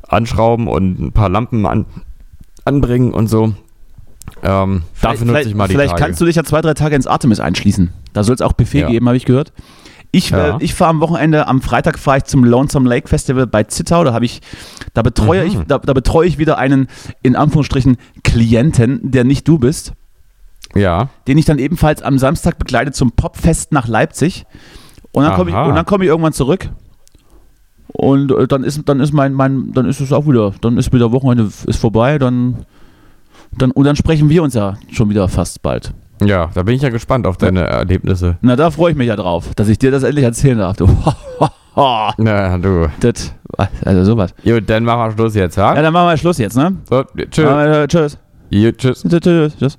anschrauben 0.09 0.69
und 0.69 0.99
ein 0.99 1.13
paar 1.13 1.29
Lampen 1.29 1.67
an, 1.67 1.87
anbringen 2.65 3.13
und 3.13 3.29
so. 3.29 3.55
Ähm, 4.43 4.83
dafür 5.01 5.27
nutze 5.27 5.49
ich 5.49 5.55
mal 5.55 5.69
die 5.69 5.75
Vielleicht 5.75 5.93
Tage. 5.93 6.03
kannst 6.03 6.21
du 6.21 6.25
dich 6.25 6.37
ja 6.37 6.45
zwei, 6.45 6.61
drei 6.61 6.75
Tage 6.75 6.97
ins 6.97 7.07
Artemis 7.07 7.41
einschließen. 7.41 7.91
Da 8.13 8.25
soll 8.25 8.35
es 8.35 8.41
auch 8.41 8.53
Buffet 8.53 8.81
ja. 8.81 8.89
geben, 8.89 9.07
habe 9.07 9.17
ich 9.17 9.25
gehört. 9.25 9.53
Ich, 10.11 10.31
ja. 10.31 10.57
äh, 10.57 10.65
ich 10.65 10.75
fahre 10.75 10.91
am 10.91 11.01
Wochenende, 11.01 11.49
am 11.49 11.61
Freitag 11.61 11.99
fahre 11.99 12.19
ich 12.19 12.25
zum 12.25 12.45
Lonesome 12.45 12.89
Lake 12.89 13.09
Festival 13.09 13.47
bei 13.47 13.65
Zittau. 13.65 14.05
Da 14.05 14.13
habe 14.13 14.25
ich, 14.25 14.41
da 14.93 15.03
betreue 15.03 15.43
mhm. 15.43 15.47
ich, 15.49 15.59
da, 15.67 15.79
da 15.79 15.93
betreue 15.93 16.27
ich 16.27 16.39
wieder 16.39 16.59
einen 16.59 16.89
in 17.23 17.37
Anführungsstrichen 17.37 17.97
Klienten, 18.23 19.11
der 19.11 19.25
nicht 19.25 19.47
du 19.49 19.59
bist. 19.59 19.93
Ja. 20.75 21.09
Den 21.29 21.39
ich 21.39 21.45
dann 21.45 21.59
ebenfalls 21.59 22.03
am 22.03 22.19
Samstag 22.19 22.59
begleite 22.59 22.93
zum 22.93 23.13
Popfest 23.13 23.73
nach 23.73 23.89
Leipzig. 23.89 24.47
Und 25.13 25.25
dann 25.25 25.35
komme 25.35 25.51
ich, 25.51 25.87
komm 25.87 26.03
ich 26.03 26.09
irgendwann 26.09 26.33
zurück. 26.33 26.69
Und 27.89 28.33
äh, 28.33 28.49
dann 28.49 28.65
ist, 28.65 28.81
dann 28.89 28.99
ist 28.99 29.13
mein, 29.13 29.33
mein, 29.33 29.73
dann 29.73 29.87
ist 29.87 30.01
es 30.01 30.13
auch 30.13 30.27
wieder, 30.27 30.53
dann 30.61 30.79
ist 30.79 30.93
wieder 30.93 31.13
Wochenende 31.13 31.45
ist 31.45 31.77
vorbei, 31.79 32.19
dann, 32.19 32.67
dann, 33.53 33.71
und 33.71 33.85
dann 33.85 33.95
sprechen 33.95 34.29
wir 34.29 34.43
uns 34.43 34.55
ja 34.55 34.75
schon 34.91 35.09
wieder 35.11 35.29
fast 35.29 35.63
bald. 35.63 35.93
Ja, 36.25 36.51
da 36.55 36.63
bin 36.65 36.75
ich 36.75 36.83
ja 36.83 36.89
gespannt 36.89 37.27
auf 37.27 37.37
deine 37.37 37.63
Erlebnisse. 37.63 38.39
Na, 38.41 38.57
da 38.57 38.71
freue 38.71 38.93
ich 38.93 38.97
mich 38.97 39.09
ja 39.09 39.17
drauf, 39.17 39.55
dass 39.55 39.69
ich 39.69 39.79
dir 39.79 39.93
das 39.93 40.03
endlich 40.03 40.25
erzählen 40.25 40.59
darf. 40.59 40.77
Du. 40.77 40.89
Na, 41.77 42.59
du. 42.59 42.89
Das, 43.01 43.35
also 43.85 44.05
sowas. 44.05 44.35
Gut, 44.43 44.69
dann 44.69 44.85
machen 44.85 45.01
wir 45.01 45.13
Schluss 45.13 45.35
jetzt, 45.35 45.57
ja? 45.57 45.75
Ja, 45.75 45.83
dann 45.83 45.93
machen 45.93 46.09
wir 46.09 46.17
Schluss 46.17 46.39
jetzt, 46.39 46.57
ne? 46.57 46.77
So, 46.89 47.05
tschüss. 47.31 47.89
tschüss. 47.89 48.19
Jo, 48.51 48.73
tschüss. 48.73 49.03
Tschüss. 49.03 49.57
Tschüss. 49.57 49.79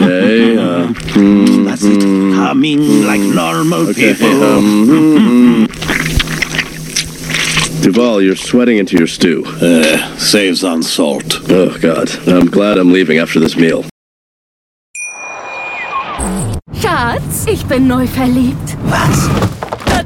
Uh, 0.00 0.92
That's 1.64 1.82
it. 1.84 2.02
Humming 2.34 3.04
like 3.04 3.20
normal 3.20 3.88
okay. 3.88 4.14
people. 4.14 4.42
Um, 4.44 5.66
Duval, 7.82 8.20
you're 8.20 8.36
sweating 8.36 8.78
into 8.78 8.96
your 8.96 9.06
stew. 9.06 9.44
Uh, 9.46 10.16
saves 10.16 10.64
on 10.64 10.82
salt. 10.82 11.40
Oh, 11.48 11.78
God. 11.78 12.10
I'm 12.28 12.46
glad 12.46 12.76
I'm 12.76 12.92
leaving 12.92 13.18
after 13.18 13.40
this 13.40 13.56
meal. 13.56 13.84
Schatz, 16.74 17.46
ich 17.46 17.64
bin 17.66 17.88
neu 17.88 18.06
verliebt. 18.06 18.76
Was? 18.84 19.57